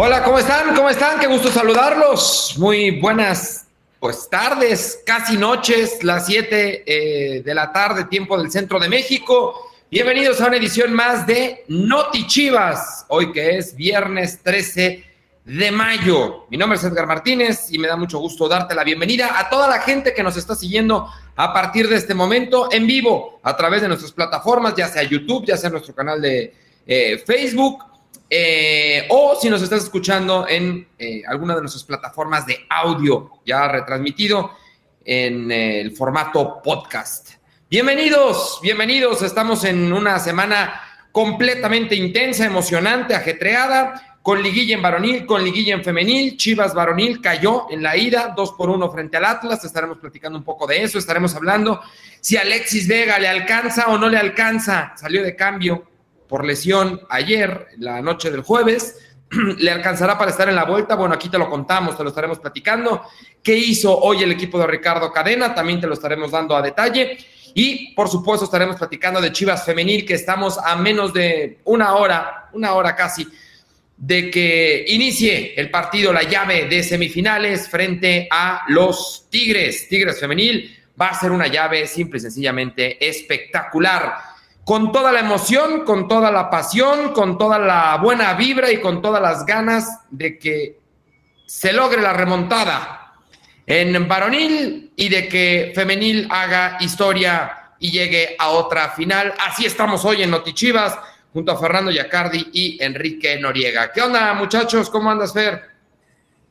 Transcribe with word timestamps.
Hola, 0.00 0.22
¿cómo 0.22 0.38
están? 0.38 0.76
¿Cómo 0.76 0.88
están? 0.88 1.18
Qué 1.18 1.26
gusto 1.26 1.50
saludarlos. 1.50 2.54
Muy 2.56 3.00
buenas 3.00 3.66
pues 3.98 4.30
tardes, 4.30 5.02
casi 5.04 5.36
noches, 5.36 6.04
las 6.04 6.26
7 6.26 6.84
eh, 6.86 7.42
de 7.42 7.52
la 7.52 7.72
tarde, 7.72 8.04
tiempo 8.04 8.38
del 8.38 8.48
centro 8.48 8.78
de 8.78 8.88
México. 8.88 9.72
Bienvenidos 9.90 10.40
a 10.40 10.46
una 10.46 10.56
edición 10.56 10.92
más 10.92 11.26
de 11.26 11.64
Noti 11.66 12.28
Chivas, 12.28 13.06
hoy 13.08 13.32
que 13.32 13.58
es 13.58 13.74
viernes 13.74 14.38
13 14.40 15.04
de 15.44 15.70
mayo. 15.72 16.46
Mi 16.48 16.56
nombre 16.56 16.78
es 16.78 16.84
Edgar 16.84 17.08
Martínez 17.08 17.66
y 17.72 17.78
me 17.80 17.88
da 17.88 17.96
mucho 17.96 18.20
gusto 18.20 18.48
darte 18.48 18.76
la 18.76 18.84
bienvenida 18.84 19.36
a 19.36 19.50
toda 19.50 19.66
la 19.66 19.80
gente 19.80 20.14
que 20.14 20.22
nos 20.22 20.36
está 20.36 20.54
siguiendo 20.54 21.08
a 21.34 21.52
partir 21.52 21.88
de 21.88 21.96
este 21.96 22.14
momento 22.14 22.68
en 22.70 22.86
vivo 22.86 23.40
a 23.42 23.56
través 23.56 23.82
de 23.82 23.88
nuestras 23.88 24.12
plataformas, 24.12 24.76
ya 24.76 24.86
sea 24.86 25.02
YouTube, 25.02 25.44
ya 25.44 25.56
sea 25.56 25.70
nuestro 25.70 25.92
canal 25.92 26.22
de 26.22 26.54
eh, 26.86 27.20
Facebook 27.26 27.87
eh, 28.30 29.06
o 29.08 29.38
si 29.40 29.48
nos 29.48 29.62
estás 29.62 29.84
escuchando 29.84 30.46
en 30.46 30.86
eh, 30.98 31.22
alguna 31.26 31.54
de 31.54 31.62
nuestras 31.62 31.84
plataformas 31.84 32.44
de 32.46 32.66
audio 32.68 33.40
ya 33.46 33.68
retransmitido 33.68 34.52
en 35.04 35.50
el 35.50 35.96
formato 35.96 36.60
podcast. 36.62 37.30
Bienvenidos, 37.70 38.58
bienvenidos. 38.62 39.22
Estamos 39.22 39.64
en 39.64 39.92
una 39.92 40.18
semana 40.18 40.82
completamente 41.10 41.94
intensa, 41.94 42.44
emocionante, 42.44 43.14
ajetreada, 43.14 44.20
con 44.20 44.42
liguilla 44.42 44.74
en 44.74 44.82
varonil, 44.82 45.24
con 45.24 45.42
liguilla 45.42 45.72
en 45.72 45.82
femenil. 45.82 46.36
Chivas 46.36 46.74
varonil 46.74 47.22
cayó 47.22 47.66
en 47.70 47.82
la 47.82 47.96
ida, 47.96 48.34
dos 48.36 48.52
por 48.52 48.68
uno 48.68 48.90
frente 48.90 49.16
al 49.16 49.24
Atlas. 49.24 49.64
Estaremos 49.64 49.96
platicando 49.96 50.36
un 50.36 50.44
poco 50.44 50.66
de 50.66 50.82
eso. 50.82 50.98
Estaremos 50.98 51.34
hablando 51.34 51.80
si 52.20 52.36
Alexis 52.36 52.86
Vega 52.86 53.18
le 53.18 53.28
alcanza 53.28 53.86
o 53.86 53.96
no 53.96 54.10
le 54.10 54.18
alcanza. 54.18 54.92
Salió 54.96 55.22
de 55.22 55.34
cambio 55.34 55.87
por 56.28 56.44
lesión 56.44 57.00
ayer, 57.08 57.68
la 57.78 58.00
noche 58.02 58.30
del 58.30 58.42
jueves. 58.42 58.98
¿Le 59.58 59.70
alcanzará 59.70 60.16
para 60.16 60.30
estar 60.30 60.48
en 60.48 60.54
la 60.54 60.64
vuelta? 60.64 60.94
Bueno, 60.94 61.14
aquí 61.14 61.28
te 61.28 61.38
lo 61.38 61.48
contamos, 61.50 61.96
te 61.96 62.02
lo 62.02 62.10
estaremos 62.10 62.38
platicando. 62.38 63.02
¿Qué 63.42 63.56
hizo 63.56 63.98
hoy 63.98 64.22
el 64.22 64.32
equipo 64.32 64.58
de 64.58 64.66
Ricardo 64.66 65.12
Cadena? 65.12 65.54
También 65.54 65.80
te 65.80 65.86
lo 65.86 65.94
estaremos 65.94 66.30
dando 66.30 66.54
a 66.56 66.62
detalle. 66.62 67.18
Y 67.54 67.94
por 67.94 68.08
supuesto 68.08 68.44
estaremos 68.44 68.76
platicando 68.76 69.20
de 69.20 69.32
Chivas 69.32 69.64
Femenil, 69.64 70.06
que 70.06 70.14
estamos 70.14 70.58
a 70.58 70.76
menos 70.76 71.12
de 71.12 71.58
una 71.64 71.94
hora, 71.94 72.50
una 72.52 72.74
hora 72.74 72.94
casi, 72.94 73.26
de 73.96 74.30
que 74.30 74.84
inicie 74.88 75.54
el 75.56 75.70
partido, 75.70 76.12
la 76.12 76.22
llave 76.22 76.66
de 76.66 76.82
semifinales 76.82 77.68
frente 77.68 78.28
a 78.30 78.62
los 78.68 79.26
Tigres. 79.30 79.88
Tigres 79.88 80.20
Femenil 80.20 80.78
va 81.00 81.08
a 81.08 81.18
ser 81.18 81.32
una 81.32 81.48
llave 81.48 81.86
simple 81.86 82.18
y 82.18 82.20
sencillamente 82.20 83.08
espectacular 83.08 84.37
con 84.68 84.92
toda 84.92 85.12
la 85.12 85.20
emoción, 85.20 85.86
con 85.86 86.08
toda 86.08 86.30
la 86.30 86.50
pasión, 86.50 87.14
con 87.14 87.38
toda 87.38 87.58
la 87.58 87.96
buena 88.02 88.34
vibra 88.34 88.70
y 88.70 88.82
con 88.82 89.00
todas 89.00 89.22
las 89.22 89.46
ganas 89.46 90.00
de 90.10 90.38
que 90.38 90.78
se 91.46 91.72
logre 91.72 92.02
la 92.02 92.12
remontada 92.12 93.14
en 93.64 94.06
varonil 94.06 94.92
y 94.94 95.08
de 95.08 95.26
que 95.26 95.72
femenil 95.74 96.28
haga 96.30 96.76
historia 96.80 97.70
y 97.78 97.92
llegue 97.92 98.36
a 98.38 98.50
otra 98.50 98.90
final. 98.90 99.32
Así 99.40 99.64
estamos 99.64 100.04
hoy 100.04 100.22
en 100.22 100.30
Notichivas 100.30 100.98
junto 101.32 101.52
a 101.52 101.56
Fernando 101.56 101.90
Yacardi 101.90 102.50
y 102.52 102.76
Enrique 102.84 103.38
Noriega. 103.40 103.90
¿Qué 103.90 104.02
onda, 104.02 104.34
muchachos? 104.34 104.90
¿Cómo 104.90 105.10
andas, 105.10 105.32
Fer? 105.32 105.62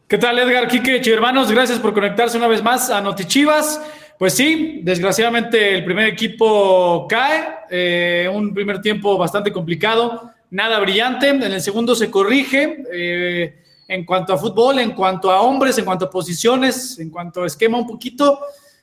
¿Qué 0.07 0.17
tal, 0.17 0.39
Edgar, 0.39 0.67
Quique, 0.67 0.99
hermanos? 1.13 1.51
Gracias 1.51 1.77
por 1.77 1.93
conectarse 1.93 2.35
una 2.35 2.47
vez 2.47 2.63
más 2.63 2.89
a 2.89 2.99
Notichivas. 2.99 3.79
Pues 4.17 4.33
sí, 4.33 4.81
desgraciadamente 4.83 5.75
el 5.75 5.85
primer 5.85 6.07
equipo 6.07 7.05
cae, 7.07 7.49
eh, 7.69 8.27
un 8.33 8.51
primer 8.51 8.81
tiempo 8.81 9.15
bastante 9.15 9.51
complicado, 9.51 10.31
nada 10.49 10.79
brillante, 10.79 11.29
en 11.29 11.43
el 11.43 11.61
segundo 11.61 11.93
se 11.93 12.09
corrige 12.09 12.83
eh, 12.91 13.63
en 13.87 14.05
cuanto 14.05 14.33
a 14.33 14.37
fútbol, 14.39 14.79
en 14.79 14.93
cuanto 14.93 15.29
a 15.29 15.41
hombres, 15.41 15.77
en 15.77 15.85
cuanto 15.85 16.05
a 16.05 16.09
posiciones, 16.09 16.97
en 16.97 17.11
cuanto 17.11 17.43
a 17.43 17.45
esquema 17.45 17.77
un 17.77 17.85
poquito, 17.85 18.39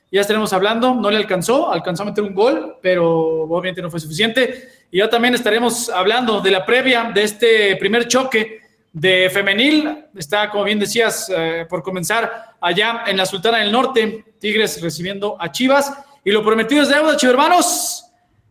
ya 0.09 0.21
estaremos 0.21 0.53
hablando, 0.53 0.95
no 0.95 1.11
le 1.11 1.17
alcanzó, 1.17 1.69
alcanzó 1.69 2.03
a 2.03 2.05
meter 2.05 2.23
un 2.23 2.33
gol, 2.33 2.77
pero 2.81 3.41
obviamente 3.41 3.81
no 3.81 3.91
fue 3.91 3.99
suficiente. 3.99 4.69
Y 4.89 4.99
ya 4.99 5.09
también 5.09 5.33
estaremos 5.33 5.89
hablando 5.89 6.39
de 6.39 6.51
la 6.51 6.65
previa 6.65 7.11
de 7.13 7.23
este 7.23 7.75
primer 7.75 8.07
choque 8.07 8.61
de 8.95 9.29
femenil. 9.29 10.05
Está, 10.15 10.49
como 10.49 10.63
bien 10.63 10.79
decías, 10.79 11.29
eh, 11.35 11.65
por 11.69 11.83
comenzar 11.83 12.55
allá 12.61 13.03
en 13.05 13.17
la 13.17 13.25
Sultana 13.25 13.57
del 13.57 13.71
Norte, 13.71 14.23
Tigres 14.39 14.81
recibiendo 14.81 15.35
a 15.39 15.51
Chivas. 15.51 15.91
Y 16.23 16.31
lo 16.31 16.43
prometido 16.43 16.81
es 16.81 16.89
deuda, 16.89 17.17
hermanos. 17.21 18.05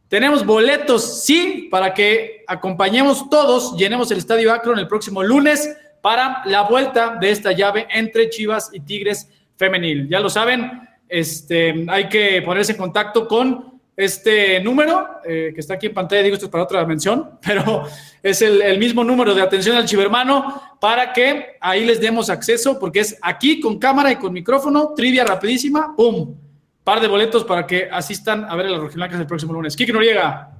Tenemos 0.09 0.45
boletos, 0.45 1.25
sí, 1.25 1.69
para 1.71 1.95
que 1.95 2.45
acompañemos 2.47 3.29
todos, 3.31 3.75
llenemos 3.77 4.11
el 4.11 4.19
Estadio 4.19 4.53
Akron 4.53 4.79
el 4.79 4.87
próximo 4.87 5.23
lunes 5.23 5.77
para 6.03 6.43
la 6.45 6.63
vuelta 6.63 7.17
de 7.19 7.31
esta 7.31 7.53
llave 7.53 7.89
entre 7.91 8.29
Chivas 8.29 8.71
y 8.73 8.81
Tigres 8.81 9.29
femenil. 9.57 10.09
Ya 10.11 10.21
lo 10.21 10.29
saben, 10.29 10.87
este, 11.09 11.87
hay 11.89 12.09
que 12.11 12.43
ponerse 12.43 12.73
en 12.73 12.79
contacto 12.79 13.27
con 13.27 13.74
este 13.97 14.61
número 14.61 15.21
eh, 15.25 15.53
que 15.55 15.61
está 15.61 15.75
aquí 15.75 15.87
en 15.87 15.95
pantalla, 15.95 16.23
digo 16.23 16.35
esto 16.35 16.47
es 16.47 16.53
para 16.53 16.65
otra 16.65 16.85
mención, 16.85 17.39
pero 17.47 17.85
es 18.23 18.43
el, 18.43 18.79
mismo 18.79 19.05
número 19.05 19.35
de 19.35 19.43
atención 19.43 19.77
al 19.77 19.87
chivermano 19.87 20.63
para 20.81 21.13
que 21.13 21.57
ahí 21.61 21.85
les 21.85 22.01
demos 22.01 22.29
acceso, 22.31 22.79
porque 22.79 23.01
es 23.01 23.17
aquí 23.23 23.61
con 23.61 23.79
cámara 23.79 24.11
y 24.13 24.17
con 24.17 24.33
micrófono, 24.33 24.93
trivia 24.95 25.25
rapidísima, 25.25 25.95
¡pum! 25.97 26.35
Par 26.83 27.01
de 27.01 27.09
boletos 27.09 27.45
para 27.45 27.67
que 27.67 27.89
asistan 27.91 28.45
a 28.45 28.57
ver 28.57 28.67
a 28.67 28.71
las 28.71 28.81
rojiblancas 28.81 29.19
el 29.19 29.27
próximo 29.27 29.55
lunes. 29.55 29.75
Kike 29.75 29.93
Noriega. 29.93 30.51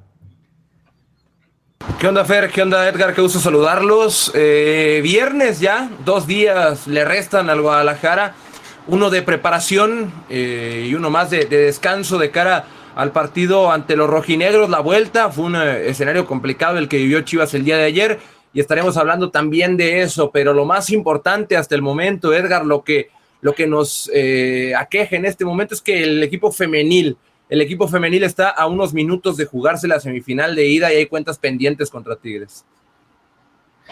¿Qué 1.99 2.09
onda, 2.09 2.25
Fer? 2.25 2.49
¿Qué 2.49 2.63
onda, 2.63 2.89
Edgar? 2.89 3.15
Qué 3.15 3.21
gusto 3.21 3.39
saludarlos. 3.41 4.33
Eh, 4.35 5.01
viernes 5.03 5.61
ya, 5.61 5.91
dos 6.03 6.27
días 6.27 6.87
le 6.87 7.05
restan 7.05 7.51
al 7.51 7.61
Guadalajara, 7.61 8.35
uno 8.87 9.11
de 9.11 9.21
preparación 9.21 10.13
eh, 10.31 10.87
y 10.89 10.95
uno 10.95 11.11
más 11.11 11.29
de, 11.29 11.45
de 11.45 11.59
descanso 11.59 12.17
de 12.17 12.31
cara 12.31 12.65
al 12.95 13.13
partido 13.13 13.71
ante 13.71 13.97
los 13.97 14.09
rojinegros. 14.09 14.71
La 14.71 14.81
vuelta 14.81 15.31
fue 15.31 15.47
un 15.47 15.57
eh, 15.57 15.89
escenario 15.89 16.27
complicado 16.27 16.79
el 16.79 16.89
que 16.89 16.99
vivió 16.99 17.21
Chivas 17.23 17.55
el 17.55 17.65
día 17.65 17.77
de 17.77 17.85
ayer 17.85 18.19
y 18.53 18.61
estaremos 18.61 18.97
hablando 18.97 19.31
también 19.31 19.77
de 19.77 20.03
eso. 20.03 20.31
Pero 20.31 20.55
lo 20.55 20.65
más 20.65 20.91
importante 20.91 21.57
hasta 21.57 21.75
el 21.75 21.83
momento, 21.83 22.33
Edgar, 22.33 22.65
lo 22.65 22.85
que, 22.85 23.11
lo 23.41 23.55
que 23.55 23.67
nos 23.67 24.11
eh, 24.15 24.73
aqueja 24.77 25.17
en 25.17 25.25
este 25.25 25.45
momento 25.45 25.75
es 25.75 25.81
que 25.81 26.03
el 26.03 26.23
equipo 26.23 26.53
femenil, 26.53 27.17
el 27.49 27.61
equipo 27.61 27.89
femenil 27.89 28.23
está 28.23 28.49
a 28.49 28.67
unos 28.67 28.95
minutos 28.95 29.37
de 29.37 29.45
jugarse 29.45 29.89
la 29.89 30.01
semifinal 30.01 30.55
de 30.55 30.67
ida 30.67 30.93
y 30.93 30.97
hay 30.97 31.07
cuentas 31.07 31.39
pendientes 31.39 31.91
contra 31.91 32.17
Tigres. 32.17 32.65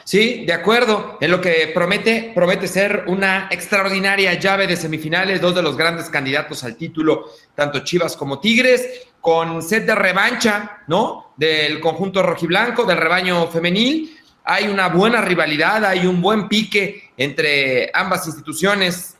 Sí, 0.04 0.44
de 0.46 0.52
acuerdo. 0.52 1.18
En 1.20 1.30
lo 1.30 1.40
que 1.40 1.70
promete, 1.74 2.32
promete 2.34 2.66
ser 2.66 3.04
una 3.06 3.48
extraordinaria 3.50 4.34
llave 4.34 4.66
de 4.66 4.76
semifinales, 4.76 5.40
dos 5.40 5.54
de 5.54 5.62
los 5.62 5.76
grandes 5.76 6.08
candidatos 6.08 6.64
al 6.64 6.76
título, 6.76 7.30
tanto 7.54 7.80
Chivas 7.80 8.16
como 8.16 8.40
Tigres, 8.40 9.06
con 9.20 9.62
set 9.62 9.86
de 9.86 9.94
revancha, 9.94 10.82
¿no? 10.88 11.34
Del 11.36 11.78
conjunto 11.80 12.22
rojiblanco, 12.22 12.84
del 12.84 12.98
rebaño 12.98 13.46
femenil. 13.48 14.18
Hay 14.44 14.66
una 14.66 14.88
buena 14.88 15.20
rivalidad, 15.20 15.84
hay 15.84 16.06
un 16.06 16.20
buen 16.20 16.48
pique 16.48 17.12
entre 17.16 17.90
ambas 17.94 18.26
instituciones. 18.26 19.16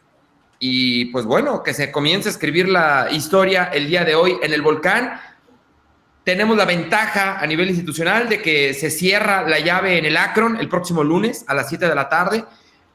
Y 0.59 1.07
pues 1.07 1.25
bueno, 1.25 1.63
que 1.63 1.75
se 1.75 1.93
comience 1.93 2.29
a 2.29 2.33
escribir 2.33 2.69
la 2.69 3.09
historia 3.11 3.71
el 3.73 3.89
día 3.89 4.05
de 4.05 4.15
hoy 4.15 4.37
en 4.43 4.53
el 4.53 4.63
volcán 4.63 5.21
tenemos 6.25 6.57
la 6.57 6.65
ventaja 6.65 7.39
a 7.41 7.47
nivel 7.47 7.71
institucional 7.71 8.29
de 8.29 8.41
que 8.41 8.75
se 8.75 8.91
cierra 8.91 9.43
la 9.49 9.59
llave 9.59 9.99
en 9.99 10.05
el 10.05 10.17
Akron 10.17 10.57
el 10.57 10.69
próximo 10.69 11.03
lunes 11.03 11.45
a 11.49 11.55
las 11.55 11.69
7 11.69 11.89
de 11.89 11.95
la 11.95 12.09
tarde 12.09 12.45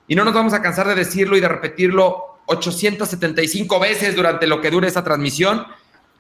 y 0.08 0.16
no 0.16 0.24
nos 0.24 0.34
vamos 0.34 0.54
a 0.54 0.62
cansar 0.62 0.88
de 0.88 0.96
decirlo 0.96 1.36
y 1.36 1.42
de 1.42 1.50
repetirlo 1.50 2.40
875 2.46 3.80
veces 3.80 4.16
durante 4.16 4.48
lo 4.48 4.62
que 4.62 4.72
dure 4.72 4.88
esa 4.88 5.04
transmisión. 5.04 5.66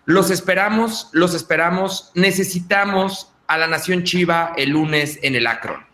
Los 0.05 0.29
esperamos, 0.29 1.09
los 1.13 1.33
esperamos, 1.33 2.11
necesitamos 2.13 3.31
a 3.47 3.57
la 3.57 3.67
Nación 3.67 4.03
Chiva 4.03 4.53
el 4.57 4.71
lunes 4.71 5.19
en 5.21 5.35
el 5.35 5.47
Akron. 5.47 5.85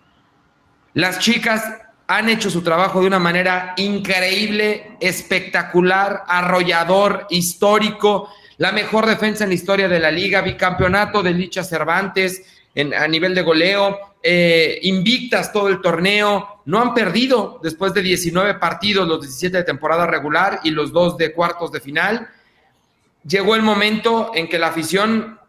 Las 0.95 1.19
chicas 1.19 1.63
han 2.07 2.29
hecho 2.29 2.49
su 2.49 2.63
trabajo 2.63 3.01
de 3.01 3.07
una 3.07 3.19
manera 3.19 3.73
increíble, 3.77 4.97
espectacular, 4.99 6.23
arrollador, 6.27 7.27
histórico 7.29 8.29
la 8.63 8.71
mejor 8.71 9.05
defensa 9.05 9.43
en 9.43 9.49
la 9.49 9.55
historia 9.55 9.89
de 9.89 9.99
la 9.99 10.09
liga, 10.09 10.39
bicampeonato 10.39 11.21
de 11.21 11.33
Licha 11.33 11.65
Cervantes 11.65 12.43
a 12.97 13.07
nivel 13.09 13.35
de 13.35 13.41
goleo, 13.41 14.15
eh, 14.23 14.79
invictas 14.83 15.51
todo 15.51 15.67
el 15.67 15.81
torneo, 15.81 16.61
no 16.63 16.79
han 16.79 16.93
perdido 16.93 17.59
después 17.61 17.93
de 17.93 18.01
19 18.01 18.53
partidos, 18.53 19.05
los 19.05 19.19
17 19.19 19.57
de 19.57 19.63
temporada 19.65 20.07
regular 20.07 20.61
y 20.63 20.71
los 20.71 20.93
dos 20.93 21.17
de 21.17 21.33
cuartos 21.33 21.73
de 21.73 21.81
final. 21.81 22.29
Llegó 23.27 23.53
el 23.55 23.63
momento 23.63 24.31
en 24.33 24.47
que 24.47 24.57
la 24.57 24.67
afición 24.67 25.41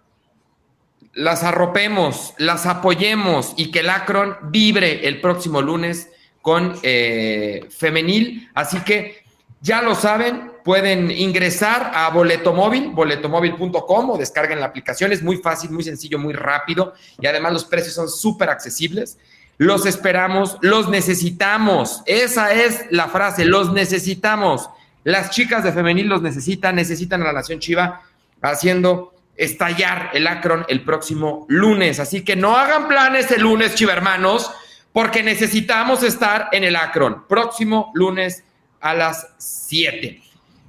las 1.12 1.44
arropemos, 1.44 2.34
las 2.38 2.66
apoyemos 2.66 3.54
y 3.56 3.70
que 3.70 3.78
el 3.78 3.90
Akron 3.90 4.38
vibre 4.50 5.06
el 5.06 5.20
próximo 5.20 5.62
lunes 5.62 6.08
con 6.42 6.76
eh, 6.82 7.68
femenil. 7.70 8.50
Así 8.54 8.80
que 8.80 9.22
ya 9.60 9.82
lo 9.82 9.94
saben, 9.94 10.53
pueden 10.64 11.10
ingresar 11.10 11.92
a 11.94 12.08
Boletomóvil, 12.08 12.90
boletomóvil.com 12.90 14.10
o 14.10 14.18
descarguen 14.18 14.60
la 14.60 14.66
aplicación. 14.66 15.12
Es 15.12 15.22
muy 15.22 15.36
fácil, 15.36 15.70
muy 15.70 15.84
sencillo, 15.84 16.18
muy 16.18 16.32
rápido 16.32 16.94
y 17.20 17.26
además 17.26 17.52
los 17.52 17.64
precios 17.66 17.94
son 17.94 18.08
súper 18.08 18.48
accesibles. 18.48 19.18
Los 19.58 19.86
esperamos, 19.86 20.56
los 20.62 20.88
necesitamos. 20.88 22.02
Esa 22.06 22.52
es 22.54 22.86
la 22.90 23.08
frase, 23.08 23.44
los 23.44 23.72
necesitamos. 23.72 24.70
Las 25.04 25.30
chicas 25.30 25.62
de 25.62 25.72
femenil 25.72 26.08
los 26.08 26.22
necesitan, 26.22 26.74
necesitan 26.76 27.20
a 27.22 27.26
la 27.26 27.34
Nación 27.34 27.60
Chiva 27.60 28.00
haciendo 28.40 29.12
estallar 29.36 30.10
el 30.14 30.26
Akron 30.26 30.64
el 30.68 30.82
próximo 30.82 31.44
lunes. 31.48 32.00
Así 32.00 32.24
que 32.24 32.36
no 32.36 32.56
hagan 32.56 32.88
planes 32.88 33.30
el 33.30 33.42
lunes, 33.42 33.74
Chiva 33.74 33.92
hermanos, 33.92 34.50
porque 34.94 35.22
necesitamos 35.22 36.02
estar 36.02 36.48
en 36.52 36.64
el 36.64 36.74
Akron 36.74 37.28
próximo 37.28 37.92
lunes 37.94 38.44
a 38.80 38.94
las 38.94 39.28
7. 39.38 40.23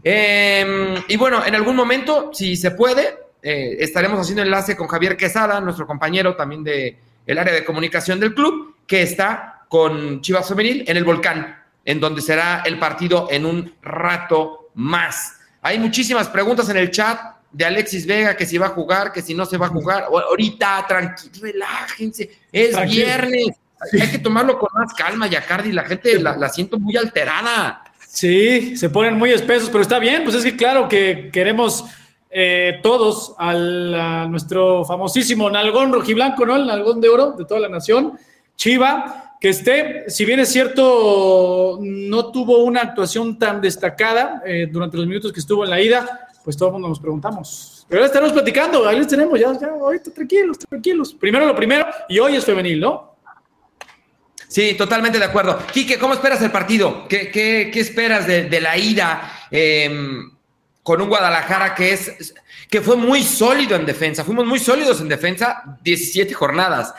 Em, 0.08 0.96
y 1.08 1.18
bueno, 1.18 1.44
en 1.44 1.56
algún 1.56 1.76
momento, 1.76 2.30
si 2.32 2.56
se 2.56 2.72
puede, 2.72 3.18
eh, 3.42 3.78
estaremos 3.80 4.20
haciendo 4.20 4.44
enlace 4.44 4.76
con 4.76 4.88
Javier 4.88 5.18
Quesada, 5.18 5.60
nuestro 5.60 5.88
compañero 5.88 6.36
también 6.36 6.64
de 6.64 6.98
el 7.26 7.38
área 7.40 7.54
de 7.54 7.66
comunicación 7.66 8.20
del 8.20 8.36
club, 8.36 8.76
que 8.86 9.02
está 9.02 9.66
con 9.68 10.22
Chivas 10.22 10.48
Femenil 10.48 10.86
en 10.88 10.98
el 10.98 11.04
Volcán 11.04 11.66
en 11.86 12.00
donde 12.00 12.22
será 12.22 12.64
el 12.66 12.80
partido 12.80 13.28
en 13.32 13.46
un 13.46 13.74
rato 13.82 14.72
más. 14.74 15.40
Hay 15.62 15.80
muchísimas 15.80 16.28
preguntas 16.28 16.68
en 16.70 16.78
el 16.78 16.92
chat 16.92 17.20
de 17.52 17.66
Alexis 17.66 18.06
Vega, 18.06 18.36
que 18.36 18.46
si 18.46 18.58
va 18.58 18.68
a 18.68 18.70
jugar, 18.70 19.14
que 19.14 19.22
si 19.22 19.34
no 19.34 19.46
se 19.46 19.58
va 19.58 19.68
a 19.68 19.70
jugar. 19.70 20.04
Ahorita, 20.04 20.86
tranquilo, 20.88 21.34
relájense, 21.42 22.30
es 22.52 22.90
viernes. 22.90 23.56
Hay 23.94 24.10
que 24.10 24.18
tomarlo 24.18 24.58
con 24.58 24.70
más 24.74 24.94
calma, 24.94 25.28
Yacardi. 25.28 25.72
La 25.72 25.84
gente 25.84 26.20
la, 26.20 26.50
siento 26.50 26.80
muy 26.80 26.98
alterada. 26.98 27.84
Sí, 28.16 28.78
se 28.78 28.90
ponen 28.90 29.18
muy 29.18 29.32
espesos, 29.32 29.70
pero 29.70 29.82
está 29.82 30.00
bien. 30.00 30.24
Pues 30.24 30.38
es 30.38 30.44
que 30.46 30.56
claro 30.56 30.88
que 30.88 31.30
queremos 31.34 31.84
eh, 32.30 32.80
todos 32.82 33.36
al, 33.38 33.94
a 33.94 34.26
nuestro 34.26 34.86
famosísimo 34.86 35.50
Nalgón 35.50 35.92
rojiblanco, 35.92 36.46
¿no? 36.46 36.56
El 36.56 36.66
Nalgón 36.66 37.02
de 37.02 37.10
Oro 37.10 37.32
de 37.32 37.44
toda 37.44 37.60
la 37.60 37.68
nación, 37.68 38.14
Chiva 38.56 39.34
que 39.42 39.50
esté, 39.50 40.10
si 40.10 40.24
bien 40.24 40.40
es 40.40 40.48
cierto, 40.48 41.78
no 41.82 42.32
tuvo 42.32 42.64
una 42.64 42.82
actuación 42.82 43.38
tan 43.38 43.60
destacada 43.60 44.42
eh, 44.46 44.66
durante 44.72 44.96
los 44.96 45.06
minutos 45.06 45.34
que 45.34 45.42
estuvo 45.42 45.66
en 45.66 45.72
la 45.72 45.82
ida, 45.82 46.30
pues 46.42 46.56
todo 46.56 46.70
el 46.70 46.74
mundo 46.74 46.88
nos 46.88 47.02
preguntamos. 47.02 47.86
Pero 47.90 48.00
ahora 48.00 48.08
estaremos 48.08 48.32
platicando, 48.32 48.88
ahí 48.88 48.98
les 48.98 49.08
tenemos, 49.08 49.38
ya, 49.38 49.52
ya, 49.60 49.68
ahorita 49.68 50.12
tranquilos, 50.12 50.60
tranquilos. 50.60 51.14
Primero 51.14 51.46
lo 51.46 51.54
primero, 51.54 51.86
y 52.08 52.18
hoy 52.18 52.38
es 52.38 52.46
femenil, 52.46 52.80
¿no? 52.80 53.15
Sí, 54.48 54.76
totalmente 54.76 55.20
de 55.20 55.26
acuerdo. 55.26 55.60
Quique, 55.74 55.98
¿cómo 55.98 56.14
esperas 56.14 56.42
el 56.42 56.52
partido? 56.52 57.08
¿Qué, 57.08 57.32
qué, 57.32 57.70
qué 57.74 57.80
esperas 57.80 58.28
de, 58.28 58.62
la 58.62 58.78
ida 58.78 59.48
em, 59.52 60.32
con 60.84 61.02
un 61.02 61.10
Guadalajara 61.10 61.74
que 61.76 61.94
es 61.94 62.34
que 62.70 62.82
fue 62.82 62.96
muy 62.96 63.24
sólido 63.24 63.76
en 63.76 63.86
defensa? 63.86 64.24
Fuimos 64.24 64.46
muy 64.46 64.60
sólidos 64.60 65.02
en 65.02 65.08
defensa 65.08 65.78
17 65.84 66.34
jornadas. 66.34 66.94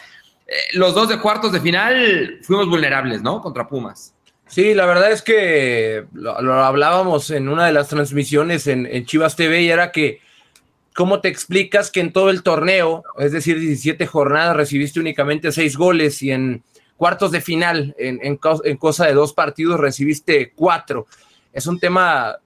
Eh, 0.47 0.55
los 0.75 0.95
dos 0.95 1.09
de 1.09 1.19
cuartos 1.19 1.53
de 1.53 1.61
final 1.61 2.39
fuimos 2.43 2.69
vulnerables, 2.69 3.23
¿no? 3.23 3.41
Contra 3.41 3.67
Pumas. 3.67 4.15
Sí, 4.49 4.75
la 4.75 4.87
verdad 4.87 5.11
es 5.11 5.23
que 5.23 6.07
lo, 6.13 6.33
hablábamos 6.37 7.31
en 7.31 7.49
una 7.49 7.67
de 7.67 7.73
las 7.73 7.89
transmisiones 7.89 8.69
en, 8.69 9.05
Chivas 9.05 9.35
TV 9.35 9.63
y 9.63 9.71
era 9.71 9.91
que, 9.91 10.21
¿cómo 10.95 11.21
te 11.21 11.29
explicas 11.29 11.91
que 11.91 12.01
en 12.01 12.13
todo 12.13 12.31
el 12.31 12.45
torneo, 12.45 13.03
es 13.19 13.33
decir, 13.33 13.59
17 13.59 14.07
jornadas, 14.07 14.57
recibiste 14.57 15.01
únicamente 15.01 15.51
6 15.51 15.77
goles 15.77 16.23
y 16.23 16.31
en 16.31 16.63
cuartos 16.97 17.31
de 17.31 17.41
final, 17.41 17.95
en, 17.99 18.37
cosa 18.37 19.07
de 19.07 19.15
dos 19.15 19.33
partidos, 19.33 19.81
recibiste 19.81 20.53
4? 20.55 21.07
Es 21.53 21.67
un 21.67 21.79
tema 21.79 22.37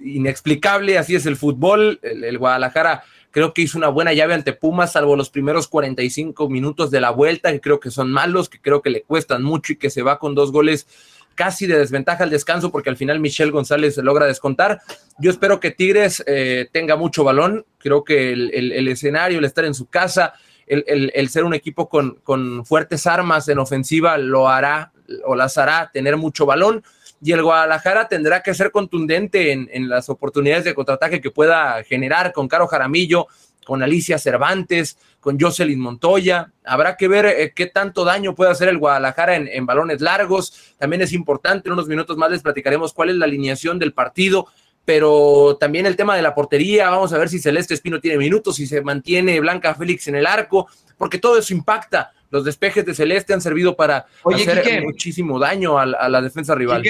inexplicable, 0.00 0.98
así 0.98 1.14
es 1.14 1.26
el 1.26 1.36
fútbol. 1.36 2.00
el 2.02 2.38
Guadalajara 2.38 3.04
Creo 3.32 3.54
que 3.54 3.62
hizo 3.62 3.78
una 3.78 3.88
buena 3.88 4.12
llave 4.12 4.34
ante 4.34 4.52
Pumas, 4.52 4.92
salvo 4.92 5.16
los 5.16 5.30
primeros 5.30 5.66
45 5.66 6.50
minutos 6.50 6.90
de 6.90 7.00
la 7.00 7.10
vuelta, 7.10 7.50
que 7.50 7.62
creo 7.62 7.80
que 7.80 7.90
son 7.90 8.12
malos, 8.12 8.50
que 8.50 8.60
creo 8.60 8.82
que 8.82 8.90
le 8.90 9.02
cuestan 9.02 9.42
mucho 9.42 9.72
y 9.72 9.76
que 9.76 9.88
se 9.88 10.02
va 10.02 10.18
con 10.18 10.34
dos 10.34 10.52
goles 10.52 10.86
casi 11.34 11.66
de 11.66 11.78
desventaja 11.78 12.24
al 12.24 12.30
descanso, 12.30 12.70
porque 12.70 12.90
al 12.90 12.98
final 12.98 13.20
Michelle 13.20 13.50
González 13.50 13.96
logra 13.96 14.26
descontar. 14.26 14.82
Yo 15.18 15.30
espero 15.30 15.60
que 15.60 15.70
Tigres 15.70 16.22
eh, 16.26 16.68
tenga 16.72 16.96
mucho 16.96 17.24
balón. 17.24 17.64
Creo 17.78 18.04
que 18.04 18.34
el, 18.34 18.88
escenario, 18.88 19.38
el 19.38 19.46
estar 19.46 19.64
en 19.64 19.72
su 19.72 19.86
casa, 19.86 20.34
el, 20.72 21.28
ser 21.28 21.44
un 21.44 21.54
equipo 21.54 21.88
con, 21.88 22.18
con 22.22 22.64
fuertes 22.64 23.06
armas 23.06 23.48
en 23.48 23.58
ofensiva, 23.58 24.18
lo 24.18 24.48
hará 24.48 24.92
o 25.24 25.34
las 25.34 25.58
hará 25.58 25.90
tener 25.92 26.16
mucho 26.16 26.46
balón 26.46 26.82
y 27.22 27.32
el 27.32 27.42
Guadalajara 27.42 28.08
tendrá 28.08 28.42
que 28.42 28.52
ser 28.52 28.72
contundente 28.72 29.52
en, 29.52 29.88
las 29.88 30.08
oportunidades 30.08 30.64
de 30.64 30.74
contraataque 30.74 31.20
que 31.20 31.30
pueda 31.30 31.82
generar 31.84 32.32
con 32.32 32.48
Caro 32.48 32.66
Jaramillo, 32.66 33.28
con 33.64 33.80
Alicia 33.80 34.18
Cervantes, 34.18 34.98
con 35.20 35.38
Jocelyn 35.38 35.78
Montoya. 35.78 36.50
Habrá 36.64 36.96
que 36.96 37.06
ver 37.06 37.26
eh, 37.26 37.52
qué 37.54 37.66
tanto 37.66 38.04
daño 38.04 38.34
puede 38.34 38.50
hacer 38.50 38.68
el 38.68 38.78
Guadalajara 38.78 39.36
en, 39.36 39.66
balones 39.66 40.00
largos. 40.00 40.74
También 40.78 41.02
es 41.02 41.12
importante, 41.12 41.68
en 41.68 41.74
unos 41.74 41.86
minutos 41.86 42.16
más 42.16 42.32
les 42.32 42.42
platicaremos 42.42 42.92
cuál 42.92 43.10
es 43.10 43.16
la 43.16 43.26
alineación 43.26 43.78
del 43.78 43.92
partido, 43.92 44.48
pero 44.84 45.56
también 45.58 45.86
el 45.86 45.96
tema 45.96 46.16
de 46.16 46.22
la 46.22 46.34
portería. 46.34 46.90
Vamos 46.90 47.12
a 47.12 47.18
ver 47.18 47.28
si 47.28 47.38
Celeste 47.38 47.74
Espino 47.74 48.00
tiene 48.00 48.18
minutos, 48.18 48.56
si 48.56 48.66
se 48.66 48.82
mantiene 48.82 49.40
Blanca 49.40 49.74
Félix 49.74 50.08
en 50.08 50.16
el 50.16 50.26
arco, 50.26 50.68
porque 50.98 51.18
todo 51.18 51.38
eso 51.38 51.52
impacta 51.52 52.12
los 52.32 52.44
despejes 52.44 52.84
de 52.86 52.94
Celeste 52.94 53.34
han 53.34 53.42
servido 53.42 53.76
para 53.76 54.06
hacer 54.24 54.82
muchísimo 54.82 55.38
daño 55.38 55.78
a, 55.78 55.84
la 55.86 56.20
defensa 56.20 56.54
rival. 56.54 56.82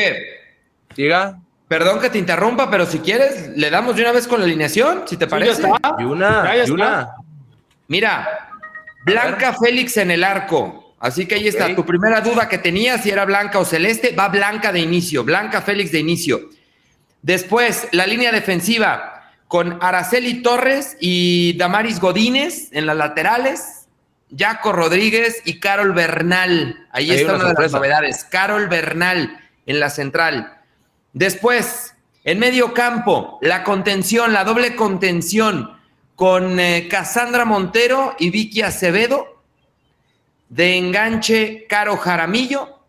Diga. 0.96 1.38
Perdón 1.66 2.00
que 2.00 2.10
te 2.10 2.18
interrumpa, 2.18 2.70
pero 2.70 2.86
si 2.86 3.00
quieres, 3.00 3.48
le 3.56 3.70
damos 3.70 3.96
de 3.96 4.02
una 4.02 4.12
vez 4.12 4.28
con 4.28 4.38
la 4.38 4.44
alineación, 4.44 5.02
si 5.06 5.16
te 5.16 5.26
parece. 5.26 5.62
Y 5.98 6.04
una, 6.04 6.54
y 6.64 6.70
una. 6.70 7.16
Mira, 7.88 8.50
Blanca 9.04 9.54
Félix 9.54 9.96
en 9.96 10.12
el 10.12 10.22
arco. 10.22 10.94
Así 11.00 11.26
que 11.26 11.34
ahí 11.34 11.48
está. 11.48 11.74
Tu 11.74 11.84
primera 11.84 12.20
duda 12.20 12.48
que 12.48 12.58
tenías, 12.58 13.02
si 13.02 13.10
era 13.10 13.24
Blanca 13.24 13.58
o 13.58 13.64
Celeste, 13.64 14.14
va 14.14 14.28
Blanca 14.28 14.70
de 14.70 14.80
inicio. 14.80 15.24
Blanca 15.24 15.60
Félix 15.60 15.90
de 15.90 15.98
inicio. 15.98 16.50
Después, 17.22 17.88
la 17.92 18.06
línea 18.06 18.32
defensiva 18.32 19.30
con 19.48 19.78
Araceli 19.82 20.42
Torres 20.42 20.96
y 20.98 21.56
Damaris 21.56 22.00
Godínez 22.00 22.68
en 22.72 22.86
las 22.86 22.96
laterales. 22.96 23.86
Jaco 24.34 24.72
Rodríguez 24.72 25.42
y 25.44 25.60
Carol 25.60 25.92
Bernal. 25.92 26.86
Ahí 26.90 27.10
está 27.10 27.34
una, 27.34 27.52
de 27.52 27.62
las 27.62 27.72
novedades. 27.72 28.24
Carol 28.24 28.66
Bernal 28.68 29.38
en 29.66 29.78
la 29.78 29.90
central. 29.90 30.60
Después, 31.12 31.94
en 32.24 32.38
medio 32.38 32.72
campo, 32.72 33.38
la 33.42 33.62
contención, 33.62 34.32
la 34.32 34.44
doble 34.44 34.74
contención 34.74 35.76
con 36.16 36.58
eh, 36.58 36.88
Cassandra 36.88 37.44
Montero 37.44 38.16
y 38.18 38.30
Vicky 38.30 38.62
Acevedo. 38.62 39.42
De 40.48 40.78
enganche, 40.78 41.66
Caro 41.68 41.96
Jaramillo. 41.96 42.81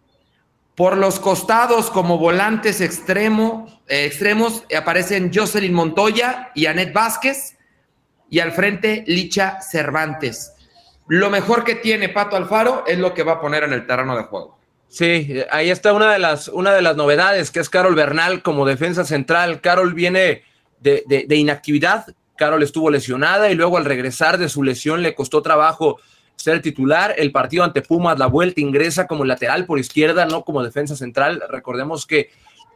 Por 0.75 0.97
los 0.97 1.19
costados, 1.19 1.89
como 1.89 2.17
volantes 2.17 2.81
extremo, 2.81 3.67
eh, 3.87 4.05
extremos, 4.05 4.63
aparecen 4.75 5.31
Jocelyn 5.33 5.73
Montoya 5.73 6.51
y 6.55 6.65
Anet 6.65 6.93
Vázquez. 6.93 7.57
Y 8.29 8.39
al 8.39 8.51
frente, 8.51 9.03
Licha 9.05 9.61
Cervantes 9.61 10.53
lo 11.07 11.29
mejor 11.29 11.63
que 11.63 11.75
tiene 11.75 12.09
Pato 12.09 12.35
Alfaro 12.35 12.83
es 12.87 12.97
lo 12.97 13.13
que 13.13 13.23
va 13.23 13.33
a 13.33 13.41
poner 13.41 13.63
en 13.63 13.73
el 13.73 13.85
terreno 13.85 14.15
de 14.15 14.23
juego. 14.23 14.57
Sí, 14.87 15.41
ahí 15.51 15.69
está 15.69 15.91
una 15.91 16.11
de 16.13 16.19
las, 16.19 16.47
una 16.47 16.73
de 16.73 16.81
las 16.81 16.95
novedades, 16.95 17.51
que 17.51 17.59
es 17.59 17.69
Carol 17.69 17.95
Bernal 17.95 18.41
como 18.43 18.65
defensa 18.65 19.03
central. 19.03 19.59
Carol 19.59 19.93
viene 19.93 20.43
de, 20.79 21.03
de, 21.07 21.35
inactividad, 21.35 22.05
Carol 22.37 22.61
estuvo 22.61 22.89
lesionada 22.89 23.49
y 23.49 23.55
luego 23.55 23.77
al 23.77 23.85
regresar 23.85 24.37
de 24.37 24.49
su 24.49 24.63
lesión 24.63 25.01
le 25.01 25.15
costó 25.15 25.41
trabajo 25.41 25.99
ser 26.35 26.61
titular. 26.61 27.15
El 27.17 27.31
partido 27.31 27.63
ante 27.63 27.81
Pumas, 27.81 28.19
la 28.19 28.27
vuelta 28.27 28.61
ingresa 28.61 29.07
como 29.07 29.25
lateral 29.25 29.65
por 29.65 29.79
izquierda, 29.79 30.25
no 30.25 30.43
como 30.43 30.63
defensa 30.63 30.95
central. 30.95 31.43
Recordemos 31.49 32.05
que 32.05 32.29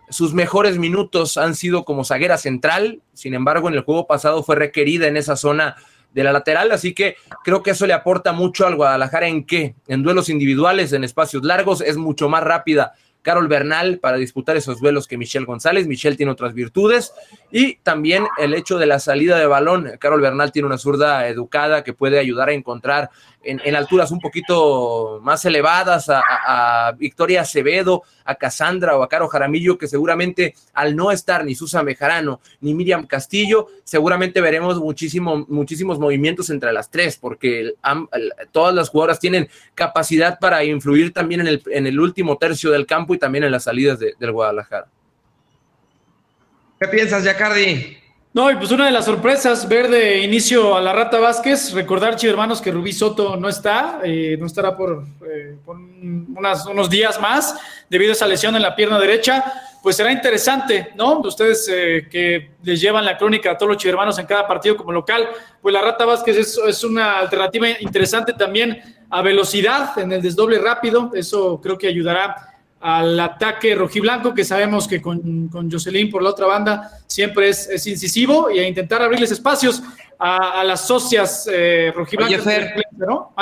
sus 0.10 0.34
mejores 0.34 0.78
minutos 0.78 1.38
han 1.38 1.56
sido 1.56 1.84
como 1.84 2.06
zaguera 2.06 2.38
central, 2.38 3.02
sin 3.14 3.34
embargo 3.34 3.68
en 3.68 3.76
el 3.76 3.82
juego 3.82 4.08
pasado 4.08 4.42
fue 4.44 4.56
requerida 4.56 5.08
en 5.08 5.18
esa 5.18 5.36
zona 5.36 5.76
de 6.14 6.24
la 6.24 6.32
lateral, 6.32 6.72
así 6.72 6.94
que 6.94 7.18
creo 7.44 7.62
que 7.62 7.72
eso 7.72 7.86
le 7.86 7.94
aporta 7.94 8.32
mucho 8.32 8.66
al 8.66 8.76
Guadalajara 8.76 9.28
en 9.28 9.44
qué, 9.44 9.76
en 9.88 10.04
duelos 10.04 10.30
individuales, 10.30 10.94
en 10.94 11.04
espacios 11.04 11.44
largos, 11.44 11.82
es 11.82 11.98
mucho 11.98 12.30
más 12.30 12.44
rápida 12.44 12.94
Carol 13.28 13.50
Bernal 13.50 14.00
para 14.00 14.16
disputar 14.16 14.56
esos 14.56 14.80
duelos 14.80 15.06
que 15.06 15.18
Michelle 15.18 15.46
González. 15.46 15.86
Michelle 15.86 16.16
tiene 16.16 16.32
otras 16.32 16.54
virtudes 16.54 17.12
y 17.52 17.76
también 17.80 18.26
el 18.38 18.54
hecho 18.54 18.78
de 18.78 18.86
la 18.86 19.00
salida 19.00 19.38
de 19.38 19.46
balón. 19.46 19.92
Carol 20.00 20.22
Bernal 20.22 20.54
tiene 20.54 20.68
una 20.68 20.78
zurda 20.78 21.28
educada 21.28 21.84
que 21.84 21.92
puede 21.92 22.20
ayudar 22.20 22.48
a 22.48 22.54
encontrar 22.54 23.10
en, 23.48 23.76
alturas 23.76 24.12
un 24.12 24.20
poquito 24.20 25.20
más 25.24 25.46
elevadas 25.46 26.08
a, 26.10 26.94
Victoria 26.98 27.42
Acevedo, 27.42 28.04
a 28.26 28.36
Cassandra 28.36 28.98
o 28.98 29.04
a 29.04 29.10
Caro 29.10 29.28
Jaramillo, 29.28 29.78
que 29.78 29.88
seguramente 29.88 30.56
al 30.74 30.96
no 30.96 31.12
estar 31.12 31.46
ni 31.46 31.56
Susan 31.56 31.86
Bejarano 31.86 32.40
ni 32.62 32.74
Miriam 32.74 33.06
Castillo, 33.08 33.68
seguramente 33.84 34.42
veremos 34.42 34.80
muchísimo, 34.80 35.46
muchísimos 35.48 36.00
movimientos 36.00 36.50
entre 36.50 36.74
las 36.74 36.90
tres, 36.92 37.18
porque 37.18 37.74
todas 38.52 38.74
las 38.74 38.90
jugadoras 38.90 39.20
tienen 39.20 39.50
capacidad 39.76 40.40
para 40.40 40.64
influir 40.64 41.14
también 41.14 41.42
en 41.42 41.48
el, 41.48 41.64
en 41.68 41.88
el 41.88 42.00
último 42.00 42.38
tercio 42.38 42.72
del 42.72 42.86
campo 42.86 43.14
y 43.14 43.18
también 43.18 43.44
en 43.44 43.52
las 43.52 43.64
salidas 43.64 44.00
del 44.00 44.32
Guadalajara. 44.32 44.88
¿Qué 46.80 46.88
piensas, 46.88 47.24
Yacardi? 47.24 47.98
No, 48.38 48.52
y 48.52 48.56
pues 48.56 48.70
una 48.70 48.86
de 48.86 48.92
las 48.92 49.06
sorpresas, 49.06 49.68
ver 49.68 49.90
de 49.90 50.20
inicio 50.20 50.78
a 50.78 50.82
la 50.84 50.94
Rata 50.94 51.20
Vázquez, 51.20 51.74
recordar, 51.74 52.16
chicos 52.18 52.34
hermanos, 52.34 52.62
que 52.62 52.70
Rubí 52.70 52.94
Soto 52.94 53.36
no 53.36 53.50
está, 53.50 54.00
eh, 54.04 54.38
no 54.40 54.46
estará 54.46 54.78
por, 54.78 55.06
eh, 55.28 55.58
unos 55.66 56.88
días 56.88 57.20
más 57.20 57.56
debido 57.90 58.12
a 58.12 58.14
esa 58.14 58.28
lesión 58.28 58.56
en 58.56 58.62
la 58.62 58.76
pierna 58.76 59.00
derecha. 59.00 59.44
Pues 59.82 59.96
será 59.96 60.12
interesante, 60.12 60.90
¿no? 60.96 61.20
Ustedes 61.22 61.68
eh, 61.74 62.08
que 62.12 62.52
les 62.62 62.80
llevan 62.80 63.06
la 63.06 63.18
crónica 63.18 63.50
a 63.50 63.58
todos 63.58 63.74
los 63.74 63.86
hermanos 63.86 64.20
en 64.20 64.28
cada 64.28 64.48
partido 64.48 64.78
como 64.78 64.92
local, 64.92 65.28
pues 65.60 65.74
la 65.74 65.82
Rata 65.82 66.06
Vázquez 66.06 66.38
es, 66.38 66.60
es 66.60 66.84
una 66.84 67.18
alternativa 67.18 67.68
interesante 67.80 68.34
también 68.34 68.80
a 69.10 69.24
velocidad 69.24 69.98
en 69.98 70.12
el 70.12 70.22
desdoble 70.22 70.60
rápido, 70.60 71.10
eso 71.16 71.60
creo 71.60 71.76
que 71.76 71.88
ayudará 71.88 72.54
al 72.80 73.20
ataque 73.20 73.74
rojiblanco, 73.74 74.34
que 74.36 74.44
sabemos 74.44 74.88
que 74.88 75.02
con, 75.02 75.48
con 75.48 75.72
Jocelyn 75.72 76.12
por 76.12 76.22
la 76.22 76.30
otra 76.30 76.46
banda 76.46 77.00
siempre 77.18 77.50
es, 77.50 77.68
es 77.68 77.88
incisivo, 77.88 78.52
y 78.52 78.60
a 78.60 78.68
intentar 78.68 79.02
abrirles 79.02 79.32
espacios 79.32 79.82
a, 80.20 80.62
a 80.62 80.64
las 80.64 80.82
socias 80.86 81.50
eh, 81.52 81.92
rojiblancas. 81.96 82.46
¿no? 82.96 83.34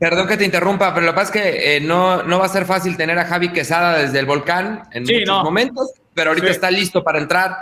Perdón 0.00 0.26
que 0.26 0.36
te 0.36 0.44
interrumpa, 0.44 0.92
pero 0.92 1.06
lo 1.06 1.12
que 1.12 1.16
pasa 1.20 1.26
es 1.32 1.42
que 1.42 1.76
eh, 1.76 1.80
no, 1.80 2.24
no 2.24 2.40
va 2.40 2.46
a 2.46 2.48
ser 2.48 2.66
fácil 2.66 2.96
tener 2.96 3.16
a 3.16 3.24
Javi 3.24 3.52
Quesada 3.52 3.98
desde 3.98 4.18
el 4.18 4.26
volcán 4.26 4.82
en 4.90 5.04
muchos 5.04 5.44
momentos, 5.44 5.92
pero 6.12 6.30
ahorita 6.30 6.48
está 6.48 6.72
listo 6.72 7.04
para 7.04 7.20
entrar. 7.20 7.56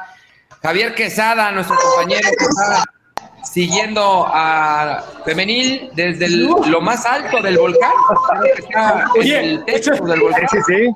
Javier 0.62 0.94
Quesada, 0.94 1.52
nuestro 1.52 1.76
compañero 1.76 2.26
Quesada, 2.38 2.82
siguiendo 3.44 4.26
a 4.26 5.04
Femenil 5.26 5.90
desde 5.94 6.30
lo 6.30 6.80
más 6.80 7.04
alto 7.04 7.42
del 7.42 7.58
volcán. 7.58 7.92
Oye, 9.18 9.38
el 9.38 9.64
techo 9.66 9.90
del 9.90 10.20
volcán. 10.20 10.48
Sí, 10.50 10.58
sí. 10.66 10.88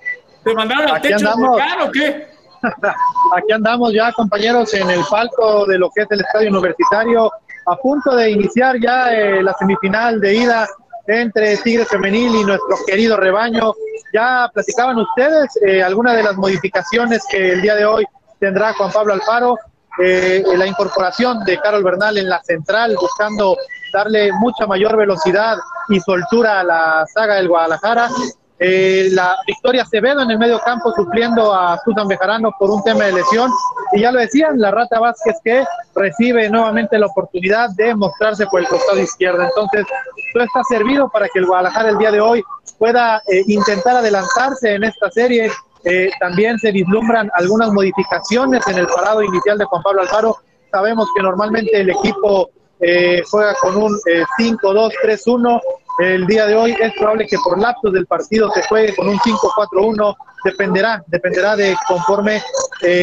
¿Te 0.45 0.55
mandaron 0.55 0.89
al 0.93 1.03
techo 1.03 1.27
del 1.29 1.47
volcán 1.47 1.83
o 1.83 1.93
qué? 1.93 2.36
Aquí 3.37 3.53
andamos 3.53 3.93
ya, 3.93 4.13
compañeros, 4.13 4.73
en 4.75 4.91
el 4.91 5.01
palco 5.11 5.67
de 5.67 5.79
lo 5.79 5.91
que 5.91 6.03
es 6.03 6.11
el 6.11 6.21
estadio 6.21 6.51
universitario, 6.51 7.31
a 7.67 7.77
punto 7.77 8.15
de 8.15 8.31
iniciar 8.31 8.77
ya 8.81 9.13
eh, 9.13 9.43
la 9.43 9.53
semifinal 9.55 10.21
de 10.21 10.35
ida 10.35 10.67
entre 11.07 11.57
Tigres 11.59 11.89
Femenil 11.89 12.35
y 12.35 12.45
nuestro 12.45 12.77
querido 12.87 13.17
rebaño. 13.17 13.73
Ya 14.13 14.51
platicaban 14.53 14.99
ustedes 14.99 15.51
eh, 15.67 15.83
algunas 15.83 16.17
de 16.17 16.23
las 16.23 16.37
modificaciones 16.37 17.23
que 17.31 17.53
el 17.53 17.63
día 17.63 17.75
de 17.75 17.85
hoy 17.85 18.05
tendrá 18.41 18.73
Juan 18.75 18.93
Pablo 18.93 19.15
Alfaro 19.15 19.57
eh, 19.99 20.45
la 20.57 20.67
incorporación 20.67 21.43
de 21.45 21.59
Carol 21.59 21.83
Bernal 21.83 22.19
en 22.19 22.29
la 22.29 22.43
central, 22.43 22.95
buscando 23.01 23.57
darle 23.93 24.31
mucha 24.33 24.67
mayor 24.67 24.97
velocidad 24.97 25.57
y 25.89 26.01
soltura 26.01 26.61
a 26.61 26.65
la 26.65 27.07
saga 27.13 27.37
del 27.37 27.49
Guadalajara. 27.49 28.11
Eh, 28.59 29.09
la 29.13 29.37
Victoria 29.47 29.83
Acevedo 29.83 30.23
en 30.23 30.31
el 30.31 30.39
medio 30.39 30.59
campo 30.61 30.91
supliendo 30.95 31.55
a 31.55 31.79
Susan 31.85 32.09
Bejarano 32.09 32.51
por 32.59 32.71
un 32.71 32.83
tema 32.83 33.05
de 33.05 33.13
lesión. 33.13 33.51
Y 33.93 34.01
ya 34.01 34.13
lo 34.13 34.21
decían, 34.21 34.59
la 34.59 34.71
Rata 34.71 34.99
Vázquez 34.99 35.37
que 35.45 35.65
recibe 35.95 36.49
nuevamente 36.49 36.99
la 36.99 37.07
oportunidad 37.07 37.71
de 37.77 37.95
mostrarse 37.95 38.47
por 38.47 38.61
el 38.61 38.69
costado 38.69 38.99
izquierdo. 38.99 39.43
Entonces, 39.43 39.87
todo 40.33 40.45
está 40.45 40.63
servido 40.65 41.09
para 41.11 41.29
que 41.29 41.39
el 41.39 41.47
Guadalajara 41.47 41.91
el 41.91 41.99
día 41.99 42.11
de 42.11 42.21
hoy 42.21 42.43
pueda 42.79 43.23
eh, 43.29 43.43
intentar 43.47 43.97
adelantarse 43.97 44.75
en 44.75 44.85
esta 44.85 45.11
serie 45.11 45.51
eh, 45.87 46.11
también 46.19 46.59
se 46.59 46.73
vislumbran 46.73 47.31
algunas 47.35 47.73
modificaciones 47.73 48.67
en 48.67 48.79
el 48.79 48.87
parado 48.89 49.23
inicial 49.23 49.57
de 49.57 49.65
Juan 49.67 49.83
Pablo 49.83 50.03
Alfaro. 50.03 50.37
Sabemos 50.73 51.09
que 51.15 51.23
normalmente 51.23 51.81
el 51.81 51.91
equipo 51.91 52.51
eh, 52.81 53.23
juega 53.31 53.55
con 53.61 53.77
un 53.77 53.97
5-2-3-1. 54.39 55.61
Eh, 56.01 56.15
el 56.15 56.27
día 56.27 56.47
de 56.47 56.55
hoy 56.55 56.77
es 56.81 56.93
probable 56.99 57.27
que 57.27 57.37
por 57.45 57.59
lapsos 57.59 57.93
del 57.93 58.07
partido 58.07 58.51
se 58.53 58.63
juegue 58.63 58.95
con 58.95 59.09
un 59.09 59.19
5-4-1. 59.19 60.17
Dependerá, 60.45 61.03
dependerá 61.07 61.57
de 61.57 61.77
conforme 61.89 62.41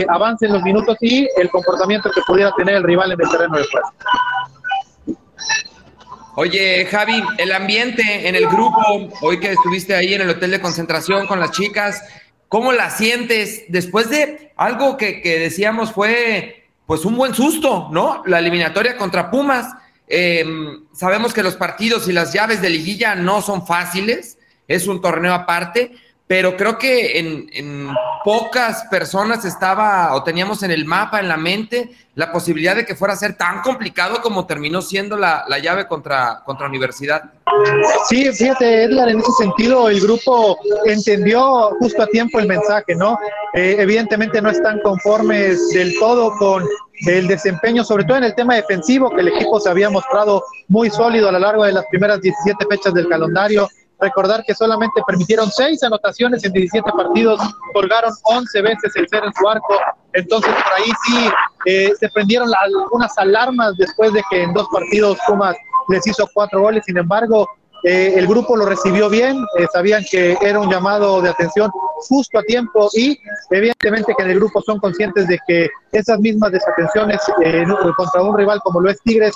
avancen 0.07 0.53
los 0.53 0.61
minutos 0.61 0.95
y 1.01 1.27
el 1.35 1.49
comportamiento 1.49 2.09
que 2.11 2.21
pudiera 2.25 2.51
tener 2.55 2.75
el 2.75 2.83
rival 2.83 3.11
en 3.11 3.19
el 3.19 3.29
terreno 3.29 3.57
de 3.57 3.65
juego. 3.65 3.89
Oye, 6.35 6.85
Javi, 6.85 7.21
el 7.37 7.51
ambiente 7.51 8.27
en 8.27 8.35
el 8.35 8.47
grupo, 8.47 8.81
hoy 9.21 9.39
que 9.39 9.51
estuviste 9.51 9.93
ahí 9.93 10.13
en 10.13 10.21
el 10.21 10.29
hotel 10.29 10.51
de 10.51 10.61
concentración 10.61 11.27
con 11.27 11.39
las 11.39 11.51
chicas, 11.51 12.01
¿Cómo 12.53 12.71
la 12.71 12.91
sientes 12.91 13.63
después 13.69 14.11
de 14.11 14.53
algo 14.57 14.95
que, 14.95 15.23
decíamos 15.39 15.91
fue 15.91 16.67
pues 16.85 17.03
un 17.03 17.15
buen 17.15 17.33
susto, 17.33 17.89
¿no? 17.91 18.21
La 18.27 18.37
eliminatoria 18.37 18.95
contra 18.95 19.31
Pumas. 19.31 19.73
Em, 20.15 20.85
sabemos 20.93 21.33
que 21.33 21.41
los 21.41 21.55
partidos 21.55 22.07
y 22.07 22.13
las 22.13 22.33
llaves 22.33 22.61
de 22.61 22.69
liguilla 22.69 23.15
no 23.15 23.41
son 23.41 23.65
fáciles, 23.65 24.37
es 24.67 24.85
un 24.85 25.01
torneo 25.01 25.33
aparte, 25.33 25.95
pero 26.27 26.55
creo 26.55 26.77
que 26.77 27.19
en, 27.19 27.89
pocas 28.23 28.85
personas 28.89 29.43
estaba 29.43 30.15
o 30.15 30.23
teníamos 30.23 30.63
en 30.63 30.71
el 30.71 30.85
mapa, 30.85 31.19
en 31.19 31.27
la 31.27 31.35
mente, 31.35 31.91
la 32.15 32.31
posibilidad 32.31 32.73
de 32.73 32.85
que 32.85 32.95
fuera 32.95 33.13
a 33.13 33.17
ser 33.17 33.33
tan 33.35 33.61
complicado 33.61 34.21
como 34.21 34.45
terminó 34.45 34.81
siendo 34.81 35.17
la, 35.17 35.45
llave 35.61 35.87
contra, 35.87 36.41
contra 36.45 36.67
Universidad. 36.67 37.23
Sí, 38.07 38.31
fíjate, 38.31 38.85
Edgar, 38.85 39.09
en 39.09 39.19
ese 39.19 39.31
sentido 39.33 39.89
el 39.89 39.99
grupo 39.99 40.57
entendió 40.85 41.71
justo 41.79 42.01
a 42.01 42.07
tiempo 42.07 42.39
el 42.39 42.47
mensaje, 42.47 42.95
¿no? 42.95 43.19
Eh, 43.53 43.75
evidentemente 43.77 44.41
no 44.41 44.51
están 44.51 44.79
conformes 44.79 45.69
del 45.71 45.93
todo 45.99 46.33
con 46.37 46.65
el 47.05 47.27
desempeño, 47.27 47.83
sobre 47.83 48.05
todo 48.05 48.17
en 48.17 48.23
el 48.23 48.35
tema 48.35 48.55
defensivo, 48.55 49.09
que 49.09 49.21
el 49.21 49.27
equipo 49.27 49.59
se 49.59 49.69
había 49.69 49.89
mostrado 49.89 50.43
muy 50.69 50.89
sólido 50.89 51.27
a 51.27 51.33
lo 51.33 51.39
largo 51.39 51.65
de 51.65 51.73
las 51.73 51.85
primeras 51.87 52.21
17 52.21 52.65
fechas 52.69 52.93
del 52.93 53.09
calendario 53.09 53.67
Recordar 53.99 54.43
que 54.45 54.53
solamente 54.53 55.01
permitieron 55.05 55.49
seis 55.51 55.81
anotaciones 55.83 56.43
en 56.43 56.51
17 56.51 56.91
partidos, 56.91 57.39
colgaron 57.73 58.11
11 58.23 58.61
veces 58.61 58.95
el 58.95 59.07
cero 59.09 59.27
en 59.27 59.33
su 59.33 59.47
arco. 59.47 59.79
Entonces, 60.13 60.51
por 60.51 60.73
ahí 60.73 60.91
sí 61.05 61.29
eh, 61.65 61.93
se 61.99 62.09
prendieron 62.09 62.49
algunas 62.61 63.17
alarmas 63.17 63.75
después 63.77 64.13
de 64.13 64.21
que 64.29 64.43
en 64.43 64.53
dos 64.53 64.67
partidos 64.71 65.17
Pumas 65.27 65.55
les 65.89 66.05
hizo 66.05 66.27
cuatro 66.33 66.61
goles. 66.61 66.83
Sin 66.85 66.97
embargo, 66.97 67.47
eh, 67.83 68.13
el 68.15 68.27
grupo 68.27 68.55
lo 68.55 68.65
recibió 68.65 69.09
bien, 69.09 69.43
eh, 69.57 69.67
sabían 69.73 70.03
que 70.09 70.37
era 70.41 70.59
un 70.59 70.69
llamado 70.69 71.21
de 71.21 71.29
atención 71.29 71.69
justo 72.07 72.39
a 72.39 72.43
tiempo 72.43 72.89
y 72.93 73.17
evidentemente 73.51 74.13
que 74.17 74.23
en 74.23 74.31
el 74.31 74.39
grupo 74.39 74.61
son 74.61 74.79
conscientes 74.79 75.27
de 75.27 75.39
que 75.47 75.69
esas 75.91 76.19
mismas 76.19 76.51
desatenciones 76.51 77.19
contra 77.95 78.21
un 78.21 78.37
rival 78.37 78.59
como 78.61 78.81
lo 78.81 78.89
es 78.89 79.01
Tigres, 79.03 79.33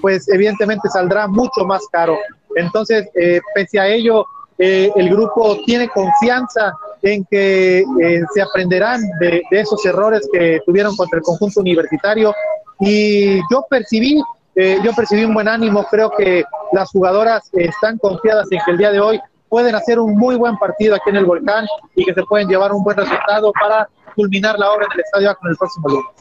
pues 0.00 0.28
evidentemente 0.28 0.88
saldrá 0.88 1.26
mucho 1.26 1.64
más 1.66 1.82
caro. 1.92 2.16
Entonces, 2.56 3.08
eh, 3.14 3.40
pese 3.54 3.78
a 3.78 3.88
ello, 3.88 4.24
eh, 4.58 4.90
el 4.96 5.08
grupo 5.10 5.58
tiene 5.64 5.88
confianza 5.88 6.72
en 7.02 7.24
que 7.30 7.78
eh, 7.80 8.20
se 8.34 8.42
aprenderán 8.42 9.00
de, 9.20 9.42
esos 9.50 9.84
errores 9.86 10.28
que 10.32 10.60
tuvieron 10.66 10.94
contra 10.96 11.18
el 11.18 11.22
conjunto 11.22 11.60
universitario. 11.60 12.34
Y 12.80 13.38
yo 13.50 13.64
percibí, 13.68 14.22
yo 14.56 14.92
percibí 14.94 15.24
un 15.24 15.34
buen 15.34 15.48
ánimo. 15.48 15.84
Creo 15.90 16.10
que 16.10 16.44
las 16.72 16.90
jugadoras 16.90 17.48
están 17.52 17.98
confiadas 17.98 18.46
en 18.50 18.58
que 18.64 18.70
el 18.70 18.78
día 18.78 18.90
de 18.90 19.00
hoy 19.00 19.20
pueden 19.48 19.74
hacer 19.74 19.98
un 19.98 20.16
muy 20.16 20.36
buen 20.36 20.56
partido 20.56 20.94
aquí 20.94 21.10
en 21.10 21.16
el 21.16 21.24
Volcán 21.26 21.66
y 21.94 22.04
que 22.04 22.14
se 22.14 22.22
pueden 22.22 22.48
llevar 22.48 22.72
un 22.72 22.82
buen 22.82 22.96
resultado 22.96 23.52
para 23.60 23.88
culminar 24.14 24.58
la 24.58 24.72
obra 24.72 24.86
en 24.86 24.92
el 24.94 25.00
estadio 25.00 25.36
con 25.36 25.50
el 25.50 25.56
próximo 25.56 25.88
lunes. 25.88 26.20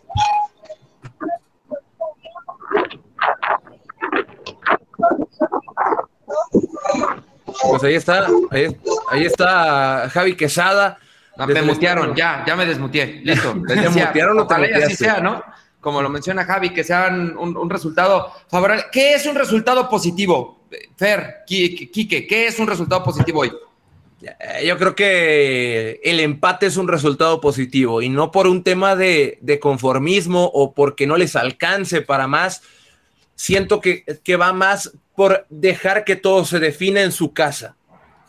Pues 7.69 7.83
ahí 7.83 7.95
está, 7.95 8.27
ahí, 8.51 9.25
está 9.25 10.09
Javi 10.11 10.35
Quesada. 10.35 10.97
me 11.47 11.61
mutearon, 11.61 12.15
ya, 12.15 12.43
ya 12.45 12.55
me 12.55 12.65
desmuteé. 12.65 13.21
Listo. 13.23 13.55
¿Te 13.67 13.89
mutearon 13.89 14.39
o 14.39 14.47
te 14.47 14.75
así 14.75 14.95
sea, 14.95 15.19
¿no? 15.19 15.43
Como 15.81 16.01
lo 16.01 16.09
menciona 16.09 16.45
Javi, 16.45 16.71
que 16.71 16.83
sea 16.83 17.07
un, 17.07 17.69
resultado 17.69 18.31
favorable. 18.49 18.85
¿Qué 18.91 19.13
es 19.13 19.25
un 19.25 19.35
resultado 19.35 19.89
positivo? 19.89 20.65
Fer, 20.97 21.37
Quique, 21.47 22.27
¿qué 22.27 22.47
es 22.47 22.59
un 22.59 22.67
resultado 22.67 23.03
positivo 23.03 23.39
hoy? 23.41 23.51
Eh, 24.21 24.65
yo 24.65 24.77
creo 24.77 24.95
que 24.95 26.01
el 26.03 26.19
empate 26.19 26.65
es 26.65 26.75
un 26.75 26.89
resultado 26.89 27.39
positivo 27.39 28.01
y 28.01 28.09
no 28.09 28.31
por 28.31 28.47
un 28.47 28.63
tema 28.63 28.97
de, 28.97 29.37
de 29.41 29.59
conformismo 29.59 30.51
o 30.53 30.73
porque 30.73 31.07
no 31.07 31.15
les 31.15 31.35
alcance 31.35 32.01
para 32.01 32.27
más. 32.27 32.61
Siento 33.35 33.79
que, 33.79 34.03
que 34.21 34.35
va 34.35 34.51
más 34.51 34.91
por 35.19 35.45
dejar 35.49 36.05
que 36.05 36.15
todo 36.15 36.45
se 36.45 36.61
define 36.61 37.01
en 37.01 37.11
su 37.11 37.33
casa. 37.33 37.75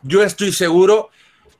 Yo 0.03 0.25
estoy 0.25 0.51
seguro 0.51 1.11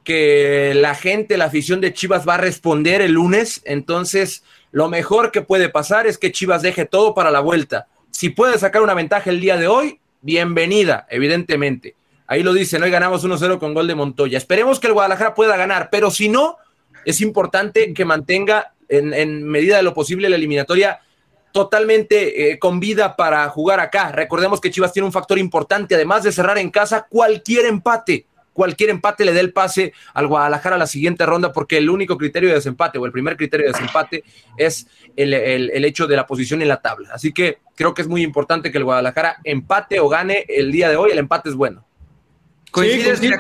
que 0.03 0.73
la 0.75 0.97
gente, 0.97 1.37
la 1.37 1.45
afición 1.45 1.81
de 1.81 1.93
Chivas 1.93 2.27
va 2.29 2.35
a 2.35 2.39
responder 2.39 3.01
el 3.01 3.13
lunes, 3.13 3.63
entonces 3.65 4.43
lo 4.73 4.89
mejor 4.89 5.31
que 5.31 5.41
puede 5.41 5.69
pasar 5.69 6.09
es 6.09 6.19
que 6.19 6.33
Chivas 6.33 6.63
deje 6.63 6.85
todo 6.85 7.15
para 7.15 7.31
la 7.31 7.39
vuelta. 7.39 7.87
Si 8.11 8.31
puede 8.31 8.59
sacar 8.59 8.83
una 8.83 8.93
ventaja 8.93 9.31
el 9.31 9.41
día 9.41 9.57
de 9.57 9.69
hoy, 9.69 10.01
bienvenida, 10.21 11.07
evidentemente. 11.11 11.95
Ahí 12.27 12.43
lo 12.43 12.53
dicen, 12.53 12.83
hoy 12.83 12.91
ganamos 12.91 13.25
1-0 13.25 13.61
con 13.61 13.73
gol 13.73 13.87
de 13.87 13.95
Montoya. 13.95 14.37
Esperemos 14.37 14.81
que 14.81 14.89
el 14.89 14.95
Guadalajara 14.95 15.37
pueda 15.37 15.57
ganar, 15.57 15.91
pero 15.93 16.11
si 16.11 16.29
no, 16.29 16.57
es 17.05 17.21
importante 17.21 17.95
que 17.95 18.05
mantenga 18.05 18.75
en, 18.89 19.15
en 19.15 19.45
medida 19.45 19.77
de 19.77 19.85
lo 19.85 19.95
posible 19.95 20.29
la 20.29 20.35
eliminatoria 20.35 20.99
totalmente 21.53 22.53
eh, 22.53 22.59
con 22.59 22.81
vida 22.81 23.17
para 23.17 23.49
jugar 23.49 23.81
acá. 23.81 24.13
Recordemos 24.13 24.61
que 24.61 24.71
Chivas 24.71 24.93
tiene 24.93 25.07
un 25.07 25.13
factor 25.13 25.39
importante, 25.39 25.95
además 25.95 26.23
de 26.23 26.33
cerrar 26.33 26.59
en 26.59 26.71
casa, 26.71 27.07
cualquier 27.09 27.67
empate, 27.67 28.27
cualquier 28.53 28.91
empate 28.91 29.25
le 29.25 29.33
dé 29.33 29.41
el 29.41 29.53
pase 29.53 29.93
al 30.15 30.27
Guadalajara 30.27 30.77
a 30.77 30.79
la 30.79 30.87
siguiente 30.87 31.25
ronda, 31.27 31.53
porque 31.53 31.79
el 31.79 31.91
único 31.91 32.17
criterio 32.19 32.51
de 32.51 32.57
desempate 32.57 32.99
o 32.99 33.07
el 33.07 33.13
primer 33.13 33.37
criterio 33.37 33.67
de 33.67 33.73
desempate 33.73 34.25
es 34.57 34.87
el, 35.17 35.33
el 35.35 35.85
hecho 35.85 36.07
de 36.07 36.17
la 36.17 36.27
posición 36.27 36.63
en 36.63 36.69
la 36.69 36.81
tabla. 36.81 37.11
Así 37.13 37.33
que 37.33 37.59
creo 37.75 37.95
que 37.95 38.03
es 38.03 38.09
muy 38.09 38.23
importante 38.23 38.71
que 38.71 38.79
el 38.79 38.85
Guadalajara 38.85 39.39
empate 39.45 40.01
o 40.01 40.09
gane 40.09 40.45
el 40.49 40.71
día 40.71 40.89
de 40.89 40.97
hoy. 40.97 41.11
El 41.11 41.19
empate 41.19 41.49
es 41.49 41.55
bueno. 41.55 41.85
¿Coincides, 42.71 43.19
sí, 43.19 43.31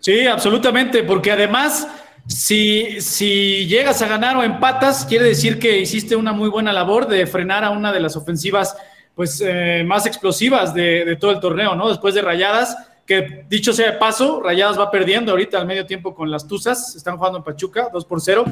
Sí, 0.00 0.26
absolutamente, 0.26 1.02
porque 1.02 1.30
además, 1.30 1.86
si, 2.26 3.66
llegas 3.66 4.02
a 4.02 4.08
ganar 4.08 4.36
o 4.36 4.42
empatas, 4.42 5.04
quiere 5.04 5.26
decir 5.26 5.58
que 5.58 5.80
hiciste 5.80 6.16
una 6.16 6.32
muy 6.32 6.48
buena 6.48 6.72
labor 6.72 7.08
de 7.08 7.26
frenar 7.26 7.64
a 7.64 7.70
una 7.70 7.92
de 7.92 8.00
las 8.00 8.16
ofensivas 8.16 8.76
pues, 9.14 9.42
eh, 9.44 9.82
más 9.86 10.06
explosivas 10.06 10.72
de, 10.74 11.16
todo 11.20 11.32
el 11.32 11.40
torneo, 11.40 11.74
¿no? 11.74 11.88
Después 11.88 12.14
de 12.14 12.22
Rayadas, 12.22 12.76
que 13.06 13.44
dicho 13.48 13.72
sea 13.72 13.92
de 13.92 13.98
paso, 13.98 14.40
Rayadas 14.42 14.78
va 14.78 14.90
perdiendo 14.90 15.32
ahorita 15.32 15.58
al 15.58 15.66
medio 15.66 15.86
tiempo 15.86 16.14
con 16.14 16.30
las 16.30 16.46
Tuzas, 16.46 16.94
están 16.94 17.16
jugando 17.16 17.38
en 17.38 17.44
Pachuca, 17.44 17.88
2 17.92 18.04
por 18.04 18.20
0. 18.20 18.44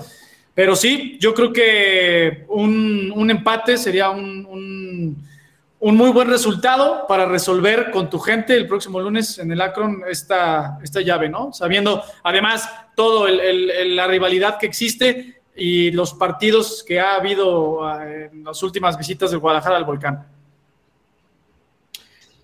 Pero 0.55 0.75
sí, 0.75 1.17
yo 1.21 1.35
creo 1.35 1.53
que 1.53 2.45
un, 2.49 3.31
empate 3.31 3.77
sería 3.77 4.11
un 4.11 5.28
muy 5.81 6.11
buen 6.11 6.29
resultado 6.29 7.07
para 7.07 7.27
resolver 7.27 7.91
con 7.91 8.11
tu 8.11 8.19
gente 8.19 8.57
el 8.57 8.67
próximo 8.67 9.01
lunes 9.01 9.39
en 9.39 9.53
el 9.53 9.61
Akron 9.61 10.03
esta, 10.09 10.79
esta 10.83 11.01
llave, 11.01 11.29
¿no? 11.29 11.53
Sabiendo 11.53 12.03
además 12.25 12.69
todo 12.97 13.29
la 13.29 14.07
rivalidad 14.09 14.59
que 14.59 14.67
existe 14.67 15.41
y 15.55 15.91
los 15.91 16.15
partidos 16.15 16.85
que 16.87 17.01
ha 17.01 17.17
habido 17.17 17.85
ah, 17.85 18.05
en 18.07 18.45
las 18.45 18.63
últimas 18.63 18.97
visitas 18.97 19.31
del 19.31 19.41
Guadalajara 19.41 19.77
al 19.77 19.85
volcán. 19.85 20.27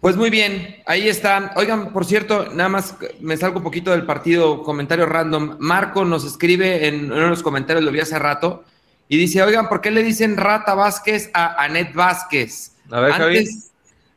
Pues 0.00 0.17
muy 0.17 0.29
bien, 0.29 0.83
ahí 0.87 1.09
está. 1.09 1.53
Oigan, 1.57 1.93
por 1.93 2.05
cierto, 2.05 2.50
nada 2.53 2.69
más 2.69 2.97
me 3.21 3.37
salgo 3.37 3.59
un 3.59 3.64
poquito 3.64 3.91
del 3.91 4.05
partido, 4.05 4.62
comentario 4.62 5.07
random. 5.07 5.57
Marco 5.61 6.05
nos 6.05 6.26
escribe 6.26 6.87
en 6.87 7.07
uno 7.07 7.23
de 7.23 7.29
los 7.31 7.43
comentarios, 7.43 7.85
lo 7.85 7.91
vi 7.91 8.00
hace 8.00 8.19
rato, 8.19 8.64
y 9.09 9.17
dice, 9.17 9.43
oigan, 9.43 9.69
¿por 9.69 9.81
qué 9.81 9.91
le 9.91 10.03
dicen 10.03 10.37
Rata 10.37 10.75
Vázquez 10.75 11.31
a 11.33 11.62
Anet 11.62 11.95
Vázquez? 11.95 12.74
A 12.94 13.00
ver, 13.00 13.12
Javi. 13.12 13.48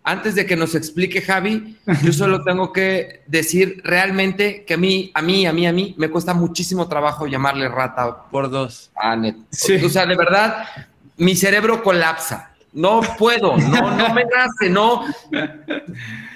Antes 0.04 0.36
de 0.36 0.46
que 0.46 0.56
nos 0.56 0.76
explique 0.76 1.20
Javi, 1.20 1.76
yo 2.04 2.14
solo 2.14 2.44
tengo 2.44 2.72
que 2.72 3.24
decir 3.26 3.82
realmente 3.84 4.64
que 4.66 4.76
a 4.76 4.78
mí, 4.78 5.12
a 5.16 5.22
mí, 5.24 5.48
a 5.48 5.52
mí, 5.52 5.66
a 5.66 5.74
mí, 5.74 5.96
me 5.98 6.10
cuesta 6.10 6.36
muchísimo 6.36 6.88
trabajo 6.88 7.26
llamarle 7.26 7.68
rata 7.68 8.26
por 8.30 8.52
dos 8.52 8.92
a 8.96 9.14
Anet. 9.14 9.36
O 9.84 9.90
sea, 9.90 10.06
de 10.06 10.16
verdad, 10.16 10.64
mi 11.18 11.36
cerebro 11.36 11.82
colapsa. 11.82 12.52
No 12.72 13.02
puedo, 13.18 13.58
no, 13.58 13.98
no 13.98 14.14
me 14.14 14.26
nace, 14.26 14.70
no. 14.70 15.06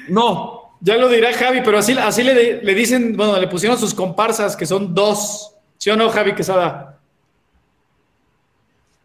No. 0.10 0.74
Ya 0.79 0.98
lo 0.98 1.07
dirá 1.10 1.31
Javi, 1.31 1.62
pero 1.63 1.77
así, 1.77 1.95
así 1.95 2.24
le, 2.24 2.63
le 2.63 2.74
dicen, 2.74 3.15
bueno, 3.15 3.39
le 3.39 3.48
pusieron 3.48 3.77
sus 3.77 3.93
comparsas, 3.93 4.55
que 4.55 4.65
son 4.65 4.95
dos. 4.95 5.53
¿Sí 5.77 5.91
o 5.91 5.95
no, 5.95 6.10
Javi 6.10 6.33
Quesada? 6.33 6.98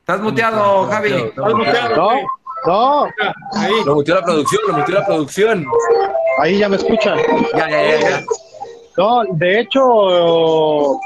Estás 0.00 0.20
muteado, 0.22 0.86
Javi. 0.86 1.12
Estás 1.12 1.54
muteado. 1.54 1.96
No. 1.96 2.35
Ahí. 3.54 3.72
Lo 3.84 3.96
metió 3.96 4.14
la 4.14 4.22
producción, 4.22 4.62
lo 4.68 4.74
metió 4.74 4.94
la 4.94 5.06
producción. 5.06 5.66
Ahí 6.38 6.58
ya 6.58 6.68
me 6.68 6.76
escuchan. 6.76 7.18
Ya, 7.56 7.70
ya, 7.70 8.00
ya, 8.00 8.24
No, 8.96 9.22
de 9.32 9.60
hecho, 9.60 10.98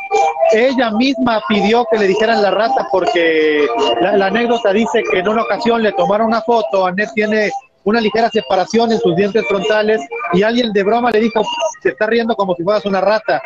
ella 0.53 0.91
misma 0.93 1.43
pidió 1.49 1.87
que 1.91 1.99
le 1.99 2.07
dijeran 2.07 2.43
la 2.43 2.51
rata 2.51 2.89
porque 2.91 3.67
la, 4.01 4.17
la 4.17 4.27
anécdota 4.27 4.73
dice 4.73 5.03
que 5.11 5.19
en 5.19 5.29
una 5.29 5.43
ocasión 5.43 5.83
le 5.83 5.93
tomaron 5.93 6.29
una 6.29 6.43
foto, 6.43 6.87
Anet 6.87 7.11
tiene 7.15 7.51
una 7.85 8.01
ligera 8.01 8.29
separación 8.31 8.93
en 8.93 9.01
sus 9.01 9.17
dientes 9.17 9.45
frontales 9.49 10.01
y 10.33 10.43
alguien 10.43 10.73
de 10.73 10.83
broma 10.83 11.11
le 11.11 11.21
dijo, 11.21 11.43
se 11.83 11.91
está 11.91 12.07
riendo 12.07 12.35
como 12.37 12.55
si 12.55 12.63
fueras 12.63 12.85
una 12.85 13.01
rata. 13.01 13.41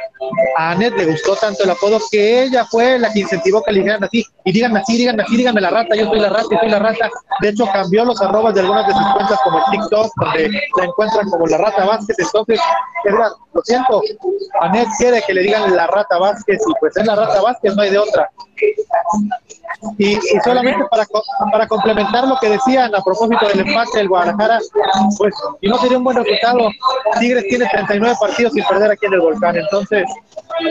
A 0.56 0.72
Anet 0.72 0.94
le 0.96 1.06
gustó 1.06 1.36
tanto 1.36 1.62
el 1.64 1.70
apodo 1.70 1.98
que 2.10 2.42
ella 2.42 2.64
fue 2.64 2.98
la 2.98 3.12
que 3.12 3.20
incentivó 3.20 3.62
que 3.62 3.72
le 3.72 3.80
dijeran 3.80 4.04
así, 4.04 4.24
y 4.44 4.52
díganme 4.52 4.80
así, 4.80 4.96
díganme 4.96 5.22
así, 5.22 5.36
díganme 5.36 5.60
la 5.60 5.70
rata, 5.70 5.94
yo 5.94 6.06
soy 6.06 6.20
la 6.20 6.30
rata 6.30 6.48
y 6.50 6.58
soy 6.58 6.68
la 6.68 6.78
rata. 6.78 7.10
De 7.40 7.48
hecho, 7.48 7.66
cambió 7.72 8.04
los 8.04 8.20
arrobas 8.20 8.54
de 8.54 8.60
algunas 8.60 8.86
de 8.86 8.92
sus 8.92 9.12
cuentas 9.14 9.38
como 9.44 9.58
el 9.58 9.64
TikTok, 9.70 10.12
donde 10.16 10.48
la 10.78 10.84
encuentran 10.84 11.30
como 11.30 11.46
la 11.46 11.58
rata 11.58 11.84
Vázquez. 11.84 12.16
Entonces, 12.18 12.60
lo 13.52 13.62
siento, 13.62 14.02
Anet 14.60 14.88
quiere 14.98 15.22
que 15.26 15.34
le 15.34 15.42
digan 15.42 15.74
la 15.76 15.86
rata 15.86 16.18
Vázquez 16.18 16.60
y 16.60 16.72
pues 16.80 16.96
es 16.96 17.06
la 17.06 17.14
rata 17.14 17.40
Vázquez, 17.40 17.74
no 17.76 17.82
hay 17.82 17.90
de 17.90 17.98
otra. 17.98 18.30
Y, 19.98 20.18
solamente 20.44 20.84
para, 20.90 21.04
para 21.52 21.66
complementar 21.66 22.26
lo 22.26 22.36
que 22.40 22.50
decían 22.50 22.94
a 22.94 23.02
propósito 23.02 23.48
del 23.48 23.60
empate 23.60 23.98
del 23.98 24.08
Guadalajara, 24.08 24.58
pues 25.18 25.34
y 25.60 25.68
no 25.68 25.78
sería 25.78 25.98
un 25.98 26.04
buen 26.04 26.16
resultado. 26.16 26.70
Tigres 27.20 27.44
tiene 27.48 27.66
39 27.70 28.16
partidos 28.20 28.52
sin 28.52 28.64
perder 28.64 28.90
aquí 28.92 29.06
en 29.06 29.14
el 29.14 29.20
Volcán, 29.20 29.56
entonces 29.56 30.04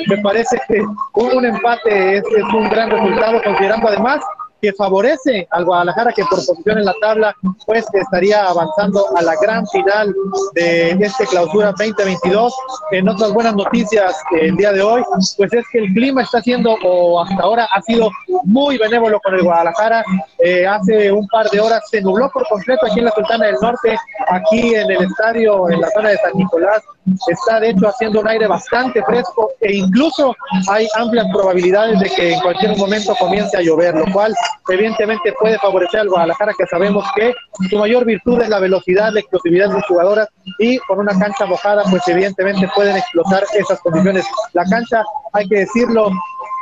me 0.07 0.17
parece 0.17 0.59
que 0.67 0.81
un, 1.13 1.45
empate 1.45 2.17
es 2.17 2.23
un 2.53 2.69
gran 2.69 2.89
resultado, 2.89 3.41
considerando 3.43 3.87
además 3.87 4.21
que 4.63 4.71
favorece 4.71 5.45
al 5.51 5.65
Guadalajara 5.65 6.13
que 6.13 6.23
por 6.23 6.43
posición 6.45 6.77
en 6.77 6.85
la 6.85 6.93
tabla 7.01 7.35
pues 7.65 7.85
estaría 7.93 8.45
avanzando 8.45 9.05
a 9.17 9.21
la 9.21 9.35
gran 9.41 9.67
final 9.67 10.15
de 10.55 10.91
este 10.91 11.25
clausura 11.25 11.73
2022. 11.77 12.55
En 12.91 13.09
otras 13.09 13.33
buenas 13.33 13.55
noticias 13.55 14.15
el 14.39 14.55
día 14.55 14.71
de 14.71 14.81
hoy 14.81 15.03
pues 15.35 15.51
es 15.51 15.65
que 15.69 15.79
el 15.79 15.93
clima 15.93 16.21
está 16.21 16.41
siendo 16.41 16.77
o 16.85 17.21
hasta 17.21 17.43
ahora 17.43 17.67
ha 17.75 17.81
sido 17.81 18.09
muy 18.45 18.77
benévolo 18.77 19.19
con 19.19 19.33
el 19.33 19.43
Guadalajara. 19.43 20.01
Eh, 20.39 20.65
hace 20.65 21.11
un 21.11 21.27
par 21.27 21.49
de 21.49 21.59
horas 21.59 21.81
se 21.91 21.99
nubló 22.01 22.29
por 22.29 22.47
completo 22.47 22.85
aquí 22.85 22.99
en 22.99 23.05
la 23.05 23.11
Sultana 23.11 23.47
del 23.47 23.57
Norte, 23.61 23.97
aquí 24.29 24.75
en 24.75 24.89
el 24.89 25.03
estadio 25.03 25.69
en 25.69 25.81
la 25.81 25.89
zona 25.89 26.09
de 26.09 26.17
San 26.19 26.31
Nicolás 26.35 26.81
está 27.27 27.59
de 27.59 27.71
hecho 27.71 27.87
haciendo 27.87 28.21
un 28.21 28.27
aire 28.27 28.47
bastante 28.47 29.03
fresco 29.03 29.51
e 29.59 29.75
incluso 29.75 30.35
hay 30.69 30.87
amplias 30.95 31.27
probabilidades 31.33 31.99
de 31.99 32.09
que 32.09 32.33
en 32.33 32.39
cualquier 32.41 32.77
momento 32.77 33.13
comience 33.15 33.57
a 33.57 33.61
llover, 33.61 33.95
lo 33.95 34.11
cual 34.13 34.33
evidentemente 34.69 35.33
puede 35.39 35.57
favorecer 35.59 36.01
al 36.01 36.09
Guadalajara, 36.09 36.53
que 36.57 36.65
sabemos 36.67 37.05
que 37.15 37.33
su 37.69 37.77
mayor 37.77 38.05
virtud 38.05 38.41
es 38.41 38.49
la 38.49 38.59
velocidad, 38.59 39.11
la 39.11 39.19
explosividad 39.19 39.67
de 39.67 39.75
sus 39.75 39.85
jugadoras 39.87 40.27
y 40.59 40.77
con 40.79 40.99
una 40.99 41.17
cancha 41.17 41.45
mojada, 41.45 41.83
pues 41.89 42.07
evidentemente 42.07 42.69
pueden 42.75 42.97
explotar 42.97 43.43
esas 43.53 43.79
condiciones. 43.81 44.25
La 44.53 44.63
cancha, 44.65 45.03
hay 45.33 45.47
que 45.47 45.59
decirlo, 45.59 46.09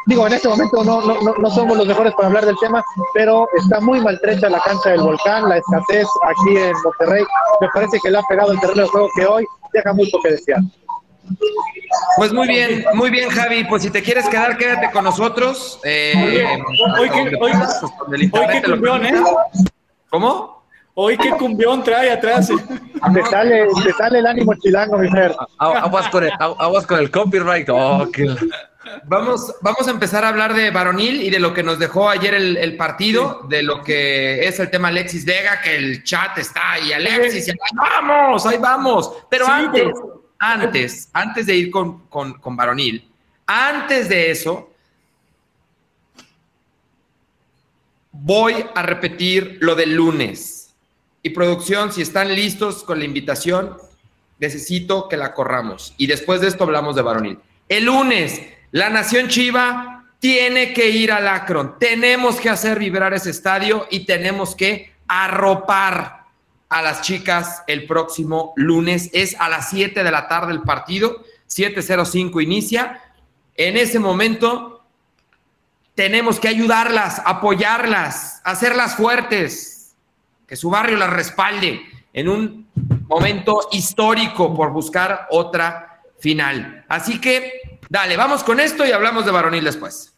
digo, 0.08 0.27
en 0.27 0.34
este 0.34 0.47
momento 0.47 0.84
no, 0.84 1.01
no, 1.01 1.34
no, 1.38 1.49
somos 1.49 1.77
los 1.77 1.88
mejores 1.88 2.13
para 2.13 2.27
hablar 2.27 2.45
del 2.45 2.58
tema, 2.60 2.84
pero 3.13 3.47
está 3.58 3.80
muy 3.80 3.99
maltrecha 4.01 4.49
la 4.49 4.60
cancha 4.60 4.91
del 4.91 5.01
volcán, 5.01 5.47
la 5.49 5.58
escasez 5.58 6.08
aquí 6.23 6.58
en 6.58 6.73
Monterrey, 6.84 7.23
me 7.62 7.67
parece 7.73 7.99
que 8.01 8.12
le 8.12 8.17
ha 8.17 8.23
pegado 8.23 8.51
el 8.51 8.60
terreno 8.60 8.84
de 8.84 8.88
juego 8.88 9.10
que 9.15 9.25
hoy 9.25 9.45
deja 9.73 9.93
mucho 9.93 10.17
que 10.23 10.32
desear. 10.32 10.62
Pues 12.17 12.33
muy 12.33 12.47
bien, 12.47 12.85
muy 12.93 13.09
bien, 13.09 13.29
Javi. 13.29 13.63
Pues 13.65 13.83
si 13.83 13.89
te 13.89 14.01
quieres 14.01 14.27
quedar, 14.29 14.57
quédate 14.57 14.91
con 14.91 15.03
nosotros. 15.03 15.79
Eh, 15.83 16.47
hoy, 16.99 17.09
que, 17.09 17.35
hoy, 17.39 17.51
hoy 18.31 18.61
cumbión, 18.63 19.05
¿eh? 19.05 19.23
¿Cómo? 20.09 20.61
Hoy 20.93 21.17
qué 21.17 21.31
cumbión 21.31 21.83
trae 21.83 22.11
atrás. 22.11 22.49
Te 23.13 23.25
sale, 23.25 23.67
te 23.83 23.93
sale 23.93 24.19
el 24.19 24.27
ánimo 24.27 24.53
chilango, 24.55 24.97
mi 24.97 25.09
fer. 25.09 25.35
Aguas 25.57 26.09
con 26.09 26.23
el, 26.23 26.31
aguas 26.39 26.85
con 26.85 26.99
el 26.99 27.09
copyright. 27.09 27.69
Oh, 27.69 28.07
Vamos, 29.05 29.55
vamos 29.61 29.87
a 29.87 29.91
empezar 29.91 30.25
a 30.25 30.29
hablar 30.29 30.53
de 30.53 30.71
Varonil 30.71 31.21
y 31.21 31.29
de 31.29 31.39
lo 31.39 31.53
que 31.53 31.61
nos 31.63 31.77
dejó 31.77 32.09
ayer 32.09 32.33
el, 32.33 32.77
partido, 32.77 33.41
de 33.47 33.61
lo 33.61 33.83
que 33.83 34.45
es 34.45 34.59
el 34.59 34.71
tema 34.71 34.87
Alexis 34.87 35.23
Vega, 35.23 35.61
que 35.61 35.75
el 35.75 36.03
chat 36.03 36.37
está 36.39 36.73
ahí, 36.73 36.91
Alexis, 36.91 37.49
ahí 37.49 37.55
vamos, 37.73 38.45
ahí 38.45 38.57
vamos. 38.57 39.13
Pero 39.29 39.47
antes, 39.47 39.93
antes, 40.41 41.08
antes 41.13 41.45
de 41.45 41.56
ir 41.56 41.69
con, 41.69 42.08
con, 42.08 42.56
Varonil, 42.56 43.08
antes 43.45 44.10
de 44.10 44.32
eso, 44.32 44.73
voy 48.12 48.65
a 48.73 48.82
repetir 48.82 49.60
lo 49.62 49.75
del 49.75 49.93
lunes. 49.93 50.73
Y 51.21 51.30
producción, 51.30 51.93
si 51.93 52.01
están 52.01 52.34
listos 52.34 52.84
con 52.84 52.97
la 52.97 53.06
invitación, 53.06 53.77
necesito 54.39 55.08
que 55.08 55.15
la 55.15 55.36
corramos. 55.36 55.93
Y 55.97 56.08
después 56.08 56.41
de 56.41 56.47
esto 56.47 56.63
hablamos 56.63 56.95
de 56.95 57.04
Varonil. 57.04 57.38
El 57.69 57.86
lunes, 57.86 58.41
la 58.71 58.89
Nación 58.89 59.27
Chiva 59.27 60.06
tiene 60.17 60.73
que 60.73 60.89
ir 60.89 61.12
al 61.12 61.27
Akron. 61.27 61.77
Tenemos 61.77 62.41
que 62.41 62.49
hacer 62.49 62.80
vibrar 62.80 63.13
ese 63.13 63.30
estadio 63.30 63.86
y 63.91 64.06
tenemos 64.06 64.56
que 64.56 64.91
arropar 65.08 66.20
a 66.71 66.81
las 66.81 67.01
chicas 67.01 67.63
el 67.67 67.86
próximo 67.86 68.53
lunes. 68.55 69.10
Es 69.13 69.36
a 69.39 69.49
las 69.49 69.69
7 69.69 70.03
de 70.03 70.12
la 70.12 70.27
tarde 70.27 70.53
el 70.53 70.62
partido, 70.62 71.23
7.05 71.47 72.41
inicia. 72.41 73.01
En 73.55 73.77
ese 73.77 73.99
momento 73.99 74.84
tenemos 75.93 76.39
que 76.39 76.47
ayudarlas, 76.47 77.21
apoyarlas, 77.25 78.41
hacerlas 78.45 78.95
fuertes, 78.95 79.95
que 80.47 80.55
su 80.55 80.69
barrio 80.69 80.97
las 80.97 81.12
respalde 81.12 81.81
en 82.13 82.29
un 82.29 82.69
momento 83.07 83.67
histórico 83.73 84.55
por 84.55 84.71
buscar 84.71 85.27
otra 85.29 86.01
final. 86.19 86.86
Así 86.88 87.19
que, 87.19 87.79
dale, 87.89 88.15
vamos 88.15 88.43
con 88.43 88.62
esto 88.62 88.86
y 88.86 88.91
hablamos 88.91 89.25
de 89.25 89.31
varonil 89.31 89.65
después. 89.65 90.11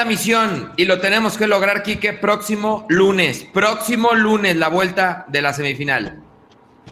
La 0.00 0.06
misión 0.06 0.72
y 0.78 0.86
lo 0.86 0.98
tenemos 0.98 1.36
que 1.36 1.46
lograr, 1.46 1.82
Quique, 1.82 2.14
próximo 2.14 2.86
lunes. 2.88 3.46
Próximo 3.52 4.14
lunes, 4.14 4.56
la 4.56 4.68
vuelta 4.68 5.26
de 5.28 5.42
la 5.42 5.52
semifinal. 5.52 6.22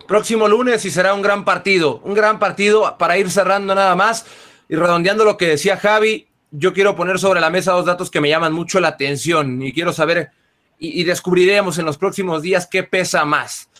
Próximo 0.06 0.46
lunes 0.46 0.84
y 0.84 0.90
será 0.90 1.14
un 1.14 1.22
gran 1.22 1.42
partido, 1.42 2.02
un 2.04 2.12
gran 2.12 2.38
partido 2.38 2.98
para 2.98 3.16
ir 3.16 3.30
cerrando 3.30 3.74
nada 3.74 3.96
más 3.96 4.26
y 4.68 4.76
redondeando 4.76 5.24
lo 5.24 5.38
que 5.38 5.46
decía 5.46 5.78
Javi. 5.78 6.26
Yo 6.50 6.74
quiero 6.74 6.96
poner 6.96 7.18
sobre 7.18 7.40
la 7.40 7.48
mesa 7.48 7.72
dos 7.72 7.86
datos 7.86 8.10
que 8.10 8.20
me 8.20 8.28
llaman 8.28 8.52
mucho 8.52 8.78
la 8.78 8.88
atención 8.88 9.62
y 9.62 9.72
quiero 9.72 9.94
saber 9.94 10.32
y, 10.78 11.00
y 11.00 11.04
descubriremos 11.04 11.78
en 11.78 11.86
los 11.86 11.96
próximos 11.96 12.42
días 12.42 12.68
qué 12.70 12.82
pesa 12.82 13.24
más. 13.24 13.70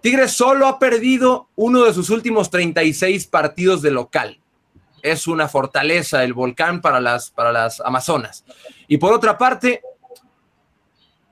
Tigres 0.00 0.32
solo 0.32 0.66
ha 0.66 0.80
perdido 0.80 1.46
uno 1.54 1.84
de 1.84 1.94
sus 1.94 2.10
últimos 2.10 2.50
36 2.50 3.28
partidos 3.28 3.80
de 3.80 3.92
local 3.92 4.41
es 5.02 5.26
una 5.26 5.48
fortaleza 5.48 6.24
el 6.24 6.32
volcán 6.32 6.80
para 6.80 7.00
las, 7.00 7.30
para 7.30 7.52
las 7.52 7.80
Amazonas. 7.80 8.44
Y 8.88 8.98
por 8.98 9.12
otra 9.12 9.36
parte, 9.36 9.82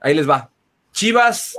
ahí 0.00 0.14
les 0.14 0.28
va. 0.28 0.50
Chivas 0.92 1.56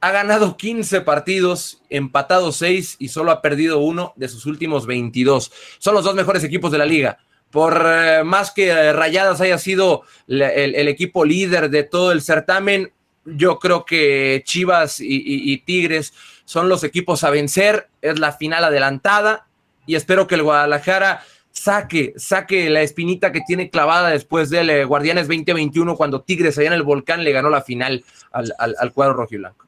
ha 0.00 0.10
ganado 0.12 0.56
15 0.56 1.00
partidos, 1.00 1.82
empatado 1.90 2.52
6 2.52 2.96
y 3.00 3.08
solo 3.08 3.32
ha 3.32 3.42
perdido 3.42 3.80
uno 3.80 4.12
de 4.16 4.28
sus 4.28 4.46
últimos 4.46 4.86
22. 4.86 5.52
Son 5.78 5.94
los 5.94 6.04
dos 6.04 6.14
mejores 6.14 6.44
equipos 6.44 6.70
de 6.70 6.78
la 6.78 6.86
liga. 6.86 7.18
Por 7.50 7.82
eh, 7.84 8.22
más 8.24 8.52
que 8.52 8.68
eh, 8.68 8.92
Rayadas 8.92 9.40
haya 9.40 9.58
sido 9.58 10.02
el, 10.28 10.88
equipo 10.88 11.24
líder 11.24 11.70
de 11.70 11.82
todo 11.82 12.12
el 12.12 12.22
certamen, 12.22 12.92
yo 13.24 13.58
creo 13.58 13.84
que 13.84 14.42
Chivas 14.46 15.00
y 15.00 15.58
Tigres 15.58 16.14
son 16.44 16.68
los 16.68 16.82
equipos 16.84 17.24
a 17.24 17.30
vencer. 17.30 17.88
Es 18.00 18.18
la 18.18 18.32
final 18.32 18.64
adelantada 18.64 19.48
y 19.88 19.96
espero 19.96 20.26
que 20.26 20.36
el 20.36 20.42
Guadalajara 20.42 21.24
saque, 21.58 22.14
saque 22.16 22.70
la 22.70 22.82
espinita 22.82 23.32
que 23.32 23.40
tiene 23.40 23.70
clavada 23.70 24.10
después 24.10 24.50
del 24.50 24.70
eh, 24.70 24.84
Guardianes 24.84 25.28
2021 25.28 25.96
cuando 25.96 26.22
Tigres 26.22 26.56
allá 26.58 26.68
en 26.68 26.74
el 26.74 26.82
volcán 26.82 27.24
le 27.24 27.32
ganó 27.32 27.50
la 27.50 27.62
final 27.62 28.04
al, 28.32 28.54
al, 28.58 28.92
cuadro 28.92 29.14
rojo 29.14 29.34
y 29.34 29.38
blanco. 29.38 29.66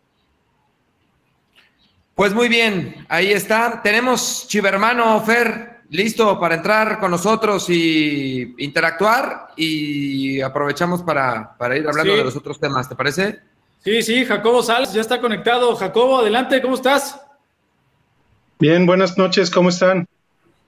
Pues 2.14 2.34
muy 2.34 2.48
bien, 2.48 3.06
ahí 3.08 3.32
está. 3.32 3.80
Tenemos 3.82 4.46
Chivermano 4.46 5.20
Fer 5.22 5.80
listo 5.90 6.38
para 6.38 6.54
entrar 6.54 7.00
con 7.00 7.10
nosotros 7.10 7.68
y 7.68 8.54
interactuar 8.58 9.48
y 9.56 10.40
aprovechamos 10.40 11.02
para, 11.02 11.56
ir 11.76 11.86
hablando 11.86 12.16
de 12.16 12.24
los 12.24 12.36
otros 12.36 12.60
temas, 12.60 12.88
¿te 12.88 12.94
parece? 12.94 13.40
Sí, 13.82 14.02
sí, 14.02 14.24
Jacobo 14.24 14.62
Sals 14.62 14.92
ya 14.92 15.00
está 15.00 15.20
conectado. 15.20 15.74
Jacobo, 15.74 16.18
adelante, 16.18 16.60
¿cómo 16.62 16.74
estás? 16.74 17.20
Bien, 18.58 18.86
buenas 18.86 19.16
noches, 19.16 19.50
¿cómo 19.50 19.70
están? 19.70 20.06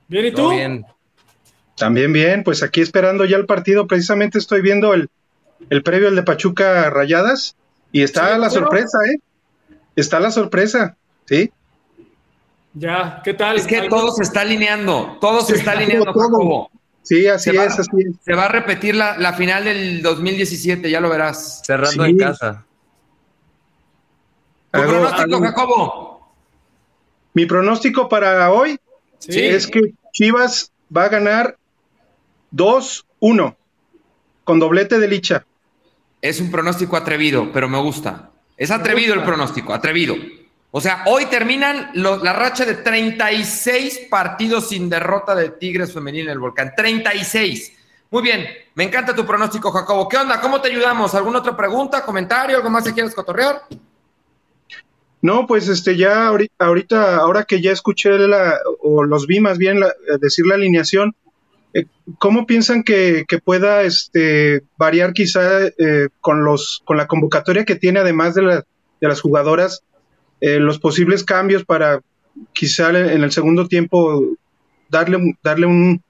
Bien, 0.08 0.26
¿y 0.26 0.32
tú? 0.32 0.50
Bien. 0.50 0.84
También 1.82 2.12
bien, 2.12 2.44
pues 2.44 2.62
aquí 2.62 2.80
esperando 2.80 3.24
ya 3.24 3.36
el 3.36 3.44
partido, 3.44 3.88
precisamente 3.88 4.38
estoy 4.38 4.62
viendo 4.62 4.94
el, 4.94 5.10
el 5.68 5.82
previo 5.82 6.06
al 6.06 6.14
de 6.14 6.22
Pachuca 6.22 6.88
Rayadas 6.90 7.56
y 7.90 8.02
está 8.02 8.38
la 8.38 8.50
sorpresa, 8.50 8.98
¿eh? 9.12 9.18
Está 9.96 10.20
la 10.20 10.30
sorpresa, 10.30 10.96
¿sí? 11.24 11.50
Ya, 12.74 13.20
¿qué 13.24 13.34
tal? 13.34 13.56
Es 13.56 13.66
que 13.66 13.88
todo 13.88 14.12
se 14.12 14.22
está 14.22 14.42
alineando, 14.42 15.18
todo 15.20 15.40
se 15.40 15.56
está 15.56 15.72
alineando, 15.76 16.12
todo. 16.12 16.70
Sí, 17.02 17.26
así 17.26 17.50
es, 17.50 17.76
así 17.76 17.90
es. 17.98 18.14
Se 18.24 18.34
va 18.34 18.44
a 18.44 18.48
repetir 18.48 18.94
la, 18.94 19.32
final 19.32 19.64
del 19.64 20.02
2017, 20.02 20.88
ya 20.88 21.00
lo 21.00 21.08
verás. 21.08 21.62
Cerrando 21.66 22.04
en 22.04 22.16
casa. 22.16 22.64
¿Tu 24.70 24.80
pronóstico, 24.82 25.40
Jacobo? 25.40 26.32
Mi 27.34 27.46
pronóstico 27.46 28.08
para 28.08 28.52
hoy 28.52 28.78
es 29.26 29.66
que 29.66 29.94
Chivas 30.12 30.70
va 30.96 31.06
a 31.06 31.08
ganar 31.08 31.56
2-1 32.52 33.56
con 34.44 34.58
doblete 34.58 34.98
de 34.98 35.08
Licha. 35.08 35.46
Es 36.20 36.40
un 36.40 36.50
pronóstico 36.50 36.96
atrevido, 36.96 37.50
pero 37.52 37.68
me 37.68 37.80
gusta. 37.80 38.30
Es 38.56 38.70
atrevido 38.70 39.14
el 39.14 39.22
pronóstico, 39.22 39.74
atrevido. 39.74 40.14
O 40.70 40.80
sea, 40.80 41.04
hoy 41.06 41.26
terminan 41.26 41.90
la 41.94 42.32
racha 42.32 42.64
de 42.64 42.74
36 42.74 44.06
partidos 44.10 44.68
sin 44.68 44.88
derrota 44.88 45.34
de 45.34 45.50
Tigres 45.50 45.92
Femenil 45.92 46.26
en 46.26 46.32
el 46.32 46.38
Volcán. 46.38 46.72
36. 46.76 47.72
Muy 48.10 48.22
bien, 48.22 48.46
me 48.74 48.84
encanta 48.84 49.14
tu 49.14 49.26
pronóstico, 49.26 49.70
Jacobo. 49.70 50.08
¿Qué 50.08 50.18
onda? 50.18 50.40
¿Cómo 50.40 50.60
te 50.60 50.68
ayudamos? 50.68 51.14
¿Alguna 51.14 51.40
otra 51.40 51.56
pregunta, 51.56 52.04
comentario, 52.04 52.56
algo 52.56 52.70
más 52.70 52.84
que 52.84 52.92
quieras 52.92 53.14
cotorrear? 53.14 53.62
No, 55.22 55.46
pues 55.46 55.68
este 55.68 55.96
ya 55.96 56.26
ahorita, 56.26 57.16
ahora 57.16 57.44
que 57.44 57.60
ya 57.60 57.70
escuché 57.70 58.10
la, 58.18 58.58
o 58.80 59.04
los 59.04 59.26
vi 59.26 59.40
más 59.40 59.56
bien 59.56 59.80
decir 60.20 60.46
la 60.46 60.56
alineación, 60.56 61.10
eh, 61.10 61.21
¿Cómo 62.18 62.46
piensan 62.46 62.82
que, 62.82 63.24
pueda 63.44 63.82
este, 63.82 64.62
variar 64.76 65.12
quizá 65.12 65.66
eh, 65.66 66.08
con, 66.20 66.44
los, 66.44 66.82
con 66.84 66.96
la 66.96 67.06
convocatoria 67.06 67.64
que 67.64 67.76
tiene, 67.76 68.00
además 68.00 68.34
de, 68.34 68.42
de 68.42 69.08
las 69.08 69.20
jugadoras, 69.20 69.82
eh, 70.40 70.58
los 70.58 70.78
posibles 70.78 71.24
cambios 71.24 71.64
para 71.64 72.00
quizá 72.52 72.90
en 72.90 73.22
el 73.22 73.32
segundo 73.32 73.68
tiempo 73.68 74.36
darle, 74.88 75.36
darle 75.42 75.66
un... 75.66 76.02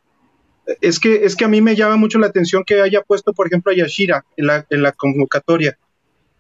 Es 0.81 1.01
que, 1.01 1.25
es 1.25 1.37
que 1.37 1.45
a 1.45 1.49
mí 1.49 1.61
me 1.61 1.77
llama 1.77 1.97
mucho 1.97 2.19
la 2.19 2.29
atención 2.29 2.65
que 2.65 2.81
haya 2.81 3.03
puesto, 3.03 3.33
por 3.33 3.47
ejemplo, 3.47 3.73
a 3.73 3.75
Yashira 3.75 4.25
en 4.37 4.47
la, 4.47 4.67
en 4.71 4.83
la 4.83 4.93
convocatoria 4.93 5.77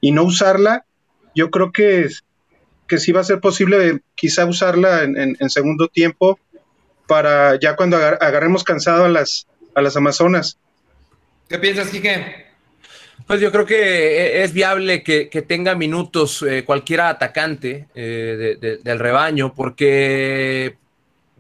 y 0.00 0.12
no 0.12 0.24
usarla. 0.24 0.84
Yo 1.34 1.50
creo 1.50 1.72
que, 1.72 2.08
que 2.86 2.98
sí 2.98 3.12
va 3.12 3.20
a 3.20 3.24
ser 3.24 3.40
posible 3.40 4.00
quizá 4.14 4.46
usarla 4.46 5.02
en 5.02 5.50
segundo 5.50 5.88
tiempo 5.88 6.38
para 7.12 7.60
ya 7.60 7.76
cuando 7.76 7.98
agarremos 7.98 8.64
cansado 8.64 9.04
a 9.04 9.08
las, 9.10 9.46
a 9.74 9.82
las 9.82 9.94
Amazonas. 9.98 10.56
¿Qué 11.46 11.58
piensas, 11.58 11.90
Quique? 11.90 12.46
Pues 13.26 13.38
yo 13.38 13.52
creo 13.52 13.66
que 13.66 13.76
e-, 13.76 14.42
es 14.42 14.54
viable 14.54 15.02
que, 15.02 15.26
tenga 15.46 15.74
minutos 15.74 16.42
eh, 16.42 16.64
cualquier 16.64 17.02
atacante 17.02 17.88
eh, 17.94 18.78
del 18.82 18.98
rebaño, 18.98 19.52
porque 19.54 20.76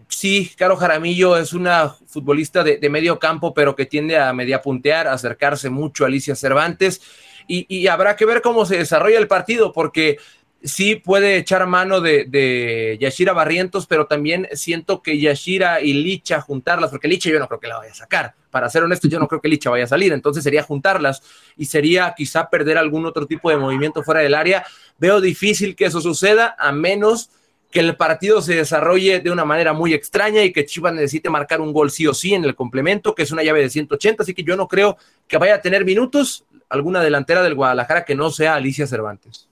sí, 0.08 0.52
Caro 0.58 0.76
Jaramillo 0.76 1.38
es 1.38 1.54
una 1.54 1.88
futbolista 1.88 2.62
de, 2.62 2.90
medio 2.90 3.18
campo, 3.18 3.54
pero 3.54 3.74
que 3.74 3.86
tiende 3.86 4.18
a 4.18 4.34
media 4.34 4.60
puntear, 4.60 5.08
a 5.08 5.14
acercarse 5.14 5.70
mucho 5.70 6.04
a 6.04 6.08
Alicia 6.08 6.36
Cervantes, 6.36 7.00
y, 7.48 7.64
y, 7.74 7.86
habrá 7.86 8.14
que 8.14 8.26
ver 8.26 8.42
cómo 8.42 8.66
se 8.66 8.76
desarrolla 8.76 9.18
el 9.18 9.26
partido, 9.26 9.72
porque 9.72 10.18
sí 10.64 10.96
puede 10.96 11.36
echar 11.36 11.66
mano 11.66 12.00
de, 12.00 12.98
Yashira 13.00 13.32
Barrientos, 13.32 13.86
pero 13.86 14.06
también 14.06 14.48
siento 14.52 15.02
que 15.02 15.18
Yashira 15.18 15.80
y 15.80 15.92
Licha 15.92 16.40
juntarlas, 16.40 16.90
porque 16.90 17.08
Licha 17.08 17.30
yo 17.30 17.38
no 17.38 17.48
creo 17.48 17.60
que 17.60 17.68
la 17.68 17.78
vaya 17.78 17.92
a 17.92 17.94
sacar. 17.94 18.34
Para 18.50 18.68
ser 18.68 18.82
honesto, 18.82 19.08
yo 19.08 19.18
no 19.18 19.28
creo 19.28 19.40
que 19.40 19.48
Licha 19.48 19.70
vaya 19.70 19.84
a 19.84 19.88
salir, 19.88 20.12
entonces 20.12 20.44
sería 20.44 20.62
juntarlas 20.62 21.22
y 21.56 21.66
sería 21.66 22.14
quizá 22.16 22.50
perder 22.50 22.78
algún 22.78 23.06
otro 23.06 23.26
tipo 23.26 23.50
de 23.50 23.56
movimiento 23.56 24.02
fuera 24.02 24.20
del 24.20 24.34
área. 24.34 24.64
Veo 24.98 25.20
difícil 25.20 25.74
que 25.74 25.86
eso 25.86 26.00
suceda, 26.00 26.54
a 26.58 26.72
menos 26.72 27.30
que 27.70 27.80
el 27.80 27.96
partido 27.96 28.42
se 28.42 28.54
desarrolle 28.54 29.20
de 29.20 29.30
una 29.30 29.46
manera 29.46 29.72
muy 29.72 29.94
extraña 29.94 30.42
y 30.42 30.52
que 30.52 30.66
Chivas 30.66 30.92
necesite 30.92 31.30
marcar 31.30 31.62
un 31.62 31.72
gol 31.72 31.90
sí 31.90 32.06
o 32.06 32.12
sí 32.12 32.34
en 32.34 32.44
el 32.44 32.54
complemento, 32.54 33.14
que 33.14 33.22
es 33.22 33.30
una 33.30 33.42
llave 33.42 33.62
de 33.62 33.70
180, 33.70 34.22
así 34.22 34.34
que 34.34 34.44
yo 34.44 34.56
no 34.56 34.68
creo 34.68 34.98
que 35.26 35.38
vaya 35.38 35.54
a 35.54 35.60
tener 35.62 35.84
minutos 35.84 36.44
alguna 36.68 37.00
delantera 37.00 37.42
del 37.42 37.54
Guadalajara 37.54 38.04
que 38.04 38.14
no 38.14 38.30
sea 38.30 38.54
Alicia 38.54 38.86
Cervantes. 38.86 39.48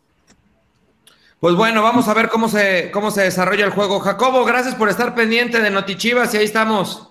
Pues 1.41 1.55
bueno, 1.55 1.83
vamos 1.83 2.07
a 2.07 2.13
ver 2.15 2.29
cómo 2.29 2.51
se, 2.51 2.91
cómo 2.91 3.11
se 3.11 3.23
desarrolla 3.23 3.65
el 3.65 3.71
juego. 3.71 3.99
Jacobo, 4.01 4.45
gracias 4.45 4.75
por 4.75 4.91
estar 4.91 5.15
pendiente 5.15 5.61
de 5.61 5.71
Notichivas 5.71 6.35
y 6.35 6.37
ahí 6.37 6.45
estamos. 6.45 7.09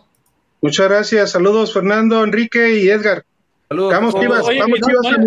Muchas 0.61 0.87
gracias. 0.87 1.31
Saludos, 1.31 1.73
Fernando, 1.73 2.23
Enrique 2.23 2.75
y 2.75 2.89
Edgar. 2.89 3.25
Saludos. 3.67 3.93
Vamos, 3.93 4.13
Chivas. 4.13 4.43
vamos, 4.45 4.79
Chivas. 4.79 5.17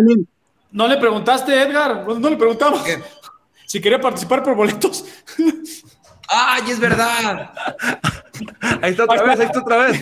No, 0.71 0.87
le 0.87 0.97
preguntaste, 0.97 1.61
Edgar. 1.61 2.05
No, 2.07 2.29
le 2.29 2.37
preguntamos 2.37 2.81
si 3.65 3.81
quería 3.81 3.99
participar 3.99 4.41
por 4.41 4.55
boletos. 4.55 5.03
¡Ay, 6.29 6.71
es 6.71 6.79
verdad! 6.79 7.51
ahí 8.81 8.91
está 8.91 9.03
otra 9.03 9.23
vez, 9.23 9.39
ahí 9.39 9.45
está 9.45 9.59
otra 9.59 9.77
vez. 9.77 10.01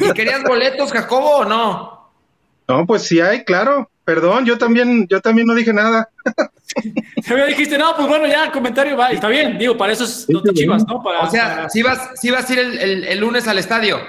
¿Y 0.00 0.12
querías 0.12 0.44
boletos, 0.44 0.92
Jacobo, 0.92 1.38
o 1.38 1.44
no? 1.44 2.10
No, 2.68 2.86
pues 2.86 3.02
sí 3.02 3.20
hay, 3.20 3.44
claro. 3.44 3.90
Perdón, 4.10 4.44
yo 4.44 4.58
también, 4.58 5.06
yo 5.06 5.20
también 5.20 5.46
no 5.46 5.54
dije 5.54 5.72
nada. 5.72 6.08
me 7.30 7.46
dijiste, 7.46 7.78
no, 7.78 7.94
pues 7.94 8.08
bueno, 8.08 8.26
ya, 8.26 8.46
el 8.46 8.50
comentario 8.50 8.96
va. 8.96 9.12
Está 9.12 9.28
bien, 9.28 9.56
digo, 9.56 9.76
para 9.76 9.92
eso 9.92 10.02
es 10.02 10.28
no 10.28 10.42
te 10.42 10.52
chivas, 10.52 10.84
¿no? 10.84 10.96
o 10.96 11.30
sea, 11.30 11.68
si 11.70 11.80
vas, 11.80 12.10
si 12.16 12.28
vas 12.28 12.50
a 12.50 12.52
ir 12.52 12.58
el, 12.58 13.20
lunes 13.20 13.46
al 13.46 13.58
estadio. 13.58 14.00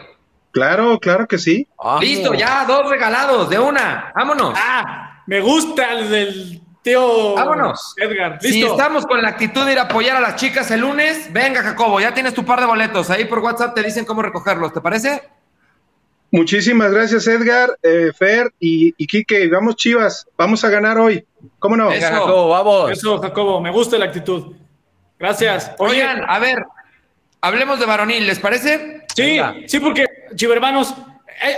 Claro, 0.49 0.97
claro 0.99 1.27
que 1.27 1.37
sí. 1.37 1.67
Listo, 1.99 2.33
ya, 2.33 2.65
dos 2.65 2.89
regalados, 2.89 3.51
de 3.51 3.59
una. 3.59 4.11
Vámonos. 4.15 4.57
Ah, 4.57 5.21
me 5.27 5.39
gusta 5.39 5.91
el 5.91 6.09
del 6.09 6.61
tío 6.81 7.35
Vámonos. 7.35 7.93
Edgar. 7.97 8.39
¿listo? 8.41 8.47
Si 8.47 8.63
estamos 8.63 9.05
con 9.05 9.21
la 9.21 9.29
actitud 9.29 9.67
de 9.67 9.73
ir 9.73 9.77
a 9.77 9.83
apoyar 9.83 10.15
a 10.15 10.19
las 10.19 10.35
chicas 10.35 10.71
el 10.71 10.79
lunes, 10.79 11.31
venga, 11.31 11.61
Jacobo, 11.61 11.99
ya 11.99 12.11
tienes 12.11 12.33
tu 12.33 12.43
par 12.43 12.59
de 12.59 12.65
boletos. 12.65 13.11
Ahí 13.11 13.25
por 13.25 13.37
WhatsApp 13.37 13.75
te 13.75 13.83
dicen 13.83 14.03
cómo 14.05 14.23
recogerlos, 14.23 14.73
¿te 14.73 14.81
parece? 14.81 15.21
Muchísimas 16.31 16.91
gracias, 16.91 17.27
Edgar, 17.27 17.77
eh, 17.83 18.11
Fer 18.17 18.53
y, 18.57 18.93
y 18.97 19.05
Quique. 19.05 19.49
Vamos, 19.49 19.75
Chivas, 19.75 20.25
vamos 20.37 20.63
a 20.63 20.69
ganar 20.69 20.97
hoy. 20.97 21.25
¿Cómo 21.59 21.75
no? 21.75 21.91
Eso, 21.91 22.07
Jacobo, 22.07 22.47
vamos. 22.49 22.91
Eso, 22.91 23.19
Jacobo, 23.19 23.59
me 23.59 23.69
gusta 23.69 23.97
la 23.97 24.05
actitud. 24.05 24.55
Gracias. 25.19 25.73
Oigan, 25.77 26.23
a 26.25 26.39
ver, 26.39 26.63
hablemos 27.41 27.79
de 27.79 27.85
varonil, 27.85 28.25
¿les 28.25 28.39
parece? 28.39 29.05
Sí, 29.13 29.39
sí, 29.67 29.79
porque, 29.79 30.05
chivermanos, 30.35 30.95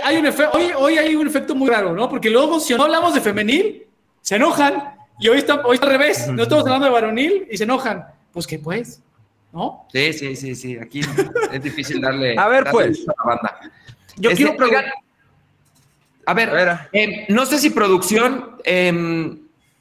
hay 0.02 0.16
un 0.16 0.26
hoy, 0.52 0.72
hoy 0.76 0.98
hay 0.98 1.14
un 1.14 1.26
efecto 1.26 1.54
muy 1.54 1.70
raro, 1.70 1.94
¿no? 1.94 2.08
Porque 2.08 2.28
luego, 2.28 2.58
si 2.58 2.74
no 2.74 2.84
hablamos 2.84 3.14
de 3.14 3.20
femenil, 3.20 3.86
se 4.22 4.36
enojan. 4.36 4.94
Y 5.20 5.28
hoy 5.28 5.38
está, 5.38 5.64
hoy 5.64 5.76
está 5.76 5.86
al 5.86 5.92
revés. 5.92 6.26
No 6.28 6.42
estamos 6.42 6.64
hablando 6.64 6.86
de 6.86 6.92
varonil 6.92 7.46
y 7.48 7.56
se 7.56 7.62
enojan. 7.62 8.04
Pues 8.32 8.46
que 8.46 8.58
pues, 8.58 9.00
¿no? 9.52 9.86
Sí, 9.92 10.12
sí, 10.12 10.34
sí, 10.34 10.56
sí. 10.56 10.78
Aquí 10.78 11.00
es 11.52 11.62
difícil 11.62 12.00
darle. 12.00 12.36
A 12.36 12.48
ver, 12.48 12.64
pues. 12.72 13.06
A 13.06 13.12
la 13.16 13.34
banda. 13.36 13.60
Yo 14.16 14.30
Este, 14.30 14.42
quiero 14.44 14.56
preguntar. 14.56 14.92
A 16.26 16.34
ver, 16.34 16.50
A 16.50 16.52
ver. 16.54 16.78
eh, 16.92 17.26
no 17.28 17.44
sé 17.46 17.58
si 17.58 17.70
producción. 17.70 18.56
eh, 18.64 19.36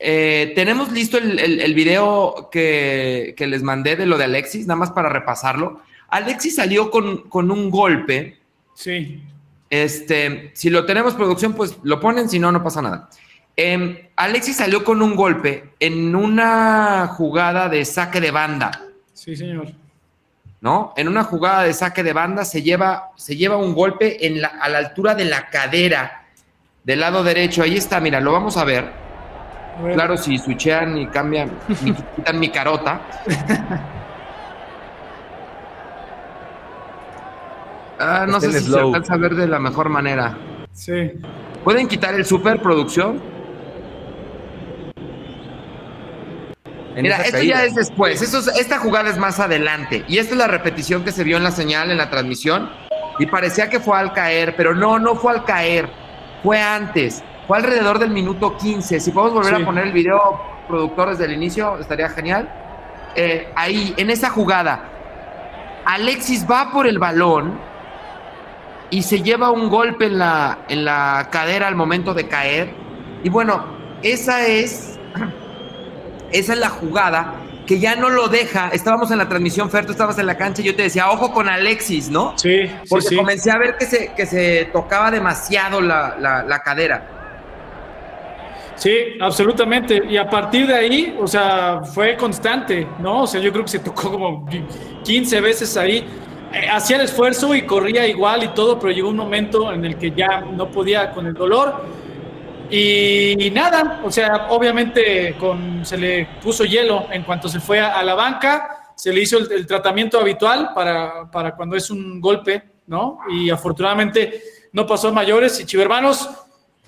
eh, 0.05 0.51
tenemos 0.55 0.91
listo 0.91 1.17
el, 1.17 1.39
el- 1.39 1.61
el 1.61 1.73
video 1.73 2.49
que, 2.51 3.33
que 3.37 3.47
les 3.47 3.63
mandé 3.63 3.95
de 3.95 4.05
lo 4.05 4.17
de 4.17 4.25
Alexis, 4.25 4.67
nada 4.67 4.77
más 4.77 4.91
para 4.91 5.07
repasarlo. 5.07 5.81
Alexis 6.09 6.55
salió 6.57 6.91
con, 6.91 7.29
con 7.29 7.49
un 7.51 7.69
golpe. 7.69 8.37
Sí. 8.75 9.21
Este, 9.69 10.51
si 10.53 10.69
lo 10.69 10.85
tenemos 10.85 11.13
producción, 11.13 11.53
pues 11.53 11.77
lo 11.83 11.99
ponen, 12.01 12.27
si 12.29 12.37
no, 12.39 12.51
no 12.51 12.61
pasa 12.61 12.81
nada. 12.81 13.09
Em, 13.55 13.97
Alexis 14.17 14.57
salió 14.57 14.83
con 14.83 15.01
un 15.01 15.15
golpe 15.15 15.69
en 15.79 16.13
una 16.15 17.07
jugada 17.07 17.69
de 17.69 17.85
saque 17.85 18.19
de 18.19 18.31
banda, 18.31 18.71
Sí, 19.13 19.35
señor. 19.37 19.67
¿No? 20.63 20.93
En 20.95 21.09
una 21.09 21.25
jugada 21.25 21.63
de 21.63 21.73
saque 21.73 22.03
de 22.03 22.13
banda 22.13 22.45
se 22.45 22.61
lleva, 22.61 23.11
se 23.17 23.35
lleva 23.35 23.57
un 23.57 23.75
golpe 23.75 24.25
en 24.25 24.41
la, 24.41 24.47
a 24.47 24.69
la 24.69 24.77
altura 24.77 25.13
de 25.13 25.25
la 25.25 25.49
cadera 25.49 26.23
del 26.85 27.01
lado 27.01 27.21
derecho. 27.21 27.63
Ahí 27.63 27.75
está, 27.75 27.99
mira, 27.99 28.21
lo 28.21 28.31
vamos 28.31 28.55
a 28.55 28.63
ver. 28.63 28.89
Claro, 29.93 30.15
si 30.15 30.37
switchean 30.37 30.97
y 30.97 31.07
cambian, 31.07 31.51
y 31.67 31.91
quitan 32.15 32.39
mi 32.39 32.47
carota. 32.47 33.01
Ah, 37.99 38.25
no 38.25 38.39
sé 38.39 38.53
si 38.61 38.71
se 38.71 38.79
alcanza 38.79 39.15
a 39.15 39.17
ver 39.17 39.35
de 39.35 39.47
la 39.47 39.59
mejor 39.59 39.89
manera. 39.89 40.37
Sí. 40.71 41.11
¿Pueden 41.65 41.89
quitar 41.89 42.13
el 42.13 42.23
superproducción? 42.23 43.15
En 43.15 43.32
Mira, 47.01 47.17
esto 47.17 47.31
caída. 47.37 47.55
ya 47.57 47.63
es 47.65 47.75
después. 47.75 48.21
Eso 48.21 48.39
es- 48.39 48.47
esta 48.59 48.77
jugada 48.79 49.09
es 49.09 49.17
más 49.17 49.39
adelante. 49.39 50.03
Y 50.07 50.17
esta 50.19 50.33
es 50.33 50.37
la 50.37 50.47
repetición 50.47 51.03
que 51.03 51.11
se 51.11 51.23
vio 51.23 51.37
en 51.37 51.43
la 51.43 51.51
señal, 51.51 51.89
en 51.91 51.97
la 51.97 52.09
transmisión. 52.09 52.69
Y 53.19 53.25
parecía 53.27 53.69
que 53.69 53.79
fue 53.79 53.97
al 53.97 54.13
caer, 54.13 54.55
pero 54.55 54.73
no, 54.75 54.99
no 54.99 55.15
fue 55.15 55.31
al 55.33 55.43
caer. 55.45 55.89
Fue 56.43 56.61
antes. 56.61 57.23
Fue 57.47 57.57
alrededor 57.57 57.99
del 57.99 58.09
minuto 58.11 58.57
15. 58.57 58.99
Si 58.99 59.11
podemos 59.11 59.33
volver 59.35 59.55
Sí. 59.57 59.61
a 59.61 59.65
poner 59.65 59.85
el 59.85 59.91
video, 59.93 60.41
productor, 60.67 61.09
desde 61.09 61.25
el 61.25 61.33
inicio, 61.33 61.77
estaría 61.79 62.09
genial. 62.09 62.49
Eh, 63.15 63.51
ahí, 63.55 63.93
en 63.97 64.09
esa 64.09 64.29
jugada, 64.29 64.89
Alexis 65.85 66.45
va 66.49 66.71
por 66.71 66.87
el 66.87 66.97
balón 66.99 67.59
y 68.89 69.03
se 69.03 69.21
lleva 69.21 69.51
un 69.51 69.69
golpe 69.69 70.05
en 70.05 70.17
la, 70.19 70.59
en 70.69 70.85
la 70.85 71.27
cadera 71.31 71.67
al 71.67 71.75
momento 71.75 72.13
de 72.13 72.27
caer. 72.27 72.73
Y 73.23 73.29
bueno, 73.29 73.65
esa 74.01 74.45
es, 74.47 74.92
esa 76.33 76.53
es 76.53 76.59
la 76.59 76.69
jugada 76.69 77.35
que 77.65 77.79
ya 77.79 77.95
no 77.95 78.09
lo 78.09 78.27
deja. 78.27 78.69
Estábamos 78.73 79.09
en 79.11 79.17
la 79.19 79.29
transmisión, 79.29 79.69
Fer, 79.69 79.85
tú 79.85 79.93
estabas 79.93 80.19
en 80.19 80.25
la 80.25 80.35
cancha 80.35 80.61
y 80.61 80.65
yo 80.65 80.75
te 80.75 80.83
decía, 80.83 81.09
ojo 81.09 81.31
con 81.31 81.47
Alexis, 81.47 82.09
¿no? 82.09 82.33
Sí, 82.37 82.67
sí, 82.67 82.71
Porque 82.89 83.05
sí. 83.07 83.15
comencé 83.15 83.51
a 83.51 83.57
ver 83.57 83.77
que 83.77 83.85
se, 83.85 84.13
que 84.13 84.25
se 84.25 84.65
tocaba 84.73 85.09
demasiado 85.11 85.79
la, 85.79 86.17
la- 86.19 86.43
la 86.43 86.59
cadera. 86.61 87.07
Sí, 88.75 88.91
absolutamente. 89.21 90.01
Y 90.09 90.17
a 90.17 90.29
partir 90.29 90.67
de 90.67 90.75
ahí, 90.75 91.15
o 91.19 91.27
sea, 91.27 91.81
fue 91.83 92.17
constante, 92.17 92.87
¿no? 92.99 93.21
O 93.21 93.27
sea, 93.27 93.39
yo 93.39 93.51
creo 93.51 93.63
que 93.63 93.71
se 93.71 93.79
tocó 93.79 94.11
como 94.11 94.45
15 95.03 95.41
veces 95.41 95.77
ahí. 95.77 96.05
Eh, 96.51 96.67
hacía 96.69 96.97
el 96.97 97.03
esfuerzo 97.03 97.55
y 97.55 97.63
corría 97.63 98.05
igual 98.07 98.43
y 98.43 98.47
todo, 98.49 98.77
pero 98.79 98.91
llegó 98.91 99.09
un 99.09 99.17
momento 99.17 99.71
en 99.71 99.85
el 99.85 99.97
que 99.97 100.11
ya 100.11 100.41
no 100.41 100.69
podía 100.69 101.11
con 101.11 101.27
el 101.27 101.33
dolor. 101.33 101.83
Y, 102.69 103.51
nada, 103.51 104.01
o 104.03 104.11
sea, 104.11 104.47
obviamente 104.49 105.35
se 105.83 105.97
le 105.97 106.27
puso 106.41 106.65
hielo 106.65 107.07
en 107.11 107.23
cuanto 107.23 107.47
se 107.47 107.59
fue 107.59 107.79
a, 107.79 108.01
la 108.03 108.15
banca, 108.15 108.93
se 108.95 109.13
le 109.13 109.21
hizo 109.21 109.37
el, 109.37 109.51
el 109.51 109.67
tratamiento 109.67 110.19
habitual 110.19 110.71
para, 110.73 111.29
para 111.29 111.55
cuando 111.55 111.75
es 111.75 111.89
un 111.89 112.19
golpe, 112.19 112.63
¿no? 112.87 113.19
Y 113.29 113.49
afortunadamente 113.49 114.41
no 114.71 114.87
pasó 114.87 115.09
a 115.09 115.11
mayores. 115.11 115.59
Y 115.59 115.65
Chivermanos, 115.65 116.29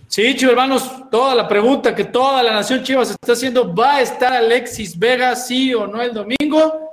Sí, 0.08 0.36
Chivermanos, 0.36 1.10
toda 1.10 1.34
la 1.34 1.48
pregunta 1.48 1.96
que 1.96 2.06
toda 2.06 2.44
la 2.44 2.54
nación 2.54 2.84
Chivas 2.84 3.10
está 3.10 3.34
haciendo, 3.34 3.74
¿va 3.74 3.96
a 3.96 4.02
estar 4.02 4.32
Alexis 4.34 4.98
Vega 4.98 5.36
sí 5.36 5.74
o 5.74 5.88
no 5.88 6.02
el 6.02 6.14
domingo? 6.14 6.92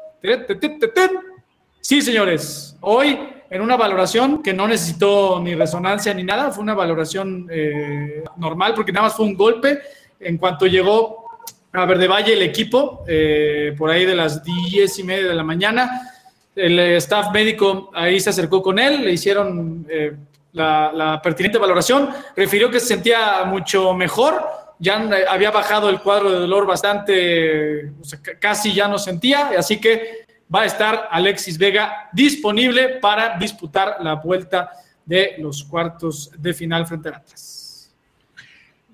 Sí, 1.81 2.01
señores, 2.01 2.77
hoy 2.81 3.18
en 3.53 3.61
una 3.61 3.77
valoración 3.77 4.43
que 4.43 4.55
no 4.55 4.67
necesitó 4.67 5.38
ni 5.38 5.55
resonancia 5.55 6.15
ni 6.15 6.25
nada, 6.25 6.51
fue 6.51 6.62
una 6.62 6.73
valoración 6.73 7.47
eh, 7.51 8.25
normal 8.38 8.73
porque 8.75 8.93
nada 8.93 9.09
más 9.09 9.15
fue 9.15 9.27
un 9.27 9.37
golpe. 9.37 9.79
En 10.19 10.38
cuanto 10.38 10.67
llegó 10.67 11.27
a 11.71 11.85
Verde 11.85 12.09
Valle 12.09 12.33
el 12.33 12.41
equipo, 12.41 13.05
eh, 13.07 13.75
por 13.77 13.91
ahí 13.91 14.07
de 14.07 14.15
las 14.15 14.43
diez 14.43 14.99
y 14.99 15.05
media 15.05 15.29
de 15.29 15.35
la 15.35 15.45
mañana, 15.45 16.11
el 16.57 16.79
staff 16.97 17.31
médico 17.31 17.91
ahí 17.93 18.21
se 18.21 18.31
acercó 18.31 18.62
con 18.62 18.79
él, 18.79 19.05
le 19.05 19.12
hicieron 19.12 19.85
eh, 19.87 20.17
la, 20.55 21.21
pertinente 21.23 21.59
valoración, 21.59 22.09
refirió 22.35 22.71
que 22.71 22.81
se 22.81 22.87
sentía 22.87 23.45
mucho 23.45 23.93
mejor, 23.93 24.43
ya 24.79 25.07
había 25.29 25.51
bajado 25.51 25.91
el 25.91 26.01
cuadro 26.01 26.31
de 26.31 26.38
dolor 26.38 26.67
bastante, 26.67 27.91
o 28.01 28.05
sea, 28.05 28.19
casi 28.41 28.73
ya 28.73 28.88
no 28.88 28.99
sentía, 28.99 29.51
así 29.59 29.79
que 29.79 30.25
va 30.53 30.62
a 30.62 30.67
estar 30.67 31.09
Alexis 31.11 31.57
Vega 31.57 32.09
disponible 32.12 32.99
para 33.01 33.37
disputar 33.38 33.97
la 34.01 34.15
vuelta 34.15 34.71
de 35.05 35.37
los 35.38 35.65
cuartos 35.65 36.31
de 36.38 36.53
final 36.55 36.87
frente 36.87 37.09
al 37.09 37.17
Atlas. 37.17 37.93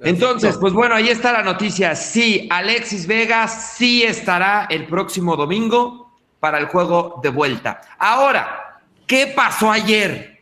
Entonces, 0.01 0.57
pues 0.59 0.73
bueno, 0.73 0.95
ahí 0.95 1.09
está 1.09 1.33
la 1.33 1.43
noticia. 1.43 1.97
Sí, 1.97 2.49
Alexis 2.51 3.07
Vega 3.07 3.49
sí 3.49 4.05
estará 4.05 4.67
el 4.71 4.87
próximo 4.87 5.37
domingo 5.37 6.13
para 6.39 6.59
el 6.59 6.67
juego 6.67 7.19
de 7.23 7.31
vuelta. 7.31 7.81
Ahora, 7.99 8.81
¿qué 9.07 9.33
pasó 9.35 9.73
ayer? 9.73 10.41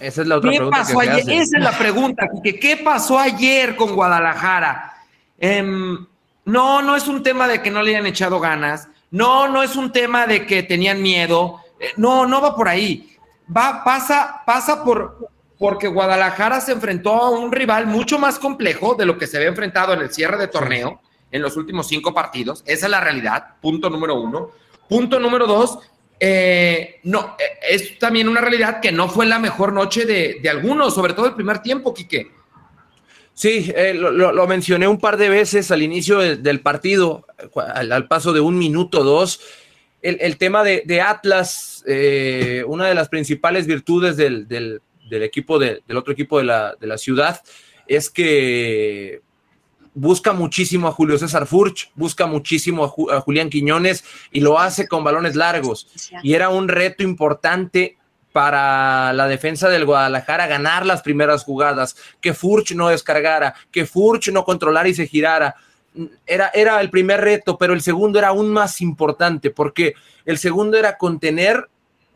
Esa 0.00 0.22
es 0.22 0.28
la 0.28 0.36
otra 0.38 0.50
¿Qué 0.50 0.56
pregunta 0.56 0.78
pasó 0.78 0.98
que 0.98 1.04
se 1.06 1.10
ayer? 1.12 1.22
hace. 1.22 1.38
Esa 1.38 1.58
es 1.58 1.64
la 1.64 1.78
pregunta, 1.78 2.28
Quique. 2.28 2.58
¿Qué 2.58 2.76
pasó 2.78 3.18
ayer 3.18 3.76
con 3.76 3.94
Guadalajara? 3.94 4.94
Em, 5.38 6.04
no, 6.44 6.82
no 6.82 6.96
es 6.96 7.06
un 7.06 7.22
tema 7.22 7.46
de 7.46 7.62
que 7.62 7.70
no 7.70 7.82
le 7.82 7.90
hayan 7.90 8.06
echado 8.06 8.40
ganas. 8.40 8.88
No, 9.10 9.48
no 9.48 9.62
es 9.62 9.76
un 9.76 9.92
tema 9.92 10.26
de 10.26 10.46
que 10.46 10.62
tenían 10.62 11.02
miedo. 11.02 11.60
Eh, 11.80 11.92
No, 11.96 12.26
no 12.26 12.40
va 12.40 12.54
por 12.56 12.68
ahí. 12.68 13.16
Va, 13.54 13.82
pasa, 13.84 14.42
pasa 14.46 14.82
por 14.84 15.28
porque 15.58 15.88
Guadalajara 15.88 16.60
se 16.60 16.72
enfrentó 16.72 17.12
a 17.14 17.30
un 17.30 17.50
rival 17.50 17.86
mucho 17.86 18.18
más 18.18 18.38
complejo 18.38 18.94
de 18.94 19.06
lo 19.06 19.16
que 19.16 19.26
se 19.26 19.38
había 19.38 19.48
enfrentado 19.48 19.94
en 19.94 20.00
el 20.00 20.12
cierre 20.12 20.36
de 20.36 20.48
torneo 20.48 21.00
en 21.30 21.40
los 21.40 21.56
últimos 21.56 21.88
cinco 21.88 22.12
partidos. 22.12 22.62
Esa 22.66 22.86
es 22.86 22.90
la 22.90 23.00
realidad. 23.00 23.54
Punto 23.62 23.88
número 23.88 24.20
uno. 24.20 24.50
Punto 24.88 25.18
número 25.18 25.46
dos. 25.46 25.78
eh, 26.20 27.00
no, 27.04 27.36
eh, 27.38 27.58
es 27.70 27.98
también 27.98 28.28
una 28.28 28.40
realidad 28.40 28.80
que 28.80 28.92
no 28.92 29.08
fue 29.08 29.24
la 29.26 29.38
mejor 29.38 29.72
noche 29.72 30.04
de, 30.06 30.38
de 30.42 30.48
algunos, 30.50 30.94
sobre 30.94 31.12
todo 31.14 31.26
el 31.26 31.34
primer 31.34 31.60
tiempo, 31.60 31.94
Quique. 31.94 32.30
Sí, 33.38 33.70
eh, 33.76 33.92
lo, 33.92 34.10
lo- 34.10 34.32
lo 34.32 34.46
mencioné 34.46 34.88
un 34.88 34.96
par 34.98 35.18
de 35.18 35.28
veces 35.28 35.70
al 35.70 35.82
inicio 35.82 36.18
del, 36.20 36.42
del 36.42 36.60
partido, 36.60 37.26
al 37.54 38.08
paso 38.08 38.32
de 38.32 38.40
un 38.40 38.56
minuto, 38.58 39.04
dos. 39.04 39.40
El, 40.00 40.16
el 40.22 40.38
tema 40.38 40.64
de, 40.64 40.82
de 40.86 41.02
Atlas, 41.02 41.84
eh, 41.86 42.64
una 42.66 42.86
de 42.86 42.94
las 42.94 43.10
principales 43.10 43.66
virtudes 43.66 44.16
del, 44.16 44.48
del- 44.48 44.80
del 45.10 45.22
equipo, 45.22 45.58
de- 45.58 45.82
del 45.86 45.96
otro 45.98 46.14
equipo 46.14 46.38
de 46.38 46.44
la, 46.44 46.76
de 46.80 46.86
la 46.86 46.96
ciudad, 46.96 47.42
es 47.86 48.08
que 48.08 49.20
busca 49.92 50.32
muchísimo 50.32 50.88
a 50.88 50.92
Julio 50.92 51.18
César 51.18 51.46
Furch, 51.46 51.90
busca 51.94 52.24
muchísimo 52.26 52.84
a, 52.84 52.88
Ju- 52.88 53.12
a 53.12 53.20
Julián 53.20 53.50
Quiñones 53.50 54.02
y 54.32 54.40
lo 54.40 54.58
hace 54.58 54.88
con 54.88 55.04
balones 55.04 55.36
largos. 55.36 55.88
Y 56.22 56.32
era 56.34 56.48
un 56.48 56.68
reto 56.68 57.02
importante 57.02 57.98
para 58.36 59.14
la 59.14 59.28
defensa 59.28 59.70
del 59.70 59.86
Guadalajara 59.86 60.46
ganar 60.46 60.84
las 60.84 61.00
primeras 61.00 61.42
jugadas, 61.42 61.96
que 62.20 62.34
Furch 62.34 62.72
no 62.74 62.90
descargara, 62.90 63.54
que 63.70 63.86
Furch 63.86 64.28
no 64.28 64.44
controlara 64.44 64.86
y 64.86 64.94
se 64.94 65.06
girara. 65.06 65.56
Era, 66.26 66.50
era 66.52 66.78
el 66.82 66.90
primer 66.90 67.22
reto, 67.22 67.56
pero 67.56 67.72
el 67.72 67.80
segundo 67.80 68.18
era 68.18 68.28
aún 68.28 68.50
más 68.50 68.82
importante, 68.82 69.48
porque 69.48 69.94
el 70.26 70.36
segundo 70.36 70.76
era 70.76 70.98
contener 70.98 71.66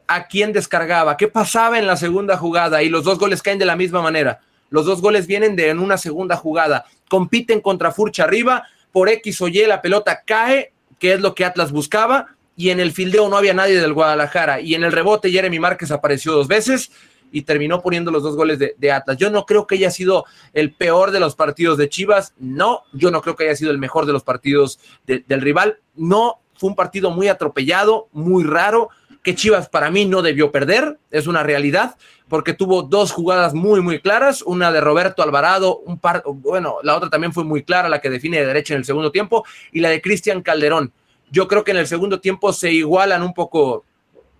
a 0.09 0.27
quien 0.27 0.53
descargaba, 0.53 1.17
qué 1.17 1.27
pasaba 1.27 1.79
en 1.79 1.87
la 1.87 1.97
segunda 1.97 2.37
jugada, 2.37 2.83
y 2.83 2.91
los 2.91 3.05
dos 3.05 3.19
goles 3.19 3.41
caen 3.41 3.59
de 3.59 3.65
la 3.65 3.77
misma 3.77 4.03
manera. 4.03 4.41
Los 4.69 4.85
dos 4.85 5.01
goles 5.01 5.27
vienen 5.27 5.57
de 5.57 5.71
en 5.71 5.79
una 5.79 5.97
segunda 5.97 6.37
jugada, 6.37 6.85
compiten 7.09 7.63
contra 7.63 7.93
Furch 7.93 8.21
arriba, 8.21 8.65
por 8.93 9.09
X 9.09 9.41
o 9.41 9.49
Y 9.49 9.65
la 9.65 9.81
pelota 9.81 10.21
cae, 10.27 10.75
que 10.99 11.15
es 11.15 11.21
lo 11.23 11.35
que 11.35 11.47
Atlas 11.47 11.73
buscaba, 11.73 12.37
y 12.61 12.69
en 12.69 12.79
el 12.79 12.93
fildeo 12.93 13.27
no 13.31 13.39
había 13.39 13.55
nadie 13.55 13.81
del 13.81 13.95
Guadalajara, 13.95 14.61
y 14.61 14.75
en 14.75 14.85
el 14.85 14.93
rebote 14.93 15.31
Jeremy 15.31 15.59
Márquez 15.59 15.91
apareció 15.91 16.33
dos 16.33 16.47
veces 16.47 16.93
y 17.33 17.41
terminó 17.41 17.81
poniendo 17.81 18.11
los 18.11 18.23
dos 18.23 18.37
goles 18.37 18.59
de, 18.59 18.93
Atlas. 18.93 19.17
Yo 19.17 19.31
no 19.31 19.47
creo 19.47 19.67
que 19.67 19.77
haya 19.77 19.91
sido 19.91 20.27
el 20.53 20.75
peor 20.75 21.11
de 21.11 21.21
los 21.21 21.35
partidos 21.35 21.79
de 21.79 21.89
Chivas, 21.89 22.35
no, 22.39 22.83
yo 22.93 23.11
no 23.11 23.23
creo 23.23 23.35
que 23.35 23.45
haya 23.45 23.57
sido 23.57 23.71
el 23.71 23.79
mejor 23.79 24.05
de 24.05 24.13
los 24.13 24.25
partidos 24.25 24.79
de- 25.07 25.25
del 25.27 25.41
rival, 25.41 25.79
no, 25.97 26.41
fue 26.55 26.69
un 26.69 26.77
partido 26.77 27.11
muy 27.11 27.29
atropellado, 27.29 28.09
muy 28.13 28.45
raro, 28.45 28.91
que 29.23 29.35
Chivas 29.35 29.71
para 29.71 29.91
mí 29.91 30.05
no 30.05 30.21
debió 30.21 30.53
perder, 30.53 30.99
es 31.11 31.27
una 31.27 31.43
realidad, 31.43 31.97
porque 32.29 32.53
tuvo 32.53 32.83
dos 32.83 33.11
jugadas 33.11 33.55
muy, 33.55 33.81
muy 33.81 34.01
claras, 34.01 34.43
una 34.43 34.71
de 34.71 34.83
Roberto 34.83 35.23
Alvarado, 35.23 35.79
un 35.79 35.99
par, 35.99 36.23
bueno, 36.27 36.77
la 36.83 36.95
otra 36.95 37.09
también 37.09 37.33
fue 37.33 37.45
muy 37.45 37.63
clara, 37.63 37.89
la 37.89 38.03
que 38.03 38.11
define 38.11 38.39
de 38.39 38.47
derecha 38.47 38.75
en 38.75 38.81
el 38.81 38.85
segundo 38.85 39.11
tiempo, 39.11 39.47
y 39.73 39.81
la 39.81 39.89
de 39.89 40.03
Cristian 40.03 40.43
Calderón. 40.43 40.93
Yo 41.31 41.49
creo 41.49 41.65
que 41.65 41.71
en 41.71 41.77
el 41.77 41.87
segundo 41.87 42.21
tiempo 42.21 42.53
se 42.53 42.73
igualan 42.73 43.23
un 43.23 43.35
poco 43.35 43.85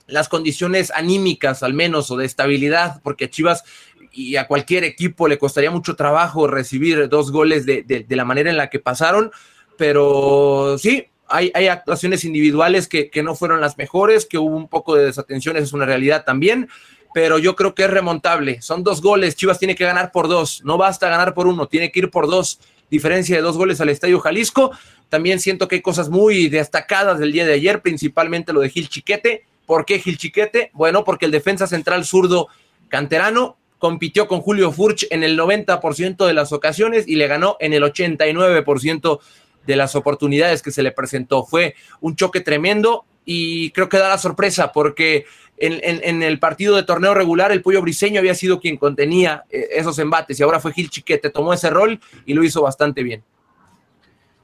las 0.07 0.29
condiciones 0.29 0.91
anímicas 0.91 1.63
al 1.63 1.75
menos 1.75 2.11
o 2.11 2.17
de 2.17 2.27
estabilidad, 2.27 3.01
porque 3.03 3.27
a 3.27 3.31
Chivas 3.31 3.65
y 4.13 4.37
a 4.37 4.47
cualquier 4.47 4.85
equipo 4.85 5.29
le 5.29 5.39
costaría 5.39 5.71
mucho 5.71 5.97
trabajo 5.97 6.47
recibir 6.47 7.09
dos 7.09 7.31
goles 7.31 7.65
de, 7.65 7.83
de, 7.83 8.17
la 8.17 8.25
manera 8.25 8.51
en 8.51 8.57
la 8.57 8.69
que 8.69 8.81
pasaron, 8.81 9.31
pero 9.79 10.77
sí, 10.79 11.07
hay, 11.29 11.53
hay 11.55 11.69
actuaciones 11.69 12.25
individuales 12.25 12.89
que, 12.89 13.09
que, 13.09 13.23
no 13.23 13.37
fueron 13.37 13.61
las 13.61 13.79
mejores, 13.79 14.27
que 14.27 14.39
hubo 14.39 14.57
un 14.57 14.69
poco 14.69 14.97
de 14.97 15.07
desatenciones, 15.07 15.63
es 15.63 15.73
una 15.73 15.87
realidad 15.87 16.25
también, 16.25 16.69
pero 17.15 17.39
yo 17.39 17.55
creo 17.57 17.75
que 17.75 17.85
es 17.85 17.91
remontable. 17.91 18.61
Son 18.63 18.83
dos 18.83 19.01
goles, 19.01 19.37
Chivas 19.37 19.59
tiene 19.59 19.77
que 19.77 19.85
ganar 19.85 20.11
por 20.11 20.29
dos, 20.29 20.63
no 20.65 20.77
basta 20.77 21.09
ganar 21.09 21.35
por 21.35 21.47
uno, 21.47 21.69
tiene 21.69 21.93
que 21.93 22.01
ir 22.01 22.11
por 22.11 22.27
dos, 22.29 22.59
diferencia 22.91 23.37
de 23.37 23.43
dos 23.43 23.57
goles 23.57 23.81
al 23.81 23.89
Estadio 23.89 24.19
Jalisco. 24.21 24.73
También 25.11 25.41
siento 25.41 25.69
que 25.69 25.77
hay 25.77 25.83
cosas 25.83 26.09
muy 26.09 26.49
destacadas 26.49 27.19
del 27.19 27.33
día 27.33 27.45
de 27.45 27.53
ayer, 27.53 27.83
principalmente 27.83 28.53
lo 28.53 28.61
de 28.61 28.71
Gil 28.71 28.89
Chiquete. 28.89 29.45
¿Por 29.67 29.85
qué 29.85 29.99
Gil 29.99 30.17
Chiquete? 30.17 30.71
Bueno, 30.73 31.05
porque 31.05 31.27
el 31.27 31.33
defensa 31.33 31.67
central 31.67 32.05
zurdo 32.05 32.49
canterano 32.89 33.59
compitió 33.79 34.29
con 34.29 34.41
Julio 34.41 34.71
Furch 34.73 35.07
en 35.11 35.25
el 35.25 35.39
90% 35.39 36.27
de 36.27 36.33
las 36.33 36.53
ocasiones 36.53 37.09
y 37.09 37.17
le 37.17 37.27
ganó 37.27 37.57
en 37.61 37.73
el 37.73 37.83
89% 37.83 39.21
de 39.67 39.77
las 39.77 39.97
oportunidades 39.97 40.63
que 40.63 40.71
se 40.71 40.83
le 40.83 40.93
presentó. 40.93 41.45
Fue 41.45 41.75
un 42.01 42.15
choque 42.15 42.41
tremendo 42.41 43.05
y 43.25 43.71
creo 43.71 43.89
que 43.89 43.99
da 43.99 44.09
la 44.09 44.19
sorpresa 44.19 44.71
porque 44.73 45.25
en, 45.57 46.23
el 46.23 46.39
partido 46.39 46.77
de 46.77 46.85
torneo 46.85 47.15
regular 47.15 47.53
el 47.53 47.63
Pollo 47.63 47.83
Briseño 47.83 48.21
había 48.21 48.35
sido 48.35 48.61
quien 48.61 48.77
contenía 48.77 49.45
eh, 49.51 49.69
esos 49.73 49.99
embates 49.99 50.39
y 50.39 50.43
ahora 50.43 50.61
fue 50.61 50.73
Gil 50.73 50.89
Chiquete, 50.89 51.31
tomó 51.31 51.53
ese 51.53 51.69
rol 51.69 52.01
y 52.25 52.35
lo 52.35 52.45
hizo 52.45 52.63
bastante 52.63 53.03
bien. 53.03 53.23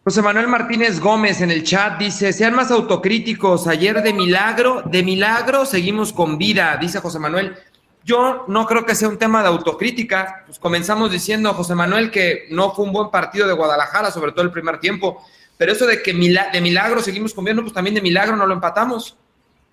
José 0.09 0.23
Manuel 0.23 0.47
Martínez 0.47 1.01
Gómez 1.01 1.41
en 1.41 1.51
el 1.51 1.65
chat 1.65 1.99
dice, 1.99 2.33
sean 2.33 2.55
más 2.55 2.71
autocríticos, 2.71 3.67
ayer 3.67 4.05
de 4.05 4.13
milagro, 4.13 4.83
de 4.83 5.03
milagro 5.03 5.67
seguimos 5.67 6.13
con 6.13 6.39
vida, 6.39 6.77
dice 6.81 7.01
José 7.01 7.19
Manuel. 7.19 7.57
Yo 8.05 8.45
no 8.47 8.67
creo 8.67 8.87
que 8.87 8.95
sea 8.95 9.09
un 9.09 9.19
tema 9.19 9.43
de 9.43 9.49
autocrítica. 9.49 10.45
Pues 10.47 10.61
comenzamos 10.61 11.11
diciendo, 11.11 11.53
José 11.55 11.75
Manuel, 11.75 12.13
que 12.13 12.47
no 12.53 12.73
fue 12.73 12.85
un 12.85 12.93
buen 12.93 13.11
partido 13.11 13.49
de 13.49 13.55
Guadalajara, 13.55 14.13
sobre 14.13 14.31
todo 14.31 14.43
el 14.43 14.53
primer 14.53 14.79
tiempo. 14.79 15.25
Pero 15.57 15.73
eso 15.73 15.89
de 15.89 16.01
que 16.01 16.13
de 16.13 16.61
milagro 16.61 17.03
seguimos 17.03 17.35
con 17.35 17.45
vida, 17.45 17.57
pues 17.61 17.73
también 17.73 17.97
de 17.97 18.01
milagro 18.01 18.37
no 18.37 18.47
lo 18.47 18.55
empatamos, 18.55 19.17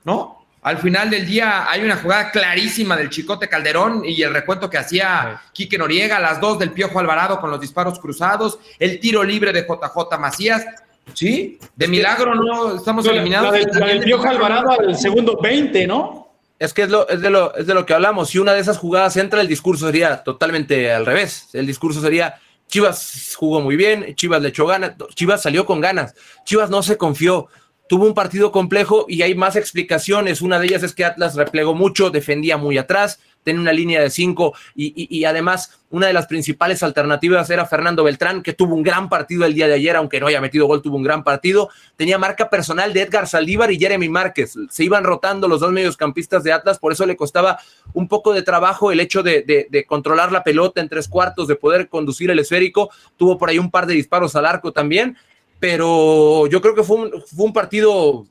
¿no? 0.03 0.42
Al 0.63 0.77
final 0.77 1.09
del 1.09 1.25
día 1.25 1.69
hay 1.69 1.83
una 1.83 1.97
jugada 1.97 2.31
clarísima 2.31 2.95
del 2.95 3.09
Chicote 3.09 3.49
Calderón 3.49 4.03
y 4.05 4.21
el 4.21 4.33
recuento 4.33 4.69
que 4.69 4.77
hacía 4.77 5.41
Quique 5.51 5.77
Noriega, 5.77 6.19
las 6.19 6.39
dos 6.39 6.57
del 6.57 6.71
Piojo 6.71 6.99
Alvarado 6.99 7.41
con 7.41 7.51
los 7.51 7.59
disparos 7.59 7.99
cruzados, 7.99 8.57
el 8.79 8.99
tiro 9.01 9.23
libre 9.23 9.51
de 9.51 9.63
JJ 9.67 10.17
Macías. 10.19 10.65
Sí, 11.13 11.59
de 11.75 11.87
milagro 11.89 12.33
no 12.33 12.77
estamos 12.77 13.05
eliminados. 13.05 13.53
La 13.73 13.87
del, 13.87 13.99
Piojo 14.05 14.25
Alvarado 14.25 14.71
al 14.71 14.97
segundo 14.97 15.37
20, 15.41 15.85
¿no? 15.85 16.29
Es 16.57 16.73
que 16.73 16.83
es, 16.83 16.89
lo, 16.89 17.09
es, 17.09 17.19
de 17.19 17.29
lo, 17.29 17.53
es 17.55 17.67
de 17.67 17.73
lo 17.73 17.85
que 17.85 17.93
hablamos. 17.93 18.29
Si 18.29 18.39
una 18.39 18.53
de 18.53 18.61
esas 18.61 18.77
jugadas 18.77 19.17
entra, 19.17 19.41
el 19.41 19.49
discurso 19.49 19.87
sería 19.87 20.23
totalmente 20.23 20.93
al 20.93 21.05
revés. 21.05 21.49
El 21.51 21.67
discurso 21.67 21.99
sería, 21.99 22.35
Chivas 22.67 23.35
jugó 23.37 23.59
muy 23.59 23.75
bien, 23.75 24.15
Chivas 24.15 24.41
le 24.41 24.47
echó 24.49 24.65
ganas, 24.65 24.93
Chivas 25.13 25.41
salió 25.41 25.65
con 25.65 25.81
ganas, 25.81 26.15
Chivas 26.45 26.69
no 26.69 26.81
se 26.81 26.97
confió, 26.97 27.49
tuvo 27.87 28.05
un 28.05 28.13
partido 28.13 28.51
complejo 28.51 29.05
y 29.07 29.21
hay 29.21 29.35
más 29.35 29.55
explicaciones. 29.55 30.41
Una 30.41 30.59
de 30.59 30.67
ellas 30.67 30.83
es 30.83 30.93
que 30.93 31.05
Atlas 31.05 31.35
replegó 31.35 31.73
mucho, 31.73 32.09
defendía 32.09 32.57
muy 32.57 32.77
atrás, 32.77 33.19
tenía 33.43 33.61
una 33.61 33.73
línea 33.73 34.01
de 34.01 34.09
cinco 34.09 34.53
y, 34.73 35.25
además 35.25 35.79
una 35.89 36.07
de 36.07 36.13
las 36.13 36.27
principales 36.27 36.81
alternativas 36.81 37.49
era 37.49 37.65
Fernando 37.65 38.03
Beltrán, 38.03 38.41
que 38.41 38.53
tuvo 38.53 38.73
un 38.73 38.83
gran 38.83 39.09
partido 39.09 39.45
el 39.45 39.53
día 39.53 39.67
de 39.67 39.73
ayer, 39.73 39.95
aunque 39.95 40.19
no 40.19 40.27
haya 40.27 40.41
metido 40.41 40.65
gol, 40.65 40.81
tuvo 40.81 40.95
un 40.95 41.03
gran 41.03 41.23
partido. 41.23 41.69
Tenía 41.95 42.17
marca 42.17 42.49
personal 42.49 42.93
de 42.93 43.01
Edgar 43.01 43.27
Saldívar 43.27 43.71
y 43.71 43.77
Jeremy 43.77 44.09
Márquez. 44.09 44.55
Se 44.69 44.83
iban 44.83 45.03
rotando 45.03 45.47
los 45.47 45.59
dos 45.59 45.71
mediocampistas 45.71 46.43
de 46.43 46.51
Atlas, 46.51 46.79
por 46.79 46.93
eso 46.93 47.05
le 47.05 47.15
costaba 47.15 47.59
un 47.93 48.07
poco 48.07 48.33
de 48.33 48.41
trabajo 48.41 48.91
el 48.91 49.01
hecho 49.01 49.21
de, 49.21 49.67
de 49.69 49.85
controlar 49.85 50.31
la 50.31 50.43
pelota 50.43 50.81
en 50.81 50.89
tres 50.89 51.07
cuartos, 51.07 51.47
de 51.47 51.55
poder 51.55 51.89
conducir 51.89 52.31
el 52.31 52.39
esférico. 52.39 52.89
Tuvo 53.17 53.37
por 53.37 53.49
ahí 53.49 53.59
un 53.59 53.69
par 53.69 53.85
de 53.85 53.93
disparos 53.93 54.35
al 54.35 54.45
arco 54.45 54.71
también 54.71 55.17
pero 55.63 56.45
yo 56.47 56.59
creo 56.59 56.75
que 56.75 56.83
fue 56.83 57.09
un, 57.37 57.53
partido 57.53 58.25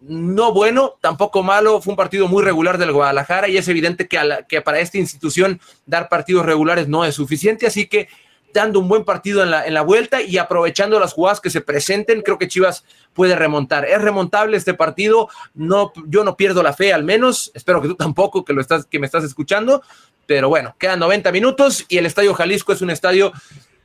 no 0.00 0.52
bueno, 0.52 0.94
tampoco 1.00 1.44
malo, 1.44 1.80
fue 1.80 1.92
un 1.92 1.96
partido 1.96 2.26
muy 2.26 2.42
regular 2.42 2.76
del 2.76 2.90
Guadalajara 2.90 3.48
y 3.48 3.56
es 3.56 3.68
evidente 3.68 4.08
que, 4.08 4.60
para 4.62 4.80
esta 4.80 4.98
institución 4.98 5.60
dar 5.86 6.08
partidos 6.08 6.44
regulares 6.44 6.88
no 6.88 7.04
es 7.04 7.14
suficiente, 7.14 7.68
así 7.68 7.86
que 7.86 8.08
dando 8.52 8.80
un 8.80 8.88
buen 8.88 9.04
partido 9.04 9.44
en 9.44 9.52
la, 9.52 9.64
en 9.64 9.74
la 9.74 9.82
vuelta 9.82 10.20
y 10.22 10.38
aprovechando 10.38 10.98
las 10.98 11.12
jugadas 11.12 11.40
que 11.40 11.50
se 11.50 11.60
presenten, 11.60 12.22
creo 12.22 12.36
que 12.36 12.48
Chivas 12.48 12.84
puede 13.14 13.36
remontar. 13.36 13.84
Es 13.84 14.02
remontable 14.02 14.56
este 14.56 14.74
partido, 14.74 15.28
no, 15.54 15.92
yo 16.08 16.24
no 16.24 16.36
pierdo 16.36 16.64
la 16.64 16.72
fe 16.72 16.92
al 16.92 17.04
menos, 17.04 17.52
espero 17.54 17.80
que 17.80 17.86
tú 17.86 17.94
tampoco, 17.94 18.44
que, 18.44 18.52
lo 18.52 18.60
estás, 18.60 18.86
que 18.86 18.98
me 18.98 19.06
estás 19.06 19.22
escuchando, 19.22 19.82
pero 20.26 20.48
bueno, 20.48 20.74
quedan 20.80 20.98
90 20.98 21.30
minutos 21.30 21.84
y 21.88 21.98
el 21.98 22.06
Estadio 22.06 22.34
Jalisco 22.34 22.72
es 22.72 22.82
un 22.82 22.90
estadio 22.90 23.32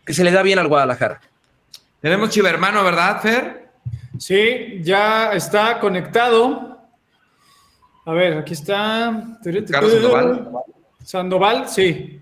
que 0.03 0.15
se 0.15 0.23
le 0.23 0.31
da 0.31 0.41
bien 0.41 0.57
al 0.57 0.67
Guadalajara. 0.67 1.21
Tenemos 2.01 2.31
Chivermano, 2.31 2.83
¿verdad, 2.83 3.21
Fer? 3.21 3.69
Sí, 4.17 4.81
ya 4.81 5.33
está 5.33 5.79
conectado. 5.79 6.79
A 8.05 8.11
ver, 8.11 8.39
aquí 8.39 8.53
está. 8.53 9.37
Carlos 9.69 9.93
Sandoval. 9.93 10.51
Sandoval, 11.03 11.69
sí. 11.69 12.19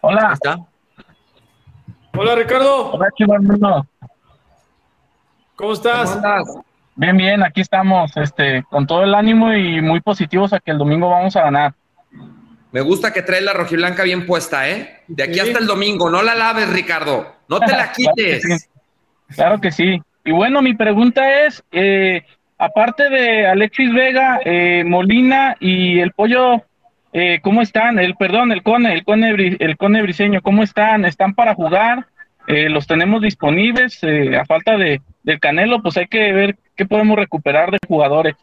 Hola. 0.00 0.32
¿Está? 0.32 0.58
Hola, 2.16 2.34
Ricardo. 2.34 2.90
Hola, 2.90 3.08
Chivermano. 3.16 3.86
¿Cómo 5.54 5.72
estás? 5.72 6.10
¿Cómo 6.10 6.16
estás? 6.16 6.56
Bien, 6.96 7.16
bien, 7.16 7.42
aquí 7.44 7.60
estamos, 7.60 8.16
este, 8.16 8.64
con 8.64 8.86
todo 8.86 9.04
el 9.04 9.14
ánimo 9.14 9.52
y 9.52 9.80
muy 9.80 10.00
positivos 10.00 10.52
a 10.52 10.58
que 10.58 10.72
el 10.72 10.78
domingo 10.78 11.08
vamos 11.08 11.36
a 11.36 11.42
ganar. 11.42 11.74
Me 12.76 12.82
gusta 12.82 13.10
que 13.10 13.22
traes 13.22 13.42
la 13.42 13.54
rojiblanca 13.54 14.02
bien 14.02 14.26
puesta, 14.26 14.68
¿eh? 14.68 15.00
De 15.08 15.22
aquí 15.22 15.40
hasta 15.40 15.58
el 15.58 15.66
domingo. 15.66 16.10
No 16.10 16.20
la 16.20 16.34
laves, 16.34 16.68
Ricardo. 16.68 17.36
No 17.48 17.58
te 17.58 17.72
la 17.72 17.90
quites. 17.96 18.68
Claro 19.34 19.58
que 19.62 19.72
sí. 19.72 19.98
Y 20.26 20.32
bueno, 20.32 20.60
mi 20.60 20.74
pregunta 20.74 21.46
es, 21.46 21.64
eh, 21.72 22.22
aparte 22.58 23.08
de 23.08 23.46
Alexis 23.46 23.90
Vega, 23.94 24.40
eh, 24.44 24.84
Molina 24.84 25.56
y 25.58 26.00
el 26.00 26.12
Pollo, 26.12 26.64
eh, 27.14 27.40
¿cómo 27.40 27.62
están? 27.62 27.98
El 27.98 28.14
perdón, 28.14 28.52
el 28.52 28.62
Cone, 28.62 28.92
el 28.92 29.04
Cone, 29.04 29.56
el 29.58 29.76
Cone 29.78 30.02
Briseño, 30.02 30.42
¿cómo 30.42 30.62
están? 30.62 31.06
¿Están 31.06 31.32
para 31.32 31.54
jugar? 31.54 32.04
¿Los 32.46 32.86
tenemos 32.86 33.22
disponibles? 33.22 34.04
a 34.04 34.44
falta 34.44 34.76
de, 34.76 35.00
del 35.22 35.40
Canelo, 35.40 35.80
pues 35.80 35.96
hay 35.96 36.08
que 36.08 36.30
ver 36.34 36.58
qué 36.76 36.84
podemos 36.84 37.16
recuperar 37.16 37.70
de 37.70 37.78
jugadores. 37.88 38.34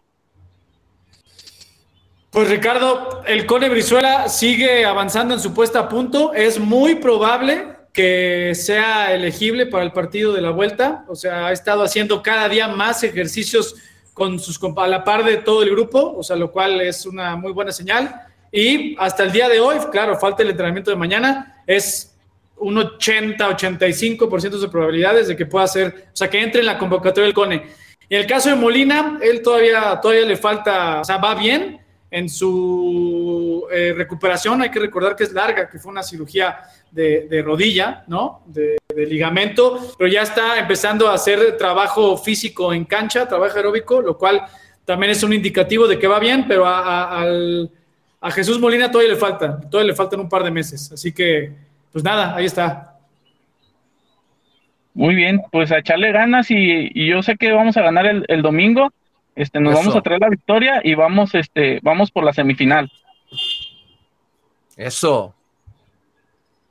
Pues 2.33 2.49
Ricardo, 2.49 3.21
el 3.27 3.45
Cone 3.45 3.69
Brizuela 3.69 4.27
sigue 4.27 4.85
avanzando 4.85 5.35
en 5.35 5.39
su 5.39 5.53
puesta 5.53 5.81
a 5.81 5.87
punto. 5.87 6.33
Es 6.33 6.57
muy 6.57 6.95
probable 6.95 7.67
que 7.93 8.55
sea 8.55 9.13
elegible 9.13 9.67
para 9.67 9.83
el 9.83 9.91
partido 9.91 10.33
de 10.33 10.41
la 10.41 10.49
vuelta. 10.49 11.05
O 11.07 11.15
sea, 11.15 11.45
ha 11.45 11.51
estado 11.51 11.83
haciendo 11.83 12.23
cada 12.23 12.49
día 12.49 12.67
más 12.67 13.03
ejercicios 13.03 13.75
con 14.15 14.39
sus 14.39 14.59
a 14.77 14.87
la 14.87 15.03
par 15.03 15.23
de 15.23 15.37
todo 15.37 15.61
el 15.61 15.69
grupo, 15.69 16.15
o 16.17 16.23
sea, 16.23 16.35
lo 16.35 16.51
cual 16.51 16.81
es 16.81 17.05
una 17.05 17.35
muy 17.35 17.51
buena 17.51 17.71
señal. 17.71 18.11
Y 18.51 18.95
hasta 18.97 19.21
el 19.21 19.31
día 19.31 19.47
de 19.47 19.59
hoy, 19.59 19.77
claro, 19.91 20.17
falta 20.17 20.41
el 20.41 20.49
entrenamiento 20.49 20.89
de 20.89 20.97
mañana, 20.97 21.61
es 21.67 22.15
un 22.57 22.77
80-85% 22.77 24.59
de 24.59 24.67
probabilidades 24.69 25.27
de 25.27 25.37
que 25.37 25.45
pueda 25.45 25.67
ser, 25.67 26.07
o 26.11 26.15
sea, 26.15 26.31
que 26.31 26.41
entre 26.41 26.61
en 26.61 26.65
la 26.65 26.79
convocatoria 26.79 27.25
del 27.25 27.35
CONE. 27.35 27.63
En 28.09 28.21
el 28.21 28.25
caso 28.25 28.49
de 28.49 28.55
Molina, 28.55 29.19
él 29.21 29.43
todavía, 29.43 29.99
todavía 30.01 30.25
le 30.25 30.35
falta, 30.35 31.01
o 31.01 31.03
sea, 31.03 31.17
va 31.17 31.35
bien, 31.35 31.82
en 32.13 32.29
su 32.29 33.65
eh, 33.71 33.91
recuperación. 33.97 34.61
Hay 34.61 34.69
que 34.69 34.79
recordar 34.79 35.15
que 35.15 35.23
es 35.23 35.33
larga, 35.33 35.67
que 35.67 35.79
fue 35.79 35.91
una 35.91 36.03
cirugía 36.03 36.59
de, 36.91 37.41
rodilla, 37.43 38.03
¿no? 38.05 38.43
De, 38.45 38.77
ligamento, 38.95 39.95
pero 39.97 40.07
ya 40.07 40.21
está 40.21 40.59
empezando 40.59 41.07
a 41.07 41.15
hacer 41.15 41.57
trabajo 41.57 42.15
físico 42.15 42.71
en 42.71 42.85
cancha, 42.85 43.27
trabajo 43.27 43.57
aeróbico, 43.57 43.99
lo 43.99 44.15
cual 44.15 44.43
también 44.85 45.11
es 45.11 45.23
un 45.23 45.33
indicativo 45.33 45.87
de 45.87 45.97
que 45.97 46.05
va 46.07 46.19
bien, 46.19 46.45
pero 46.47 46.65
a, 46.67 47.25
Jesús 48.31 48.59
Molina 48.59 48.91
todavía 48.91 49.13
le 49.13 49.19
falta, 49.19 49.59
todavía 49.59 49.91
le 49.91 49.95
faltan 49.95 50.19
un 50.19 50.29
par 50.29 50.43
de 50.43 50.51
meses. 50.51 50.91
Así 50.91 51.11
que, 51.11 51.51
pues 51.91 52.03
nada, 52.03 52.35
ahí 52.35 52.45
está. 52.45 52.99
Muy 54.93 55.15
bien, 55.15 55.41
pues 55.51 55.71
a 55.71 55.79
echarle 55.79 56.11
ganas 56.11 56.51
y, 56.51 57.07
yo 57.07 57.23
sé 57.23 57.35
que 57.37 57.51
vamos 57.51 57.75
a 57.75 57.81
ganar 57.81 58.23
el 58.27 58.41
domingo 58.43 58.91
este, 59.35 59.59
nos 59.59 59.73
vamos 59.73 59.95
a 59.95 60.01
traer 60.01 60.21
la 60.21 60.29
victoria 60.29 60.81
y 60.83 60.95
vamos, 60.95 61.33
este, 61.35 61.79
vamos 61.81 62.11
por 62.11 62.23
la 62.23 62.33
semifinal. 62.33 62.91
Eso. 64.75 65.33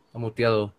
Está 0.06 0.18
muteado. 0.18 0.72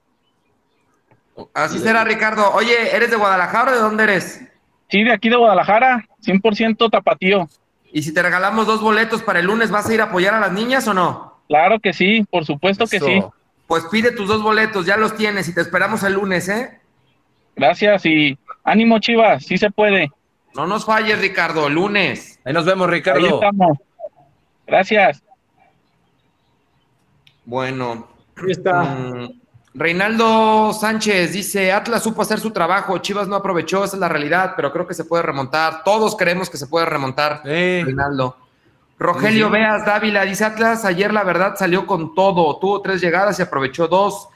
Así 1.54 1.80
será, 1.80 2.04
Ricardo. 2.04 2.52
Oye, 2.54 2.96
¿eres 2.96 3.10
de 3.10 3.18
Guadalajara 3.18 3.72
o 3.72 3.76
de 3.76 3.82
dónde 3.82 4.04
eres? 4.04 4.42
Sí, 4.90 5.04
de 5.04 5.12
aquí 5.12 5.30
de 5.30 5.36
Guadalajara, 5.36 6.06
100% 6.24 6.90
tapatío. 6.92 7.48
Y 7.92 8.04
si 8.04 8.14
te 8.14 8.22
regalamos 8.22 8.68
dos 8.68 8.82
boletos 8.82 9.24
para 9.24 9.40
el 9.40 9.46
lunes, 9.46 9.72
¿vas 9.72 9.90
a 9.90 9.94
ir 9.94 10.02
a 10.02 10.06
apoyar 10.06 10.34
a 10.36 10.40
las 10.40 10.52
niñas 10.52 10.88
o 10.88 10.94
no? 10.94 11.42
Claro 11.48 11.80
que 11.80 11.94
sí, 11.94 12.26
por 12.30 12.46
supuesto 12.46 12.86
que 12.88 13.00
sí. 13.00 13.24
Pues 13.68 13.86
pide 13.92 14.12
tus 14.12 14.28
dos 14.28 14.42
boletos, 14.42 14.86
ya 14.86 14.98
los 14.98 15.16
tienes 15.16 15.48
y 15.50 15.56
te 15.56 15.62
esperamos 15.62 16.04
el 16.04 16.14
lunes, 16.14 16.48
¿eh? 16.50 16.80
Gracias 17.56 18.06
y 18.06 18.38
ánimo 18.64 19.00
Chivas, 19.00 19.46
sí 19.46 19.58
se 19.58 19.70
puede. 19.70 20.10
No 20.56 20.68
nos 20.68 20.86
falles, 20.86 21.20
Ricardo, 21.20 21.68
lunes. 21.70 22.40
Ahí 22.46 22.54
nos 22.54 22.66
vemos, 22.66 22.90
Ricardo. 22.90 23.26
Ahí 23.26 23.34
estamos. 23.34 23.78
Gracias. 24.68 25.24
Bueno. 27.46 28.08
Ahí 28.38 28.52
está. 28.52 28.84
Mm, 28.84 29.42
Reinaldo 29.76 30.72
Sánchez 30.74 31.34
dice, 31.34 31.72
Atlas 31.72 32.04
supo 32.04 32.22
hacer 32.22 32.40
su 32.40 32.52
trabajo, 32.52 32.98
Chivas 33.00 33.28
no 33.28 33.36
aprovechó, 33.36 33.84
esa 33.84 33.96
es 33.96 34.00
la 34.00 34.08
realidad, 34.10 34.54
pero 34.56 34.72
creo 34.72 34.86
que 34.86 34.94
se 34.94 35.04
puede 35.04 35.24
remontar. 35.24 35.84
Todos 35.84 36.16
creemos 36.16 36.50
que 36.50 36.58
se 36.58 36.68
puede 36.68 36.86
remontar, 36.86 37.42
Sí. 37.44 37.84
Reinaldo. 37.84 38.38
Rogelio 39.00 39.48
Sí. 39.48 39.52
Veas 39.54 39.86
Dávila 39.86 40.24
dice, 40.24 40.46
Atlas 40.46 40.86
ayer 40.86 41.12
la 41.12 41.24
verdad 41.24 41.56
salió 41.58 41.88
con 41.88 42.14
todo, 42.14 42.58
tuvo 42.60 42.82
tres 42.82 43.02
llegadas 43.02 43.40
y 43.40 43.42
aprovechó 43.42 43.88
dos. 43.88 44.30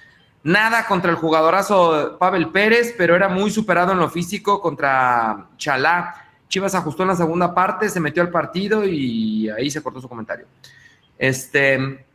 Nada 0.48 0.86
contra 0.86 1.12
el 1.12 1.18
jugadorazo 1.18 2.16
Pavel 2.18 2.48
Pérez, 2.52 2.96
pero 2.98 3.18
era 3.18 3.28
muy 3.28 3.52
superado 3.52 3.92
en 3.92 4.00
lo 4.00 4.10
físico 4.10 4.62
contra 4.62 5.50
Chalá. 5.58 6.26
Chivas 6.48 6.74
ajustó 6.74 7.04
en 7.04 7.10
la 7.10 7.18
segunda 7.18 7.54
parte, 7.54 7.90
se 7.90 8.00
metió 8.00 8.24
al 8.24 8.30
partido 8.30 8.86
y 8.86 9.50
ahí 9.50 9.70
se 9.70 9.84
cortó 9.84 10.00
su 10.00 10.08
comentario. 10.08 10.46
Este, 11.18 12.06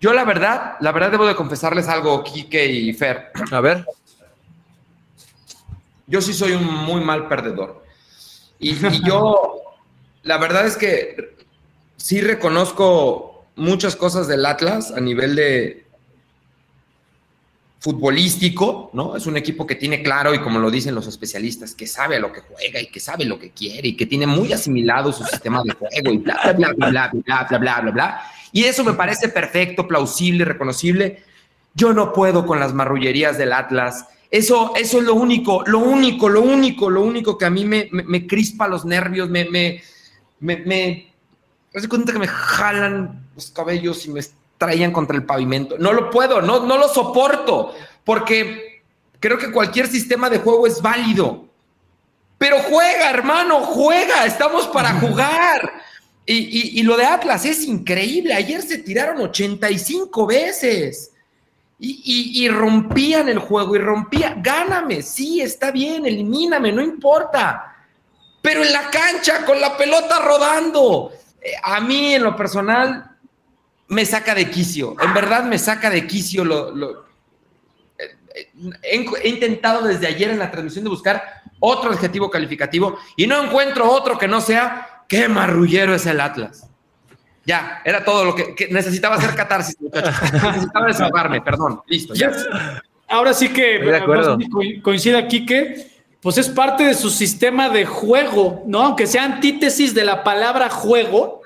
yo 0.00 0.14
la 0.14 0.24
verdad, 0.24 0.76
la 0.80 0.90
verdad 0.90 1.10
debo 1.10 1.26
de 1.26 1.36
confesarles 1.36 1.86
algo, 1.86 2.24
Quique 2.24 2.64
y 2.64 2.94
Fer. 2.94 3.30
A 3.52 3.60
ver. 3.60 3.84
Yo 6.06 6.22
sí 6.22 6.32
soy 6.32 6.52
un 6.52 6.64
muy 6.64 7.04
mal 7.04 7.28
perdedor. 7.28 7.84
Y, 8.58 8.70
y 8.70 9.04
yo, 9.04 9.60
la 10.22 10.38
verdad 10.38 10.66
es 10.66 10.78
que 10.78 11.36
sí 11.98 12.22
reconozco 12.22 13.44
muchas 13.54 13.96
cosas 13.96 14.28
del 14.28 14.46
Atlas 14.46 14.92
a 14.92 15.00
nivel 15.00 15.36
de 15.36 15.89
futbolístico, 17.80 18.90
¿no? 18.92 19.16
Es 19.16 19.26
un 19.26 19.38
equipo 19.38 19.66
que 19.66 19.74
tiene 19.74 20.02
claro, 20.02 20.34
y 20.34 20.40
como 20.40 20.58
lo 20.58 20.70
dicen 20.70 20.94
los 20.94 21.06
especialistas, 21.06 21.74
que 21.74 21.86
sabe 21.86 22.16
a 22.16 22.20
lo 22.20 22.30
que 22.30 22.42
juega 22.42 22.78
y 22.78 22.88
que 22.88 23.00
sabe 23.00 23.24
lo 23.24 23.38
que 23.38 23.50
quiere 23.50 23.88
y 23.88 23.96
que 23.96 24.04
tiene 24.04 24.26
muy 24.26 24.52
asimilado 24.52 25.12
su 25.14 25.24
sistema 25.24 25.62
de 25.64 25.72
juego 25.72 26.12
y 26.12 26.18
bla, 26.18 26.52
bla, 26.56 26.72
bla, 26.72 26.90
bla, 26.90 27.10
bla, 27.10 27.46
bla, 27.48 27.58
bla, 27.58 27.80
bla, 27.80 27.90
bla. 27.90 28.22
Y 28.52 28.64
eso 28.64 28.84
me 28.84 28.92
parece 28.92 29.30
perfecto, 29.30 29.88
plausible, 29.88 30.44
reconocible. 30.44 31.22
Yo 31.74 31.94
no 31.94 32.12
puedo 32.12 32.44
con 32.44 32.60
las 32.60 32.74
marrullerías 32.74 33.38
del 33.38 33.54
Atlas. 33.54 34.06
Eso, 34.30 34.72
eso 34.76 34.98
es 34.98 35.04
lo 35.04 35.14
único, 35.14 35.64
lo 35.66 35.78
único, 35.78 36.28
lo 36.28 36.42
único, 36.42 36.90
lo 36.90 37.02
único 37.02 37.38
que 37.38 37.46
a 37.46 37.50
mí 37.50 37.64
me, 37.64 38.26
crispa 38.26 38.68
los 38.68 38.84
nervios, 38.84 39.30
me, 39.30 39.46
me, 39.46 39.82
me, 40.38 40.56
me, 40.58 41.12
me 41.72 41.88
cuenta 41.88 42.12
que 42.12 42.18
me 42.18 42.28
jalan 42.28 43.26
los 43.34 43.50
cabellos 43.50 44.04
y 44.04 44.10
me 44.10 44.20
traían 44.60 44.92
contra 44.92 45.16
el 45.16 45.24
pavimento. 45.24 45.78
No 45.78 45.94
lo 45.94 46.10
puedo, 46.10 46.42
no, 46.42 46.60
no 46.66 46.76
lo 46.76 46.86
soporto, 46.86 47.74
porque 48.04 48.82
creo 49.18 49.38
que 49.38 49.50
cualquier 49.50 49.86
sistema 49.86 50.28
de 50.28 50.38
juego 50.38 50.66
es 50.66 50.82
válido. 50.82 51.46
Pero 52.36 52.58
juega, 52.68 53.08
hermano, 53.08 53.60
juega, 53.62 54.26
estamos 54.26 54.66
para 54.68 55.00
jugar. 55.00 55.72
Y, 56.26 56.34
y, 56.34 56.78
y 56.78 56.82
lo 56.82 56.98
de 56.98 57.06
Atlas 57.06 57.46
es 57.46 57.64
increíble. 57.64 58.34
Ayer 58.34 58.60
se 58.60 58.76
tiraron 58.76 59.22
85 59.22 60.26
veces. 60.26 61.12
Y, 61.78 62.02
y, 62.04 62.44
y, 62.44 62.48
rompían 62.50 63.30
el 63.30 63.38
juego 63.38 63.76
y 63.76 63.78
rompían. 63.78 64.42
Gáname, 64.42 65.00
sí, 65.00 65.40
está 65.40 65.70
bien, 65.70 66.04
elimíname, 66.04 66.70
no 66.70 66.82
importa. 66.82 67.76
Pero 68.42 68.62
en 68.62 68.74
la 68.74 68.90
cancha, 68.90 69.46
con 69.46 69.58
la 69.58 69.74
pelota 69.78 70.18
rodando. 70.18 71.12
Eh, 71.40 71.54
a 71.62 71.80
mí, 71.80 72.14
en 72.14 72.24
lo 72.24 72.36
personal, 72.36 73.09
me 73.90 74.06
saca 74.06 74.34
de 74.34 74.48
quicio. 74.50 74.96
En 75.00 75.12
verdad, 75.12 75.44
me 75.44 75.58
saca 75.58 75.90
de 75.90 76.06
quicio. 76.06 76.44
Lo, 76.44 76.70
lo 76.70 77.04
eh, 77.98 78.48
he, 78.82 79.04
he, 79.22 79.28
intentado 79.28 79.86
desde 79.86 80.06
ayer 80.06 80.30
en 80.30 80.38
la 80.38 80.50
transmisión 80.50 80.84
de 80.84 80.90
buscar 80.90 81.42
otro 81.58 81.90
adjetivo 81.90 82.30
calificativo 82.30 82.98
y 83.16 83.26
no 83.26 83.42
encuentro 83.42 83.90
otro 83.90 84.16
que 84.16 84.28
no 84.28 84.40
sea 84.40 85.04
qué 85.08 85.28
marrullero 85.28 85.94
es 85.94 86.06
el 86.06 86.20
Atlas. 86.20 86.66
Ya, 87.44 87.82
era 87.84 88.04
todo 88.04 88.24
lo 88.24 88.34
que, 88.34 88.54
que 88.54 88.68
necesitaba 88.68 89.16
hacer 89.16 89.34
catarsis, 89.34 89.76
muchachos. 89.80 90.14
necesitaba 90.32 90.86
desahogarme, 90.86 91.40
perdón. 91.40 91.82
Listo, 91.86 92.14
ya. 92.14 92.30
Ahora 93.08 93.34
sí 93.34 93.48
que 93.48 93.80
de 93.80 94.80
coincide 94.82 95.18
aquí 95.18 95.44
que 95.44 95.90
pues 96.22 96.38
es 96.38 96.48
parte 96.48 96.84
de 96.84 96.94
su 96.94 97.10
sistema 97.10 97.70
de 97.70 97.86
juego, 97.86 98.62
¿no? 98.66 98.82
Aunque 98.82 99.06
sea 99.06 99.24
antítesis 99.24 99.94
de 99.94 100.04
la 100.04 100.22
palabra 100.22 100.68
juego, 100.68 101.39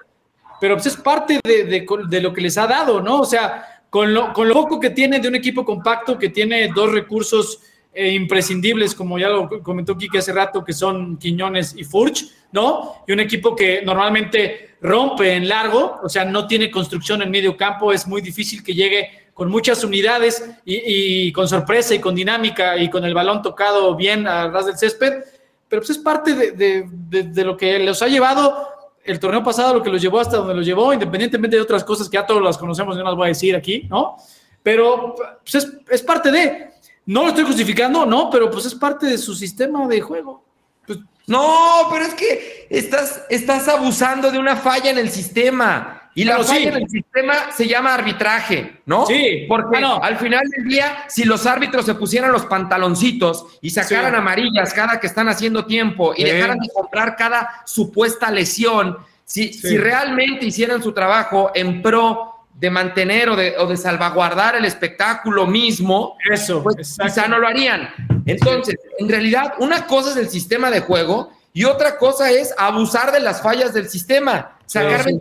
pero 0.65 0.77
pues 0.77 0.87
es 0.87 0.97
parte 0.97 1.41
de, 1.45 1.85
de, 2.09 2.21
lo 2.23 2.33
que 2.33 2.41
les 2.41 2.57
ha 2.57 2.67
dado, 2.67 3.03
¿no? 3.03 3.21
O 3.21 3.27
sea, 3.27 3.83
con 3.91 4.15
lo, 4.15 4.33
con 4.33 4.49
lo, 4.49 4.55
poco 4.55 4.81
que 4.81 4.89
tiene 4.89 5.21
de 5.21 5.29
un 5.29 5.35
equipo 5.35 5.63
compacto 5.63 6.19
que 6.19 6.31
tiene 6.31 6.71
dos 6.75 6.91
recursos 6.91 7.61
eh, 7.93 8.15
imprescindibles, 8.15 8.95
como 8.95 9.19
ya 9.19 9.29
lo 9.29 9.63
comentó 9.63 9.95
Kike 9.95 10.17
hace 10.17 10.33
rato, 10.33 10.65
que 10.65 10.73
son 10.73 11.19
Quiñones 11.19 11.75
y 11.77 11.85
Furch, 11.85 12.25
¿no? 12.53 13.05
Y 13.07 13.13
un 13.13 13.21
equipo 13.21 13.55
que 13.55 13.83
normalmente 13.83 14.77
rompe 14.81 15.35
en 15.35 15.51
largo, 15.51 16.01
o 16.03 16.09
sea, 16.09 16.25
no 16.25 16.47
tiene 16.47 16.71
construcción 16.71 17.21
en 17.21 17.31
medio 17.31 17.59
campo, 17.59 17.93
es 17.93 18.07
muy 18.07 18.23
difícil 18.23 18.65
que 18.65 18.73
llegue 18.73 19.29
con 19.35 19.51
muchas 19.51 19.85
unidades 19.85 20.49
y, 20.65 21.31
con 21.33 21.47
sorpresa 21.47 21.95
y 21.95 21.99
con 21.99 22.15
dinámica 22.15 22.79
y 22.79 22.89
con 22.89 23.05
el 23.05 23.13
balón 23.13 23.43
tocado 23.43 23.95
bien 23.97 24.27
a 24.27 24.49
ras 24.49 24.65
del 24.65 24.79
césped, 24.79 25.25
pero 25.69 25.83
pues 25.83 25.91
es 25.91 25.99
parte 25.99 26.35
de, 26.35 26.87
de 26.89 27.45
lo 27.45 27.55
que 27.55 27.81
los 27.81 28.01
ha 28.01 28.09
llevado 28.09 28.74
el 29.05 29.21
torneo 29.21 29.43
pasado, 29.43 29.75
lo 29.75 29.83
que 29.83 29.91
los 29.91 30.01
llevó 30.01 30.21
hasta 30.21 30.39
donde 30.39 30.55
los 30.55 30.67
llevó, 30.67 30.93
independientemente 30.93 31.57
de 31.57 31.63
otras 31.63 31.85
cosas 31.85 32.09
que 32.09 32.15
ya 32.15 32.27
todos 32.27 32.43
las 32.43 32.57
conocemos, 32.57 32.97
no 32.97 33.05
las 33.05 33.15
voy 33.15 33.27
a 33.27 33.29
decir 33.29 33.55
aquí, 33.55 33.87
¿no? 33.91 34.17
Pero 34.63 35.15
pues 35.43 35.55
es, 35.55 35.73
es 35.91 36.03
parte 36.03 36.31
de, 36.33 36.71
no 37.07 37.23
lo 37.23 37.29
estoy 37.29 37.45
justificando, 37.45 38.07
no, 38.07 38.31
pero 38.31 38.51
pues 38.51 38.65
es 38.67 38.75
parte 38.75 39.07
de 39.07 39.19
su 39.19 39.35
sistema 39.35 39.87
de 39.87 40.01
juego. 40.01 40.43
Pues, 40.87 40.99
no, 41.27 41.89
pero 41.91 42.07
es 42.07 42.15
que 42.15 42.67
estás, 42.71 43.23
estás 43.29 43.69
abusando 43.69 44.31
de 44.31 44.39
una 44.39 44.57
falla 44.57 44.91
en 44.91 44.99
el 44.99 45.11
sistema. 45.11 46.04
Y 46.17 46.25
la 46.25 46.35
Pero 46.37 46.45
falla 46.45 46.61
sí. 46.61 46.67
en 46.69 46.75
el 46.77 46.89
sistema 46.89 47.35
se 47.53 47.67
llama 47.67 47.93
arbitraje, 47.95 48.81
¿no? 48.87 49.05
Sí, 49.07 49.47
Porque 49.49 49.79
al 49.79 50.17
final 50.19 50.43
del 50.57 50.69
día, 50.69 51.05
si 51.09 51.25
los 51.25 51.45
árbitros 51.47 51.85
se 51.87 51.95
pusieran 51.95 52.31
los 52.31 52.47
pantaloncitos 52.47 53.47
y 53.61 53.71
sacaran 53.71 54.13
Sí. 54.13 54.19
amarillas 54.19 54.73
cada 54.73 55.01
que 55.01 55.07
están 55.09 55.29
haciendo 55.29 55.67
tiempo 55.67 56.15
y 56.15 56.19
Sí. 56.23 56.31
dejaran 56.31 56.59
de 56.59 56.69
comprar 56.73 57.17
cada 57.17 57.63
supuesta 57.67 58.31
lesión, 58.31 58.97
si, 59.25 59.51
realmente 59.77 60.47
hicieran 60.47 60.83
su 60.83 60.93
trabajo 60.93 61.51
en 61.55 61.83
pro 61.83 62.31
de 62.55 62.71
mantener 62.71 63.31
o 63.31 63.37
de, 63.37 63.57
o 63.59 63.67
de 63.67 63.77
salvaguardar 63.77 64.55
el 64.55 64.65
espectáculo 64.65 65.47
mismo, 65.49 66.17
eso, 66.31 66.63
pues 66.63 66.97
quizá 67.03 67.27
no 67.27 67.39
lo 67.39 67.49
harían. 67.49 67.89
Entonces, 68.27 68.77
en 68.99 69.09
realidad, 69.09 69.55
una 69.59 69.87
cosa 69.87 70.11
es 70.11 70.17
el 70.17 70.29
sistema 70.29 70.71
de 70.71 70.81
juego 70.81 71.33
y 71.53 71.65
otra 71.65 71.97
cosa 71.99 72.31
es 72.31 72.55
abusar 72.57 73.11
de 73.11 73.19
las 73.21 73.43
fallas 73.43 73.75
del 73.75 73.89
sistema. 73.89 74.53
Sacar 74.67 75.03
Sí. 75.03 75.19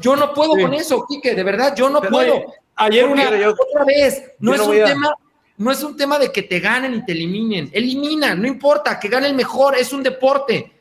Yo 0.00 0.16
no 0.16 0.32
puedo 0.34 0.54
Sí. 0.54 0.62
con 0.62 0.74
eso, 0.74 1.04
Quique, 1.08 1.34
de 1.34 1.42
verdad, 1.42 1.74
yo 1.76 1.88
no 1.90 2.00
Pero, 2.00 2.12
puedo. 2.12 2.34
oye, 2.34 2.44
ayer 2.76 3.04
una- 3.06 3.36
yo- 3.38 3.50
otra 3.52 3.84
vez, 3.84 4.22
no 4.38 4.54
es 4.54 4.60
no 4.60 4.66
un 4.70 4.82
a- 4.82 4.84
tema, 4.84 5.14
no 5.58 5.70
es 5.70 5.82
un 5.82 5.96
tema 5.96 6.18
de 6.18 6.30
que 6.32 6.42
te 6.42 6.60
ganen 6.60 6.94
y 6.94 7.04
te 7.04 7.12
eliminen. 7.12 7.70
Elimina, 7.72 8.34
no 8.34 8.46
importa, 8.46 8.98
que 9.00 9.08
gane 9.08 9.26
el 9.26 9.34
mejor, 9.34 9.76
es 9.76 9.92
un 9.92 10.02
deporte. 10.02 10.72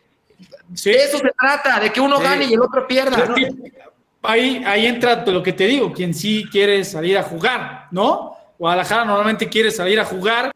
Sí. 0.73 0.91
De 0.91 1.03
eso 1.03 1.17
se 1.19 1.31
trata, 1.39 1.79
de 1.79 1.91
que 1.91 2.01
uno 2.01 2.17
Sí. 2.17 2.23
gane 2.23 2.45
y 2.45 2.53
el 2.53 2.61
otro 2.61 2.87
pierda. 2.87 3.33
Ahí, 4.23 4.63
ahí 4.65 4.87
entra 4.87 5.23
lo 5.25 5.43
que 5.43 5.53
te 5.53 5.67
digo, 5.67 5.93
quien 5.93 6.13
sí 6.13 6.45
quiere 6.51 6.83
salir 6.83 7.17
a 7.17 7.23
jugar, 7.23 7.87
¿no? 7.91 8.35
Guadalajara 8.57 9.05
normalmente 9.05 9.47
quiere 9.47 9.69
salir 9.69 9.99
a 9.99 10.05
jugar 10.05 10.51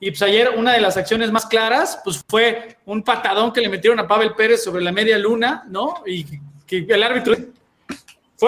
y 0.00 0.10
pues 0.10 0.22
ayer 0.22 0.50
una 0.56 0.72
de 0.72 0.80
las 0.80 0.96
acciones 0.96 1.30
más 1.30 1.46
claras 1.46 2.00
pues 2.02 2.20
fue 2.28 2.76
un 2.84 3.02
patadón 3.04 3.52
que 3.52 3.60
le 3.60 3.68
metieron 3.68 4.00
a 4.00 4.08
Pavel 4.08 4.34
Pérez 4.34 4.64
sobre 4.64 4.82
la 4.82 4.90
media 4.90 5.16
luna, 5.18 5.62
¿no? 5.68 6.02
Y 6.04 6.24
que 6.66 6.84
el 6.88 7.02
árbitro 7.02 7.36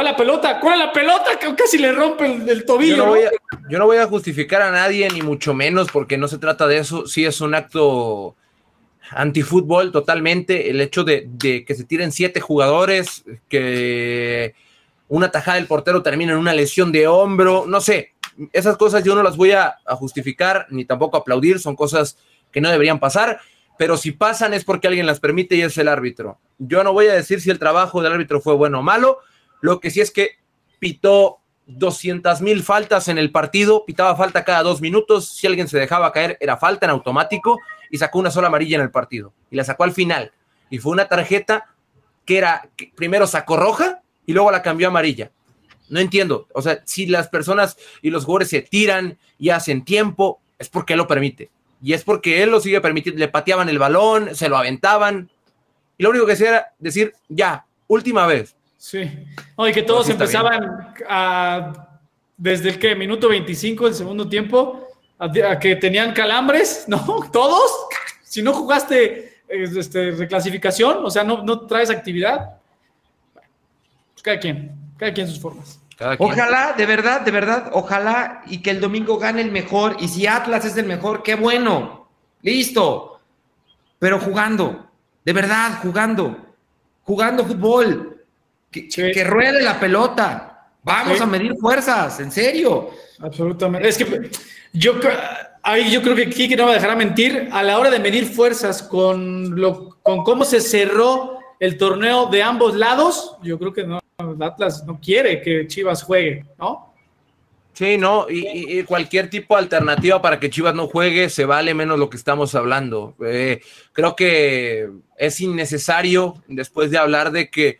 a 0.00 0.04
la 0.04 0.16
pelota, 0.16 0.58
¿cuál 0.60 0.74
es 0.74 0.86
la 0.86 0.92
pelota? 0.92 1.38
Que 1.38 1.54
casi 1.54 1.78
le 1.78 1.92
rompe 1.92 2.26
el, 2.26 2.48
el 2.48 2.64
tobillo. 2.64 2.96
Yo 2.96 3.02
no, 3.02 3.04
¿no? 3.06 3.10
voy 3.10 3.22
a, 3.22 3.30
yo 3.68 3.78
no 3.78 3.86
voy 3.86 3.96
a 3.98 4.06
justificar 4.06 4.62
a 4.62 4.70
nadie, 4.70 5.08
ni 5.10 5.22
mucho 5.22 5.54
menos, 5.54 5.88
porque 5.92 6.18
no 6.18 6.28
se 6.28 6.38
trata 6.38 6.66
de 6.66 6.78
eso. 6.78 7.06
Sí 7.06 7.24
es 7.24 7.40
un 7.40 7.54
acto 7.54 8.36
antifútbol 9.10 9.92
totalmente. 9.92 10.70
El 10.70 10.80
hecho 10.80 11.04
de, 11.04 11.26
de 11.26 11.64
que 11.64 11.74
se 11.74 11.84
tiren 11.84 12.12
siete 12.12 12.40
jugadores, 12.40 13.24
que 13.48 14.54
una 15.08 15.30
tajada 15.30 15.56
del 15.56 15.66
portero 15.66 16.02
termina 16.02 16.32
en 16.32 16.38
una 16.38 16.54
lesión 16.54 16.90
de 16.90 17.06
hombro, 17.06 17.64
no 17.66 17.80
sé. 17.80 18.14
Esas 18.52 18.76
cosas 18.76 19.04
yo 19.04 19.14
no 19.14 19.22
las 19.22 19.36
voy 19.36 19.52
a, 19.52 19.76
a 19.84 19.94
justificar 19.94 20.66
ni 20.70 20.84
tampoco 20.84 21.16
aplaudir, 21.16 21.60
son 21.60 21.76
cosas 21.76 22.18
que 22.50 22.60
no 22.60 22.70
deberían 22.70 22.98
pasar, 22.98 23.38
pero 23.78 23.96
si 23.96 24.12
pasan 24.12 24.54
es 24.54 24.64
porque 24.64 24.88
alguien 24.88 25.06
las 25.06 25.20
permite 25.20 25.56
y 25.56 25.62
es 25.62 25.76
el 25.78 25.88
árbitro. 25.88 26.38
Yo 26.58 26.82
no 26.82 26.92
voy 26.92 27.06
a 27.06 27.14
decir 27.14 27.40
si 27.40 27.50
el 27.50 27.58
trabajo 27.58 28.02
del 28.02 28.12
árbitro 28.12 28.40
fue 28.40 28.54
bueno 28.54 28.80
o 28.80 28.82
malo, 28.82 29.18
lo 29.64 29.80
que 29.80 29.90
sí 29.90 30.02
es 30.02 30.10
que 30.10 30.32
pitó 30.78 31.38
200 31.68 32.42
mil 32.42 32.62
faltas 32.62 33.08
en 33.08 33.16
el 33.16 33.32
partido, 33.32 33.86
pitaba 33.86 34.14
falta 34.14 34.44
cada 34.44 34.62
dos 34.62 34.82
minutos, 34.82 35.26
si 35.26 35.46
alguien 35.46 35.68
se 35.68 35.78
dejaba 35.78 36.12
caer 36.12 36.36
era 36.38 36.58
falta 36.58 36.84
en 36.84 36.90
automático 36.90 37.58
y 37.90 37.96
sacó 37.96 38.18
una 38.18 38.30
sola 38.30 38.48
amarilla 38.48 38.76
en 38.76 38.82
el 38.82 38.90
partido. 38.90 39.32
Y 39.50 39.56
la 39.56 39.64
sacó 39.64 39.84
al 39.84 39.92
final. 39.92 40.32
Y 40.68 40.80
fue 40.80 40.92
una 40.92 41.08
tarjeta 41.08 41.64
que 42.26 42.36
era, 42.36 42.68
primero 42.94 43.26
sacó 43.26 43.56
roja 43.56 44.02
y 44.26 44.34
luego 44.34 44.50
la 44.50 44.60
cambió 44.60 44.86
a 44.88 44.90
amarilla. 44.90 45.30
No 45.88 45.98
entiendo. 45.98 46.46
O 46.52 46.60
sea, 46.60 46.82
si 46.84 47.06
las 47.06 47.28
personas 47.28 47.78
y 48.02 48.10
los 48.10 48.26
jugadores 48.26 48.50
se 48.50 48.60
tiran 48.60 49.16
y 49.38 49.48
hacen 49.48 49.82
tiempo, 49.82 50.42
es 50.58 50.68
porque 50.68 50.92
él 50.92 50.98
lo 50.98 51.08
permite. 51.08 51.50
Y 51.82 51.94
es 51.94 52.04
porque 52.04 52.42
él 52.42 52.50
lo 52.50 52.60
sigue 52.60 52.82
permitiendo. 52.82 53.18
Le 53.18 53.28
pateaban 53.28 53.70
el 53.70 53.78
balón, 53.78 54.34
se 54.34 54.50
lo 54.50 54.58
aventaban. 54.58 55.30
Y 55.96 56.02
lo 56.02 56.10
único 56.10 56.26
que 56.26 56.32
hacía 56.32 56.48
era 56.50 56.74
decir, 56.78 57.14
ya, 57.30 57.64
última 57.86 58.26
vez. 58.26 58.53
Sí. 58.84 59.10
y 59.56 59.72
que 59.72 59.82
todos 59.82 60.10
empezaban 60.10 60.94
a, 61.08 61.88
desde 62.36 62.68
el 62.68 62.78
que, 62.78 62.94
minuto 62.94 63.30
25 63.30 63.86
del 63.86 63.94
segundo 63.94 64.28
tiempo, 64.28 64.88
a, 65.18 65.58
que 65.58 65.76
tenían 65.76 66.12
calambres, 66.12 66.84
¿no? 66.88 67.30
Todos. 67.32 67.70
Si 68.22 68.42
no 68.42 68.52
jugaste 68.52 69.38
este, 69.48 70.10
reclasificación, 70.10 71.02
o 71.02 71.10
sea, 71.10 71.24
no, 71.24 71.42
no 71.42 71.60
traes 71.60 71.88
actividad. 71.88 72.58
Pues 73.32 74.22
cada 74.22 74.38
quien, 74.38 74.76
cada 74.98 75.14
quien 75.14 75.28
sus 75.28 75.40
formas. 75.40 75.80
Ojalá, 76.18 76.74
de 76.76 76.84
verdad, 76.84 77.22
de 77.22 77.30
verdad, 77.30 77.70
ojalá 77.72 78.42
y 78.48 78.60
que 78.60 78.70
el 78.70 78.82
domingo 78.82 79.16
gane 79.16 79.40
el 79.40 79.50
mejor. 79.50 79.96
Y 80.00 80.08
si 80.08 80.26
Atlas 80.26 80.66
es 80.66 80.76
el 80.76 80.84
mejor, 80.84 81.22
qué 81.22 81.36
bueno. 81.36 82.06
Listo. 82.42 83.18
Pero 83.98 84.20
jugando, 84.20 84.90
de 85.24 85.32
verdad, 85.32 85.78
jugando. 85.80 86.36
Jugando 87.04 87.46
fútbol. 87.46 88.13
Que, 88.74 89.24
ruede 89.24 89.62
la 89.62 89.78
pelota. 89.78 90.68
Vamos 90.82 91.20
a 91.20 91.26
medir 91.26 91.54
fuerzas, 91.56 92.20
en 92.20 92.30
serio. 92.30 92.90
Absolutamente. 93.20 93.88
Es 93.88 93.96
que 93.96 94.30
yo, 94.72 94.94
ahí 95.62 95.90
yo 95.90 96.02
creo 96.02 96.14
que 96.14 96.28
Kiki 96.28 96.56
no 96.56 96.66
me 96.66 96.74
dejará 96.74 96.94
mentir. 96.94 97.48
A 97.52 97.62
la 97.62 97.78
hora 97.78 97.90
de 97.90 97.98
medir 97.98 98.26
fuerzas 98.26 98.82
con, 98.82 99.58
lo, 99.58 99.96
con 100.02 100.24
cómo 100.24 100.44
se 100.44 100.60
cerró 100.60 101.38
el 101.60 101.78
torneo 101.78 102.26
de 102.26 102.42
ambos 102.42 102.74
lados, 102.74 103.36
yo 103.42 103.58
creo 103.58 103.72
que 103.72 103.84
no, 103.84 104.00
Atlas 104.40 104.84
no 104.84 105.00
quiere 105.00 105.40
que 105.40 105.66
Chivas 105.66 106.02
juegue, 106.02 106.44
¿no? 106.58 106.92
Sí, 107.72 107.98
no, 107.98 108.26
y, 108.30 108.84
cualquier 108.84 109.28
tipo 109.28 109.56
de 109.56 109.62
alternativa 109.62 110.22
para 110.22 110.38
que 110.38 110.48
Chivas 110.48 110.76
no 110.76 110.86
juegue 110.86 111.28
se 111.28 111.44
vale 111.44 111.74
menos 111.74 111.98
lo 111.98 112.08
que 112.08 112.16
estamos 112.16 112.54
hablando. 112.54 113.16
Eh, 113.26 113.62
creo 113.92 114.14
que 114.14 114.90
es 115.16 115.40
innecesario, 115.40 116.34
después 116.46 116.92
de 116.92 116.98
hablar 116.98 117.32
de 117.32 117.50
que 117.50 117.78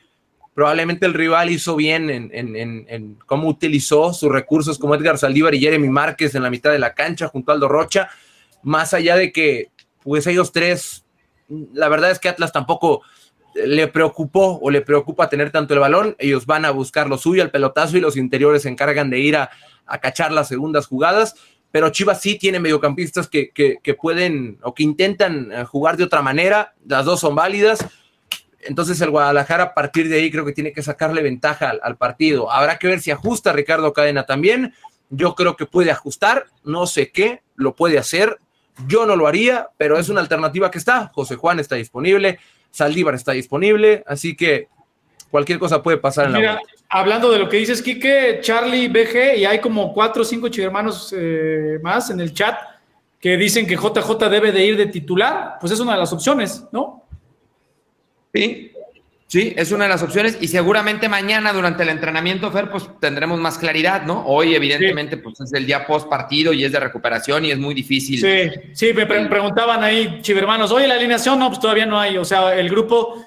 probablemente 0.55 1.05
el 1.05 1.15
rival 1.15 1.51
hizo 1.51 1.75
bien 1.77 2.09
en, 2.11 3.19
cómo 3.27 3.49
utilizó 3.49 4.15
sus 4.15 4.31
recursos 4.31 4.79
como 4.79 4.95
Edgar 4.95 5.19
Saldívar 5.19 5.55
y 5.55 5.61
Jeremy 5.61 5.89
Márquez 5.89 6.35
en 6.35 6.45
la 6.45 6.51
mitad 6.51 6.71
de 6.71 6.79
la 6.79 6.95
cancha 6.95 7.29
junto 7.29 7.51
a 7.51 7.55
Aldo 7.55 7.69
Rocha, 7.69 8.09
más 8.63 8.95
allá 8.95 9.17
de 9.17 9.33
que 9.33 9.71
pues 10.03 10.27
ellos 10.27 10.53
tres, 10.53 11.05
la 11.49 11.89
verdad 11.89 12.11
es 12.11 12.19
que 12.19 12.29
Atlas 12.29 12.53
tampoco 12.53 13.03
le 13.55 13.89
preocupó 13.89 14.59
o 14.61 14.71
le 14.71 14.81
preocupa 14.81 15.29
tener 15.29 15.51
tanto 15.51 15.75
el 15.75 15.81
balón, 15.81 16.17
ellos 16.19 16.47
van 16.47 16.65
a 16.65 16.71
buscar 16.71 17.09
lo 17.09 17.19
suyo, 17.19 17.43
el 17.43 17.51
pelotazo 17.51 17.97
y 17.97 18.01
los 18.01 18.17
interiores 18.17 18.63
se 18.63 18.69
encargan 18.69 19.11
de 19.11 19.19
ir 19.21 19.37
a, 19.37 19.51
cachar 20.01 20.33
las 20.33 20.49
segundas 20.49 20.87
jugadas, 20.87 21.35
pero 21.71 21.91
Chivas 21.91 22.21
sí 22.23 22.39
tiene 22.39 22.59
mediocampistas 22.59 23.29
que, 23.29 23.51
que, 23.51 23.95
pueden 23.95 24.59
o 24.63 24.73
que 24.73 24.83
intentan 24.83 25.53
eh, 25.53 25.65
jugar 25.65 25.97
de 25.97 26.05
otra 26.05 26.23
manera, 26.23 26.75
las 26.87 27.05
dos 27.05 27.21
son 27.21 27.35
válidas, 27.35 27.85
entonces 28.67 29.01
el 29.01 29.11
Guadalajara 29.11 29.65
a 29.65 29.75
partir 29.75 30.09
de 30.09 30.17
ahí 30.17 30.31
creo 30.31 30.45
que 30.45 30.53
tiene 30.53 30.73
que 30.73 30.83
sacarle 30.83 31.23
ventaja 31.23 31.71
al, 31.71 31.81
al 31.83 31.97
partido. 31.97 32.51
Habrá 32.51 32.79
que 32.79 32.89
ver 32.89 33.01
si 33.01 33.11
ajusta 33.11 33.53
Ricardo 33.53 33.93
Cadena 33.93 34.27
también, 34.27 34.75
yo 35.11 35.35
creo 35.35 35.57
que 35.57 35.67
puede 35.67 35.91
ajustar, 35.91 36.47
no 36.65 36.87
sé 36.87 37.11
qué, 37.11 37.43
lo 37.57 37.75
puede 37.75 37.99
hacer, 37.99 38.39
yo 38.87 39.07
no 39.07 39.17
lo 39.17 39.27
haría, 39.27 39.69
pero 39.77 39.99
es 39.99 40.09
una 40.09 40.21
alternativa 40.21 40.71
que 40.71 40.79
está, 40.79 41.11
José 41.15 41.37
Juan 41.37 41.61
está 41.61 41.77
disponible, 41.77 42.39
Saldívar 42.71 43.15
está 43.15 43.33
disponible, 43.33 44.03
así 44.07 44.35
que 44.37 44.69
cualquier 45.31 45.59
cosa 45.59 45.83
puede 45.83 45.99
pasar 45.99 46.27
en 46.27 46.33
la 46.33 46.61
Hablando 46.89 47.31
de 47.31 47.39
lo 47.39 47.49
que 47.49 47.57
dices, 47.57 47.83
Quique, 47.83 48.39
Charlie, 48.41 48.89
BG, 48.89 49.39
y 49.39 49.45
hay 49.45 49.59
como 49.61 49.93
cuatro 49.93 50.23
o 50.23 50.25
cinco 50.25 50.49
hermanos 50.59 51.13
eh, 51.17 51.79
más 51.83 52.11
en 52.11 52.21
el 52.21 52.33
chat 52.33 52.57
que 53.19 53.37
dicen 53.37 53.67
que 53.67 53.75
JJ 53.75 54.29
debe 54.29 54.53
de 54.53 54.65
ir 54.65 54.77
de 54.77 54.87
titular, 54.87 55.57
pues 55.61 55.73
es 55.73 55.81
una 55.81 55.95
de 55.95 55.99
las 55.99 56.13
opciones, 56.13 56.65
¿no? 56.73 57.04
Sí, 58.35 58.75
Sí, 59.27 59.53
es 59.57 59.73
una 59.73 59.87
de 59.87 59.91
las 59.91 60.03
opciones 60.03 60.39
y 60.41 60.47
seguramente 60.47 61.09
mañana 61.09 61.53
durante 61.53 61.83
el 61.83 61.89
entrenamiento, 61.89 62.53
Fer, 62.53 62.71
pues 62.71 62.89
tendremos 63.01 63.41
más 63.41 63.59
claridad, 63.59 64.03
¿no? 64.03 64.25
Hoy 64.27 64.55
evidentemente 64.55 65.17
pues 65.17 65.41
es 65.41 65.53
el 65.55 65.67
día 65.67 65.87
post 65.87 66.09
partido 66.09 66.53
y 66.53 66.65
es 66.65 66.71
de 66.71 66.79
recuperación 66.79 67.45
y 67.45 67.51
es 67.51 67.59
muy 67.59 67.75
difícil. 67.75 68.21
Sí, 68.21 68.61
sí, 68.73 68.93
me 68.93 69.07
preguntaban 69.07 69.83
ahí, 69.83 70.21
chivermanos, 70.21 70.71
oye, 70.71 70.87
la 70.87 70.95
alineación, 70.95 71.39
no, 71.41 71.49
pues 71.49 71.59
todavía 71.59 71.85
no 71.85 71.99
hay, 71.99 72.17
o 72.17 72.25
sea, 72.25 72.55
el 72.55 72.69
grupo, 72.69 73.25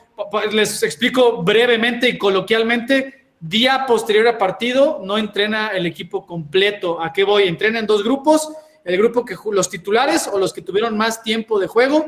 les 0.54 0.82
explico 0.82 1.44
brevemente 1.44 2.08
y 2.08 2.18
coloquialmente, 2.18 3.32
día 3.42 3.86
posterior 3.86 4.30
a 4.30 4.38
partido 4.38 5.02
no 5.04 5.18
entrena 5.18 5.70
el 5.70 5.86
equipo 5.88 6.26
completo. 6.26 7.02
¿A 7.02 7.12
qué 7.12 7.26
voy? 7.26 7.44
Entrena 7.50 7.80
en 7.80 7.86
dos 7.86 8.04
grupos, 8.04 8.50
el 8.86 8.98
grupo 8.98 9.26
que 9.26 9.36
los 9.52 9.70
titulares 9.70 10.30
o 10.32 10.40
los 10.40 10.54
que 10.54 10.62
tuvieron 10.62 10.96
más 10.96 11.22
tiempo 11.22 11.60
de 11.60 11.68
juego 11.68 12.08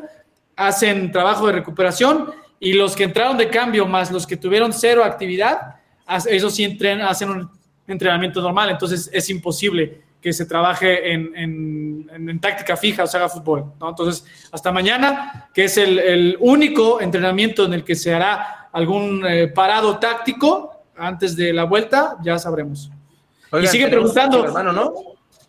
hacen 0.56 1.12
trabajo 1.12 1.48
de 1.48 1.54
recuperación 1.54 2.32
y 2.60 2.74
los 2.74 2.96
que 2.96 3.06
entraron 3.06 3.38
de 3.38 3.50
cambio 3.50 3.86
más 3.86 4.12
los 4.12 4.28
que 4.28 4.38
tuvieron 4.38 4.74
cero 4.74 5.04
actividad, 5.04 5.76
esos 6.28 6.54
sí 6.56 6.78
hacen 7.04 7.30
un 7.30 7.50
entrenamiento 7.88 8.42
normal, 8.42 8.70
entonces 8.70 9.10
es 9.14 9.30
imposible 9.30 10.02
que 10.22 10.34
se 10.34 10.46
trabaje 10.46 11.14
en, 11.14 12.40
táctica 12.42 12.76
fija 12.76 13.04
o 13.04 13.08
se 13.08 13.18
haga 13.18 13.30
fútbol. 13.30 13.74
¿no? 13.80 13.90
Entonces, 13.90 14.26
hasta 14.52 14.72
mañana, 14.72 15.50
que 15.54 15.66
es 15.66 15.78
el, 15.78 16.38
único 16.40 17.02
entrenamiento 17.02 17.66
en 17.66 17.74
el 17.74 17.84
que 17.84 17.96
se 17.96 18.14
hará 18.14 18.70
algún 18.72 19.26
eh, 19.26 19.48
parado 19.48 19.98
táctico 19.98 20.84
antes 20.98 21.36
de 21.36 21.54
la 21.54 21.64
vuelta, 21.64 22.18
ya 22.22 22.38
sabremos. 22.38 22.92
y 23.62 23.68
sigue 23.68 23.88
preguntando. 23.88 24.46
Hermano, 24.46 24.74
¿no? 24.74 24.94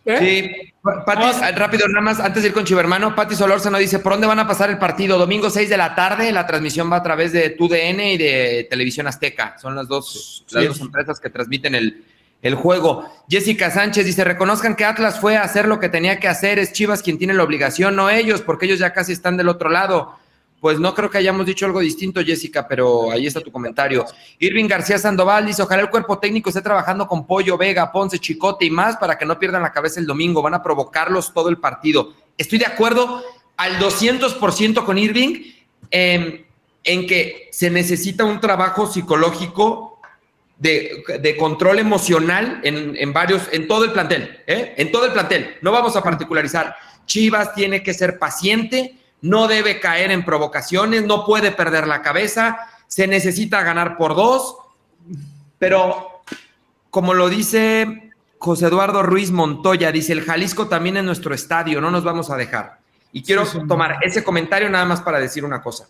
¿Eh? 0.05 0.18
Sí, 0.18 0.72
Pati, 0.82 1.55
rápido, 1.55 1.86
nada 1.88 2.01
más, 2.01 2.20
antes 2.20 2.42
de 2.42 2.48
ir 2.48 2.55
con 2.55 2.64
Chivermano, 2.64 3.14
Pati 3.14 3.34
Solórzano 3.34 3.76
dice, 3.76 3.98
¿por 3.98 4.12
dónde 4.12 4.26
van 4.26 4.38
a 4.38 4.48
pasar 4.48 4.70
el 4.70 4.78
partido? 4.78 5.18
Domingo 5.18 5.51
6 5.51 5.68
de 5.68 5.76
la 5.76 5.94
tarde, 5.94 6.32
la 6.32 6.46
transmisión 6.46 6.90
va 6.90 6.96
a 6.96 7.03
través 7.03 7.32
de 7.32 7.51
TUDN 7.51 8.01
y 8.01 8.16
de 8.16 8.66
Televisión 8.70 9.07
Azteca. 9.07 9.59
Son 9.59 9.74
las 9.74 9.88
dos, 9.88 10.44
las 10.53 10.68
dos 10.68 10.80
empresas 10.80 11.20
que 11.20 11.28
transmiten 11.28 11.74
el, 11.74 12.05
el 12.40 12.55
juego. 12.55 13.11
Jessica 13.28 13.70
Sánchez 13.70 14.07
dice, 14.07 14.24
reconozcan 14.24 14.74
que 14.74 14.86
Atlas 14.86 15.20
fue 15.20 15.36
a 15.36 15.42
hacer 15.42 15.68
lo 15.68 15.78
que 15.78 15.90
tenía 15.90 16.18
que 16.18 16.28
hacer, 16.28 16.59
es 16.59 16.72
Chivas 16.72 17.03
quien 17.03 17.18
tiene 17.18 17.34
la 17.34 17.42
obligación, 17.42 17.94
no 17.94 18.09
ellos, 18.09 18.40
porque 18.40 18.66
ellos 18.66 18.78
ya 18.78 18.92
casi 18.92 19.12
están 19.12 19.36
del 19.36 19.48
otro 19.48 19.68
lado. 19.68 20.18
Pues 20.61 20.78
no 20.78 20.94
creo 20.94 21.11
que 21.11 21.18
hayamos 21.18 21.46
dicho 21.46 21.64
algo 21.64 21.80
distinto, 21.80 22.22
Jessica, 22.22 22.68
pero 22.68 23.11
ahí 23.11 23.26
está 23.26 23.40
tu 23.40 23.50
comentario. 23.50 24.04
Irving 24.38 24.66
García 24.66 24.98
Sandoval 24.98 25.46
dice: 25.46 25.62
Ojalá 25.62 25.82
el 25.82 25.90
cuerpo 25.90 26.18
técnico 26.18 26.50
esté 26.50 26.61
trabajando 26.61 27.08
con 27.08 27.26
Pollo, 27.26 27.56
Vega, 27.56 27.90
Ponce, 27.90 28.18
Chicote 28.18 28.66
y 28.66 28.70
más 28.70 28.98
para 28.98 29.16
que 29.16 29.24
no 29.24 29.38
pierdan 29.38 29.62
la 29.62 29.72
cabeza 29.72 30.00
el 30.00 30.06
domingo. 30.06 30.42
Van 30.42 30.54
a 30.54 30.62
provocarlos 30.62 31.32
todo 31.32 31.48
el 31.48 31.56
partido. 31.56 32.12
Estoy 32.36 32.58
de 32.58 32.66
acuerdo 32.66 33.22
al 33.56 33.78
200% 33.78 34.84
con 34.84 34.98
Irving 34.98 35.44
em, 35.90 36.44
en 36.84 37.06
que 37.06 37.48
se 37.52 37.70
necesita 37.70 38.24
un 38.24 38.38
trabajo 38.38 38.86
psicológico 38.86 39.98
de, 40.58 41.36
control 41.38 41.78
emocional 41.78 42.61
en, 42.64 43.12
varios, 43.14 43.48
en 43.50 43.66
todo 43.66 43.84
el 43.84 43.92
plantel, 43.92 44.40
¿eh? 44.46 44.74
en 44.76 44.92
todo 44.92 45.06
el 45.06 45.12
plantel. 45.12 45.56
No 45.62 45.72
vamos 45.72 45.96
a 45.96 46.02
particularizar. 46.02 46.76
Chivas 47.06 47.54
tiene 47.54 47.82
que 47.82 47.94
ser 47.94 48.18
paciente 48.18 48.99
no 49.22 49.48
debe 49.48 49.80
caer 49.80 50.10
en 50.10 50.24
provocaciones, 50.24 51.04
no 51.04 51.24
puede 51.24 51.52
perder 51.52 51.86
la 51.86 52.02
cabeza, 52.02 52.58
se 52.86 53.06
necesita 53.06 53.62
ganar 53.62 53.96
por 53.96 54.14
dos, 54.14 54.56
pero 55.58 56.22
como 56.90 57.14
lo 57.14 57.28
dice 57.28 58.12
José 58.38 58.66
Eduardo 58.66 59.02
Ruiz 59.02 59.30
Montoya, 59.30 59.92
dice, 59.92 60.12
el 60.12 60.22
Jalisco 60.22 60.66
también 60.66 60.96
es 60.96 61.04
nuestro 61.04 61.34
estadio, 61.34 61.80
no 61.80 61.90
nos 61.90 62.04
vamos 62.04 62.30
a 62.30 62.36
dejar. 62.36 62.80
Y 63.12 63.22
quiero 63.22 63.44
tomar 63.68 63.98
ese 64.02 64.24
comentario 64.24 64.70
nada 64.70 64.84
más 64.84 65.02
para 65.02 65.20
decir 65.20 65.44
una 65.44 65.60
cosa. 65.60 65.88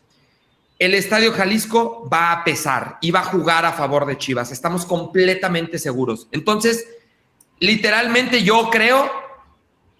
El 0.78 0.94
estadio 0.94 1.32
Jalisco 1.32 2.08
va 2.10 2.32
a 2.32 2.42
pesar 2.42 2.98
y 3.00 3.10
va 3.10 3.20
a 3.20 3.24
jugar 3.24 3.66
a 3.66 3.72
favor 3.72 4.06
de 4.06 4.18
Chivas, 4.18 4.50
estamos 4.50 4.86
completamente 4.86 5.78
seguros. 5.78 6.26
Entonces, 6.32 6.86
literalmente 7.58 8.42
yo 8.42 8.70
creo 8.70 9.10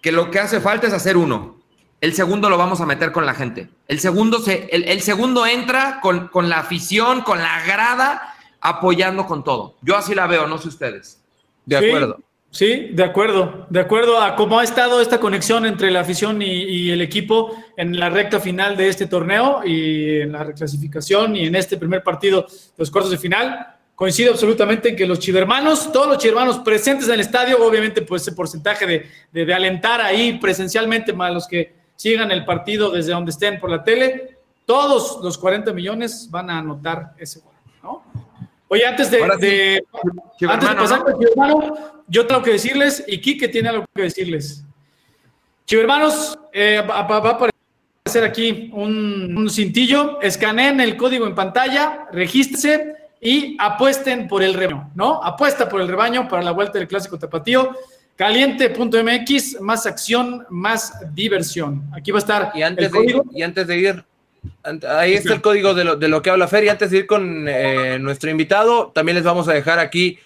que 0.01 0.11
lo 0.11 0.31
que 0.31 0.39
hace 0.39 0.59
falta 0.59 0.87
es 0.87 0.93
hacer 0.93 1.17
uno, 1.17 1.60
el 2.01 2.13
segundo 2.13 2.49
lo 2.49 2.57
vamos 2.57 2.81
a 2.81 2.87
meter 2.87 3.11
con 3.11 3.27
la 3.27 3.35
gente. 3.35 3.69
El 3.87 3.99
segundo, 3.99 4.39
se, 4.39 4.67
el, 4.71 5.01
segundo 5.01 5.45
entra 5.45 5.99
con, 6.01 6.29
con, 6.29 6.49
la 6.49 6.57
afición, 6.57 7.21
con 7.21 7.37
la 7.37 7.63
grada, 7.63 8.33
apoyando 8.59 9.27
con 9.27 9.43
todo. 9.43 9.75
Yo 9.83 9.95
así 9.95 10.15
la 10.15 10.25
veo, 10.25 10.47
no 10.47 10.57
sé 10.57 10.67
ustedes. 10.67 11.21
De 11.63 11.77
acuerdo. 11.77 12.19
Sí, 12.49 12.89
de 12.91 13.03
acuerdo. 13.03 13.67
De 13.69 13.79
acuerdo 13.79 14.19
a 14.19 14.35
cómo 14.35 14.59
ha 14.59 14.63
estado 14.63 14.99
esta 14.99 15.19
conexión 15.19 15.63
entre 15.67 15.91
la 15.91 15.99
afición 15.99 16.41
y, 16.41 16.89
el 16.89 17.01
equipo 17.01 17.55
en 17.77 17.97
la 17.97 18.09
recta 18.09 18.39
final 18.39 18.75
de 18.75 18.89
este 18.89 19.05
torneo 19.05 19.61
y 19.63 20.21
en 20.21 20.31
la 20.31 20.43
reclasificación 20.43 21.35
y 21.35 21.45
en 21.45 21.55
este 21.55 21.77
primer 21.77 22.01
partido 22.01 22.41
de 22.41 22.47
los 22.77 22.89
cuartos 22.89 23.11
de 23.11 23.19
final. 23.19 23.77
Coincido 23.93 24.31
absolutamente 24.31 24.89
en 24.89 24.95
que 24.95 25.05
los 25.05 25.19
chivermanos, 25.19 25.91
todos 25.91 26.07
los 26.07 26.17
chivermanos 26.17 26.59
presentes 26.59 27.07
en 27.07 27.13
el 27.13 27.19
estadio, 27.19 27.63
obviamente, 27.63 28.01
pues 28.01 28.23
ese 28.23 28.31
porcentaje 28.31 28.87
de, 28.87 29.05
de, 29.31 29.45
de 29.45 29.53
alentar 29.53 30.01
ahí 30.01 30.39
presencialmente, 30.39 31.13
más 31.13 31.31
los 31.31 31.47
que 31.47 31.80
sigan 32.01 32.31
el 32.31 32.45
partido 32.45 32.89
desde 32.89 33.11
donde 33.11 33.29
estén 33.29 33.59
por 33.59 33.69
la 33.69 33.83
tele, 33.83 34.35
todos 34.65 35.19
los 35.21 35.37
40 35.37 35.71
millones 35.71 36.27
van 36.31 36.49
a 36.49 36.57
anotar 36.57 37.13
ese 37.19 37.41
gol, 37.41 37.53
¿no? 37.83 38.03
Oye, 38.69 38.87
antes 38.87 39.11
de, 39.11 39.19
de, 39.39 39.83
antes 40.49 40.67
de 40.69 40.75
pasar 40.75 41.03
con 41.03 41.19
Chivermano, 41.19 42.03
yo 42.07 42.25
tengo 42.25 42.41
que 42.41 42.53
decirles, 42.53 43.03
y 43.07 43.21
Kike 43.21 43.49
tiene 43.49 43.69
algo 43.69 43.85
que 43.93 44.01
decirles. 44.01 44.63
Chivermanos, 45.65 46.39
eh, 46.51 46.83
va, 46.89 47.03
va, 47.03 47.17
a 47.17 47.33
aparecer 47.33 48.23
aquí 48.23 48.71
un, 48.73 49.37
un 49.37 49.49
cintillo, 49.51 50.19
escaneen 50.21 50.81
el 50.81 50.97
código 50.97 51.27
en 51.27 51.35
pantalla, 51.35 52.07
regístrense 52.11 52.95
y 53.21 53.55
apuesten 53.59 54.27
por 54.27 54.41
el 54.41 54.55
rebaño, 54.55 54.89
¿no? 54.95 55.23
Apuesta 55.23 55.69
por 55.69 55.81
el 55.81 55.87
rebaño 55.87 56.27
para 56.27 56.41
la 56.41 56.51
vuelta 56.51 56.79
del 56.79 56.87
Clásico 56.87 57.19
Tapatío. 57.19 57.75
Caliente.mx, 58.15 59.61
más 59.61 59.85
acción, 59.85 60.45
más 60.49 60.93
diversión. 61.13 61.83
Aquí 61.93 62.11
va 62.11 62.19
a 62.19 62.19
estar 62.19 62.51
y 62.53 62.61
antes 62.61 62.85
el 62.85 62.91
código. 62.91 63.25
y 63.33 63.41
antes 63.41 63.67
de 63.67 63.77
ir, 63.77 64.05
Ahí 64.63 65.13
está 65.13 65.33
el 65.33 65.41
código 65.41 65.73
de 65.73 65.83
lo, 65.83 65.95
de 65.95 66.07
lo 66.07 66.21
que 66.21 66.29
habla 66.29 66.47
Fer. 66.47 66.63
Y 66.63 66.69
antes 66.69 66.91
de 66.91 66.99
ir 66.99 67.07
con 67.07 67.47
eh, 67.47 67.99
nuestro 67.99 68.29
invitado, 68.29 68.91
también 68.93 69.15
les 69.15 69.23
vamos 69.23 69.47
a 69.47 69.53
dejar 69.53 69.79
aquí 69.79 70.19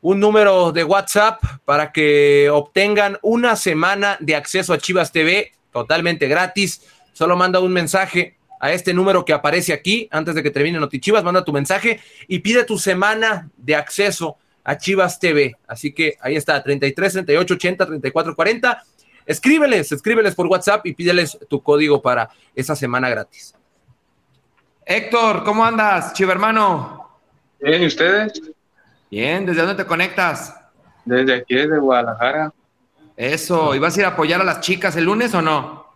un 0.00 0.20
número 0.20 0.72
de 0.72 0.84
WhatsApp 0.84 1.40
para 1.64 1.92
que 1.92 2.50
obtengan 2.50 3.18
una 3.22 3.56
semana 3.56 4.16
de 4.20 4.36
acceso 4.36 4.72
a 4.72 4.78
Chivas 4.78 5.12
TV 5.12 5.52
totalmente 5.72 6.28
gratis. 6.28 6.82
Solo 7.12 7.36
manda 7.36 7.60
un 7.60 7.72
mensaje 7.72 8.36
a 8.60 8.72
este 8.72 8.92
número 8.92 9.24
que 9.24 9.32
aparece 9.32 9.72
aquí 9.72 10.08
antes 10.10 10.34
de 10.34 10.42
que 10.42 10.50
termine 10.50 10.78
Notichivas. 10.78 11.24
Manda 11.24 11.44
tu 11.44 11.52
mensaje 11.52 12.00
y 12.28 12.40
pide 12.40 12.64
tu 12.64 12.78
semana 12.78 13.50
de 13.56 13.76
acceso 13.76 14.36
a 14.64 14.78
Chivas 14.78 15.18
TV. 15.18 15.56
Así 15.66 15.92
que 15.92 16.16
ahí 16.20 16.36
está, 16.36 16.62
33, 16.62 17.12
38, 17.12 17.54
80, 17.54 17.86
34, 17.86 18.36
40. 18.36 18.82
Escríbeles, 19.26 19.92
escríbeles 19.92 20.34
por 20.34 20.46
WhatsApp 20.46 20.84
y 20.86 20.94
pídeles 20.94 21.38
tu 21.48 21.62
código 21.62 22.02
para 22.02 22.30
esa 22.54 22.74
semana 22.74 23.08
gratis. 23.08 23.54
Héctor, 24.84 25.44
¿cómo 25.44 25.64
andas, 25.64 26.12
chivo 26.12 26.32
hermano? 26.32 27.08
Bien, 27.60 27.82
¿y 27.82 27.86
ustedes? 27.86 28.32
Bien, 29.10 29.46
¿desde 29.46 29.60
dónde 29.60 29.82
te 29.82 29.86
conectas? 29.86 30.56
Desde 31.04 31.34
aquí, 31.34 31.54
desde 31.54 31.78
Guadalajara. 31.78 32.52
Eso, 33.16 33.74
¿y 33.74 33.78
vas 33.78 33.96
a 33.96 34.00
ir 34.00 34.06
a 34.06 34.10
apoyar 34.10 34.40
a 34.40 34.44
las 34.44 34.60
chicas 34.60 34.96
el 34.96 35.04
lunes 35.04 35.34
o 35.34 35.42
no? 35.42 35.86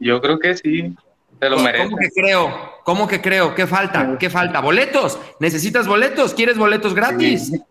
Yo 0.00 0.20
creo 0.20 0.38
que 0.38 0.56
sí, 0.56 0.96
te 1.38 1.48
lo 1.48 1.58
mereces. 1.58 1.86
¿Cómo 1.86 1.98
que 1.98 2.10
creo? 2.10 2.72
¿Cómo 2.84 3.06
que 3.06 3.20
creo? 3.20 3.54
¿Qué 3.54 3.66
falta? 3.66 4.16
¿Qué 4.18 4.30
falta? 4.30 4.60
¿Boletos? 4.60 5.18
¿Necesitas 5.38 5.86
boletos? 5.86 6.34
¿Quieres 6.34 6.58
boletos 6.58 6.94
gratis? 6.94 7.48
Sí. 7.48 7.62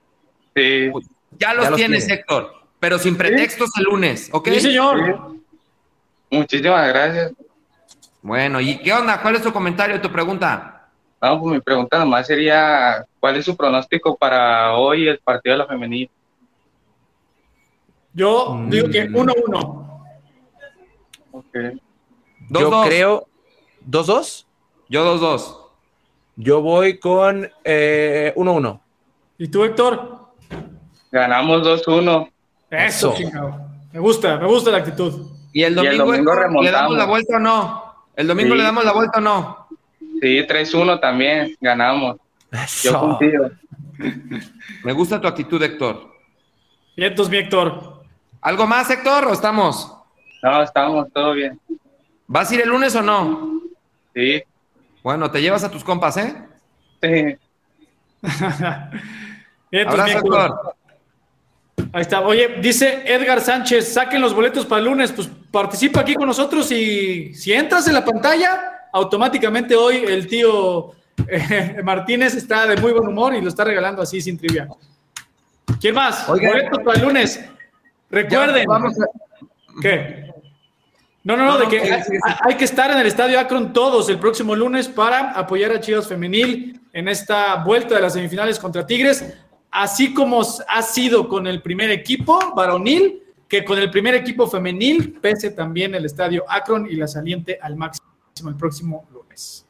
Ya 1.38 1.54
los, 1.54 1.66
ya 1.66 1.70
los 1.70 1.76
tienes, 1.78 2.06
tiene. 2.06 2.22
Héctor, 2.22 2.54
pero 2.80 3.00
sin 3.00 3.16
pretextos 3.16 3.70
el 3.78 3.84
lunes, 3.86 4.30
¿ok? 4.32 4.50
Sí, 4.50 4.60
señor. 4.62 5.32
Sí. 5.32 5.38
Muchísimas 6.32 6.88
gracias. 6.90 7.34
Bueno, 8.22 8.60
¿y 8.60 8.80
qué 8.80 8.92
onda? 8.92 9.22
¿Cuál 9.22 9.36
es 9.36 9.44
tu 9.44 9.54
comentario, 9.54 10.02
tu 10.02 10.12
pregunta? 10.12 10.90
No, 11.22 11.40
pues 11.42 11.56
mi 11.56 11.62
pregunta 11.62 11.98
nomás 11.98 12.28
sería, 12.28 13.06
¿cuál 13.20 13.38
es 13.38 13.46
su 13.46 13.56
pronóstico 13.56 14.16
para 14.18 14.76
hoy 14.76 15.08
el 15.08 15.20
partido 15.20 15.54
de 15.54 15.60
la 15.60 15.68
femenil? 15.68 16.10
Yo 18.14 18.54
mm. 18.54 18.70
digo 18.70 18.90
que 18.90 19.10
1-1. 19.10 20.02
Okay. 21.32 21.82
Dos, 22.50 22.62
Yo 22.62 22.70
dos. 22.70 22.86
creo, 22.88 23.28
¿2-2? 23.90 24.46
Yo 24.90 25.20
2-2. 25.20 25.58
Yo 26.36 26.62
voy 26.62 27.00
con 27.00 27.44
1-1. 27.44 27.50
Eh, 27.64 28.34
¿Y 29.40 29.48
tú, 29.48 29.64
Héctor? 29.64 30.17
Ganamos 31.12 31.62
2-1. 31.64 32.30
Eso, 32.70 33.14
chingado. 33.16 33.60
Me 33.94 34.00
gusta, 34.00 34.38
me 34.38 34.46
gusta 34.48 34.72
la 34.72 34.78
actitud. 34.80 35.32
¿Y 35.54 35.64
el 35.64 35.74
domingo, 35.76 35.94
y 35.94 35.96
el 35.96 36.24
domingo 36.26 36.34
Héctor, 36.34 36.64
le 36.64 36.72
damos 36.72 36.98
la 36.98 37.06
vuelta 37.06 37.38
o 37.38 37.40
no? 37.40 37.94
¿El 38.16 38.28
domingo 38.28 38.52
Sí. 38.52 38.58
le 38.58 38.64
damos 38.64 38.86
la 38.86 38.92
vuelta 38.94 39.18
o 39.20 39.22
no? 39.22 39.68
Sí, 40.22 40.44
3-1 40.48 41.00
también, 41.00 41.56
ganamos. 41.62 42.18
Yo 42.84 43.00
confío. 43.00 43.52
Me 44.84 44.94
gusta 44.94 45.20
tu 45.20 45.28
actitud, 45.28 45.62
Héctor. 45.62 46.12
Y 46.96 47.04
entonces, 47.06 47.32
mi 47.32 47.38
Héctor. 47.38 48.04
¿Algo 48.42 48.68
más, 48.68 48.90
Héctor, 48.90 49.26
o 49.26 49.34
estamos? 49.34 49.94
No, 50.44 50.62
estamos, 50.62 51.08
todo 51.14 51.34
bien. 51.34 51.60
¿Vas 52.28 52.52
a 52.52 52.56
ir 52.56 52.62
el 52.62 52.70
lunes 52.70 52.96
o 52.96 53.02
no? 53.02 53.62
Sí, 54.14 54.44
Bueno, 55.04 55.30
te 55.32 55.42
llevas 55.42 55.64
a 55.64 55.72
tus 55.72 55.84
compas, 55.84 56.18
¿eh? 56.18 56.36
sí. 57.02 57.38
Mi 59.72 59.80
Abrazo, 59.82 60.18
Héctor. 60.20 60.42
Héctor. 60.42 60.76
Ahí 61.98 62.02
está. 62.02 62.22
Oye, 62.22 62.58
dice 62.62 63.02
Edgar 63.08 63.42
Sánchez, 63.42 63.92
saquen 63.92 64.22
los 64.22 64.32
boletos 64.32 64.68
para 64.68 64.78
el 64.78 64.86
lunes. 64.86 65.12
Pues 65.12 65.28
participa 65.50 66.02
aquí 66.02 66.14
con 66.14 66.28
nosotros 66.28 66.72
y 66.72 67.34
si 67.34 67.52
entras 67.52 67.88
en 67.88 67.96
la 67.96 68.06
pantalla, 68.06 68.82
automáticamente 68.94 69.76
hoy 69.76 70.04
el 70.08 70.28
tío 70.28 70.92
eh, 71.28 71.78
Martínez 71.84 72.36
está 72.36 72.68
de 72.68 72.80
muy 72.80 72.92
buen 72.92 73.08
humor 73.08 73.34
y 73.34 73.42
lo 73.42 73.50
está 73.50 73.64
regalando 73.64 74.04
así 74.04 74.22
sin 74.22 74.38
trivia. 74.38 74.68
¿Quién 75.82 75.96
más? 75.96 76.30
Oigan. 76.30 76.52
boletos 76.52 76.80
para 76.86 77.00
el 77.00 77.04
lunes. 77.04 77.44
Recuerden. 78.12 78.62
Ya, 78.62 78.68
vamos 78.68 78.94
a- 79.02 79.82
¿Qué? 79.82 80.32
No, 81.24 81.36
no, 81.36 81.46
no, 81.46 81.58
de 81.58 81.68
que- 81.68 81.82
hay, 81.82 82.02
hay 82.42 82.56
que 82.58 82.66
estar 82.66 82.92
en 82.92 83.00
el 83.00 83.08
Estadio 83.08 83.40
Akron 83.40 83.74
todos 83.74 84.08
el 84.10 84.20
próximo 84.20 84.56
lunes 84.56 84.88
para 84.88 85.32
apoyar 85.32 85.72
a 85.72 85.80
Chivas 85.80 86.08
Femenil 86.08 86.80
en 86.94 87.08
esta 87.08 87.56
vuelta 87.64 87.96
de 87.96 88.02
las 88.02 88.14
semifinales 88.14 88.60
contra 88.60 88.86
Tigres, 88.86 89.26
así 89.72 90.14
como 90.14 90.42
ha 90.68 90.82
sido 90.82 91.28
con 91.28 91.48
el 91.48 91.62
primer 91.62 91.92
equipo 91.92 92.54
varonil, 92.56 93.24
que 93.48 93.64
con 93.64 93.80
el 93.80 93.90
primer 93.90 94.16
equipo 94.16 94.48
femenil, 94.48 95.20
pese 95.22 95.52
también 95.52 95.96
el 95.96 96.06
Estadio 96.06 96.44
Akron 96.48 96.88
y 96.90 96.96
la 96.96 97.08
saliente 97.08 97.58
al 97.62 97.76
máximo 97.76 98.08
el 98.46 98.56
próximo 98.56 99.08
lunes. 99.12 99.66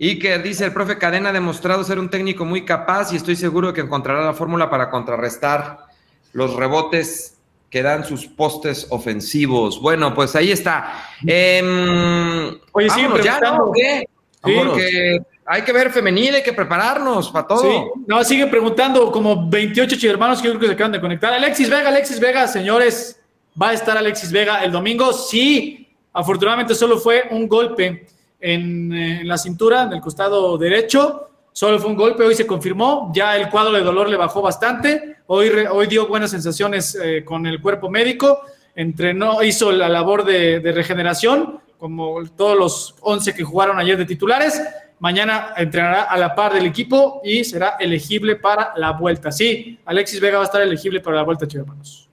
Iker 0.00 0.42
dice, 0.42 0.64
el 0.64 0.72
profe 0.72 0.98
Cadena 0.98 1.30
ha 1.30 1.32
demostrado 1.32 1.82
ser 1.82 1.98
un 1.98 2.08
técnico 2.08 2.44
muy 2.44 2.64
capaz 2.64 3.12
y 3.12 3.16
estoy 3.16 3.34
seguro 3.34 3.72
que 3.72 3.80
encontrará 3.80 4.24
la 4.24 4.34
fórmula 4.34 4.70
para 4.70 4.90
contrarrestar 4.90 5.86
los 6.32 6.54
rebotes 6.54 7.38
que 7.70 7.82
dan 7.82 8.04
sus 8.04 8.26
postes 8.26 8.86
ofensivos. 8.90 9.80
Bueno, 9.80 10.14
pues 10.14 10.36
ahí 10.36 10.52
está. 10.52 11.04
Em, 11.26 12.58
Oye, 12.72 12.88
vámonos 12.88 13.24
ya. 13.24 13.40
¿Qué? 13.74 14.08
Sí. 14.44 14.52
Porque 14.54 15.20
hay 15.48 15.62
que 15.62 15.72
ver 15.72 15.90
femenil, 15.90 16.34
hay 16.34 16.42
que 16.42 16.52
prepararnos 16.52 17.30
para 17.30 17.46
todo. 17.46 17.62
Sí, 17.62 18.02
no, 18.06 18.22
siguen 18.22 18.50
preguntando 18.50 19.10
como 19.10 19.48
28 19.48 19.96
chivermanos 19.96 20.42
que 20.42 20.48
creo 20.48 20.60
que 20.60 20.66
se 20.66 20.72
acaban 20.74 20.92
de 20.92 21.00
conectar. 21.00 21.32
Alexis 21.32 21.70
Vega, 21.70 21.88
Alexis 21.88 22.20
Vega, 22.20 22.46
señores, 22.46 23.20
¿va 23.60 23.70
a 23.70 23.72
estar 23.72 23.96
Alexis 23.96 24.30
Vega 24.30 24.62
el 24.62 24.70
domingo? 24.72 25.12
Sí, 25.12 25.88
afortunadamente 26.12 26.74
solo 26.74 26.98
fue 26.98 27.24
un 27.30 27.48
golpe 27.48 28.06
en, 28.40 28.92
eh, 28.92 29.20
en 29.22 29.28
la 29.28 29.38
cintura, 29.38 29.84
en 29.84 29.92
el 29.94 30.00
costado 30.00 30.56
derecho. 30.58 31.24
Solo 31.52 31.78
fue 31.80 31.90
un 31.90 31.96
golpe, 31.96 32.22
hoy 32.22 32.34
se 32.36 32.46
confirmó, 32.46 33.10
ya 33.12 33.36
el 33.36 33.48
cuadro 33.48 33.72
de 33.72 33.80
dolor 33.80 34.08
le 34.08 34.16
bajó 34.16 34.40
bastante, 34.40 35.16
hoy, 35.26 35.48
re- 35.48 35.68
hoy 35.68 35.88
dio 35.88 36.06
buenas 36.06 36.30
sensaciones 36.30 36.96
eh, 37.02 37.24
con 37.24 37.46
el 37.46 37.60
cuerpo 37.60 37.90
médico, 37.90 38.42
entrenó, 38.76 39.42
hizo 39.42 39.72
la 39.72 39.88
labor 39.88 40.24
de, 40.24 40.60
de 40.60 40.70
regeneración, 40.70 41.58
como 41.76 42.22
todos 42.36 42.56
los 42.56 42.94
11 43.00 43.34
que 43.34 43.42
jugaron 43.42 43.76
ayer 43.80 43.96
de 43.98 44.04
titulares, 44.04 44.62
mañana 45.00 45.52
entrenará 45.56 46.02
a 46.04 46.16
la 46.16 46.34
par 46.34 46.54
del 46.54 46.66
equipo 46.66 47.20
y 47.24 47.44
será 47.44 47.76
elegible 47.78 48.36
para 48.36 48.72
la 48.76 48.92
vuelta. 48.92 49.30
Sí, 49.32 49.78
Alexis 49.84 50.20
Vega 50.20 50.38
va 50.38 50.44
a 50.44 50.46
estar 50.46 50.62
elegible 50.62 51.00
para 51.00 51.16
la 51.16 51.22
vuelta, 51.22 51.46
chicos 51.46 51.66
hermanos. 51.66 52.08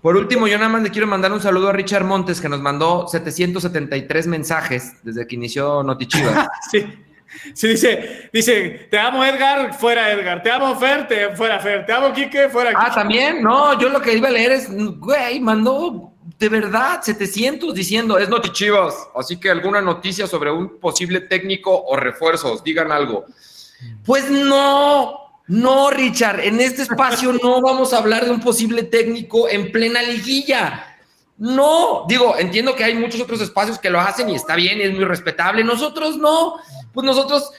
Por 0.00 0.16
último, 0.16 0.46
yo 0.46 0.56
nada 0.58 0.70
más 0.70 0.82
le 0.82 0.90
quiero 0.90 1.08
mandar 1.08 1.32
un 1.32 1.40
saludo 1.40 1.68
a 1.68 1.72
Richard 1.72 2.04
Montes, 2.04 2.40
que 2.40 2.48
nos 2.48 2.60
mandó 2.60 3.08
773 3.08 4.26
mensajes 4.28 4.94
desde 5.02 5.26
que 5.26 5.34
inició 5.34 5.82
Notichivas. 5.82 6.48
Sí. 6.70 6.86
Sí, 7.52 7.68
dice, 7.68 8.30
dice, 8.32 8.88
te 8.90 8.98
amo 8.98 9.22
Edgar, 9.22 9.74
fuera 9.74 10.10
Edgar, 10.10 10.42
te 10.42 10.50
amo 10.50 10.74
Fer, 10.76 11.06
te, 11.06 11.36
fuera 11.36 11.58
Fer, 11.58 11.84
te 11.84 11.92
amo 11.92 12.10
Quique, 12.12 12.48
fuera 12.48 12.70
ah, 12.74 12.84
Quique. 12.84 12.94
también, 12.94 13.42
no, 13.42 13.78
yo 13.78 13.90
lo 13.90 14.00
que 14.00 14.14
iba 14.14 14.28
a 14.28 14.30
leer 14.30 14.52
es, 14.52 14.70
güey, 14.98 15.38
mandó 15.38 16.14
de 16.38 16.48
verdad 16.48 17.00
700 17.02 17.74
diciendo, 17.74 18.18
es 18.18 18.28
Notichivas, 18.28 19.08
así 19.14 19.38
que 19.38 19.50
alguna 19.50 19.80
noticia 19.80 20.26
sobre 20.26 20.52
un 20.52 20.78
posible 20.78 21.20
técnico 21.22 21.84
o 21.84 21.96
refuerzos, 21.96 22.62
digan 22.62 22.92
algo. 22.92 23.26
Pues 24.04 24.30
no, 24.30 25.42
no, 25.48 25.90
Richard, 25.90 26.40
en 26.40 26.60
este 26.60 26.82
espacio 26.82 27.32
no 27.32 27.60
vamos 27.60 27.92
a 27.92 27.98
hablar 27.98 28.24
de 28.24 28.30
un 28.30 28.40
posible 28.40 28.84
técnico 28.84 29.48
en 29.48 29.72
plena 29.72 30.02
liguilla. 30.02 30.96
No, 31.38 32.04
digo, 32.08 32.36
entiendo 32.36 32.74
que 32.74 32.84
hay 32.84 32.94
muchos 32.94 33.20
otros 33.20 33.40
espacios 33.40 33.78
que 33.78 33.90
lo 33.90 34.00
hacen 34.00 34.28
y 34.28 34.34
está 34.34 34.56
bien, 34.56 34.80
es 34.80 34.92
muy 34.92 35.04
respetable. 35.04 35.64
Nosotros 35.64 36.16
no, 36.16 36.56
pues 36.92 37.04
nosotros, 37.04 37.50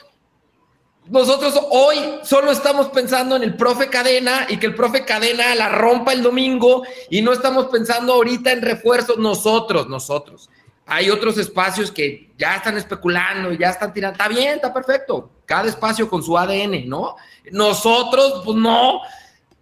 nosotros 1.10 1.60
hoy 1.70 1.98
solo 2.22 2.52
estamos 2.52 2.88
pensando 2.88 3.34
en 3.34 3.42
el 3.42 3.56
profe 3.56 3.88
Cadena 3.88 4.46
y 4.48 4.58
que 4.58 4.66
el 4.66 4.76
profe 4.76 5.04
Cadena 5.04 5.54
la 5.56 5.68
rompa 5.68 6.12
el 6.12 6.22
domingo 6.22 6.84
y 7.10 7.20
no 7.20 7.32
estamos 7.32 7.66
pensando 7.66 8.14
ahorita 8.14 8.52
en 8.52 8.62
refuerzos 8.62 9.18
nosotros, 9.18 9.88
nosotros. 9.88 10.48
Hay 10.86 11.10
otros 11.10 11.36
espacios 11.36 11.90
que 11.90 12.30
ya 12.38 12.56
están 12.56 12.76
especulando, 12.76 13.52
ya 13.52 13.70
están 13.70 13.92
tirando. 13.92 14.14
Está 14.14 14.28
bien, 14.28 14.54
está 14.54 14.72
perfecto. 14.72 15.30
Cada 15.46 15.68
espacio 15.68 16.08
con 16.08 16.22
su 16.22 16.38
ADN, 16.38 16.88
¿no? 16.88 17.16
Nosotros, 17.50 18.42
pues 18.44 18.56
no 18.56 19.00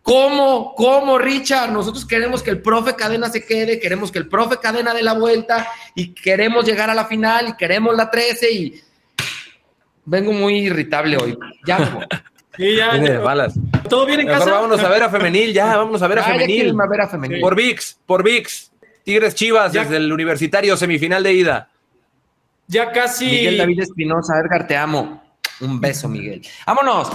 ¿Cómo? 0.09 0.75
¿Cómo, 0.75 1.19
Richard? 1.19 1.71
Nosotros 1.71 2.07
queremos 2.07 2.43
que 2.43 2.49
el 2.49 2.63
profe 2.63 2.97
Cadena 2.97 3.29
se 3.29 3.45
quede, 3.45 3.79
queremos 3.79 4.11
que 4.11 4.19
el 4.19 4.27
profe 4.27 4.57
Cadena 4.57 4.95
dé 4.95 5.03
la 5.03 5.13
vuelta 5.13 5.69
y 5.95 6.15
queremos 6.15 6.65
llegar 6.65 6.89
a 6.89 6.95
la 6.95 7.05
final 7.05 7.49
y 7.49 7.57
queremos 7.59 7.95
la 7.95 8.11
13 8.11 8.51
y 8.51 8.83
vengo 10.09 10.33
muy 10.33 10.59
irritable 10.59 11.17
hoy. 11.17 11.39
Ya, 11.67 12.07
Sí, 12.57 12.75
ya, 12.75 12.91
Tiene 12.91 13.07
ya. 13.11 13.19
balas. 13.21 13.55
¿Todo 13.89 14.05
bien 14.05 14.19
en 14.19 14.27
Mejor 14.27 14.41
casa? 14.41 14.53
vámonos 14.57 14.81
a 14.83 14.89
ver 14.89 15.03
a 15.05 15.09
femenil, 15.09 15.53
ya, 15.53 15.77
vámonos 15.77 16.03
a 16.03 16.09
ver 16.09 16.19
a 16.19 16.23
Ya, 16.23 16.27
ya 16.29 16.33
femenil. 16.35 16.67
irme 16.67 16.83
a 16.83 16.87
ver 16.89 17.01
a 17.03 17.09
femenil. 17.09 17.41
Por 17.41 17.55
VIX, 17.55 17.99
por 18.05 18.25
VIX. 18.25 18.73
Tigres 19.05 19.35
Chivas 19.37 19.73
Ya. 19.73 19.83
desde 19.83 19.99
el 19.99 20.13
universitario 20.13 20.77
semifinal 20.77 21.23
de 21.23 21.33
ida. 21.35 21.69
Ya 22.67 22.91
casi. 22.91 23.27
Miguel 23.27 23.59
David 23.59 23.81
Espinosa, 23.83 24.35
Edgar, 24.45 24.67
te 24.67 24.77
amo. 24.77 25.23
Un 25.61 25.81
beso, 25.81 26.09
Miguel. 26.09 26.43
¡Vámonos! 26.67 27.11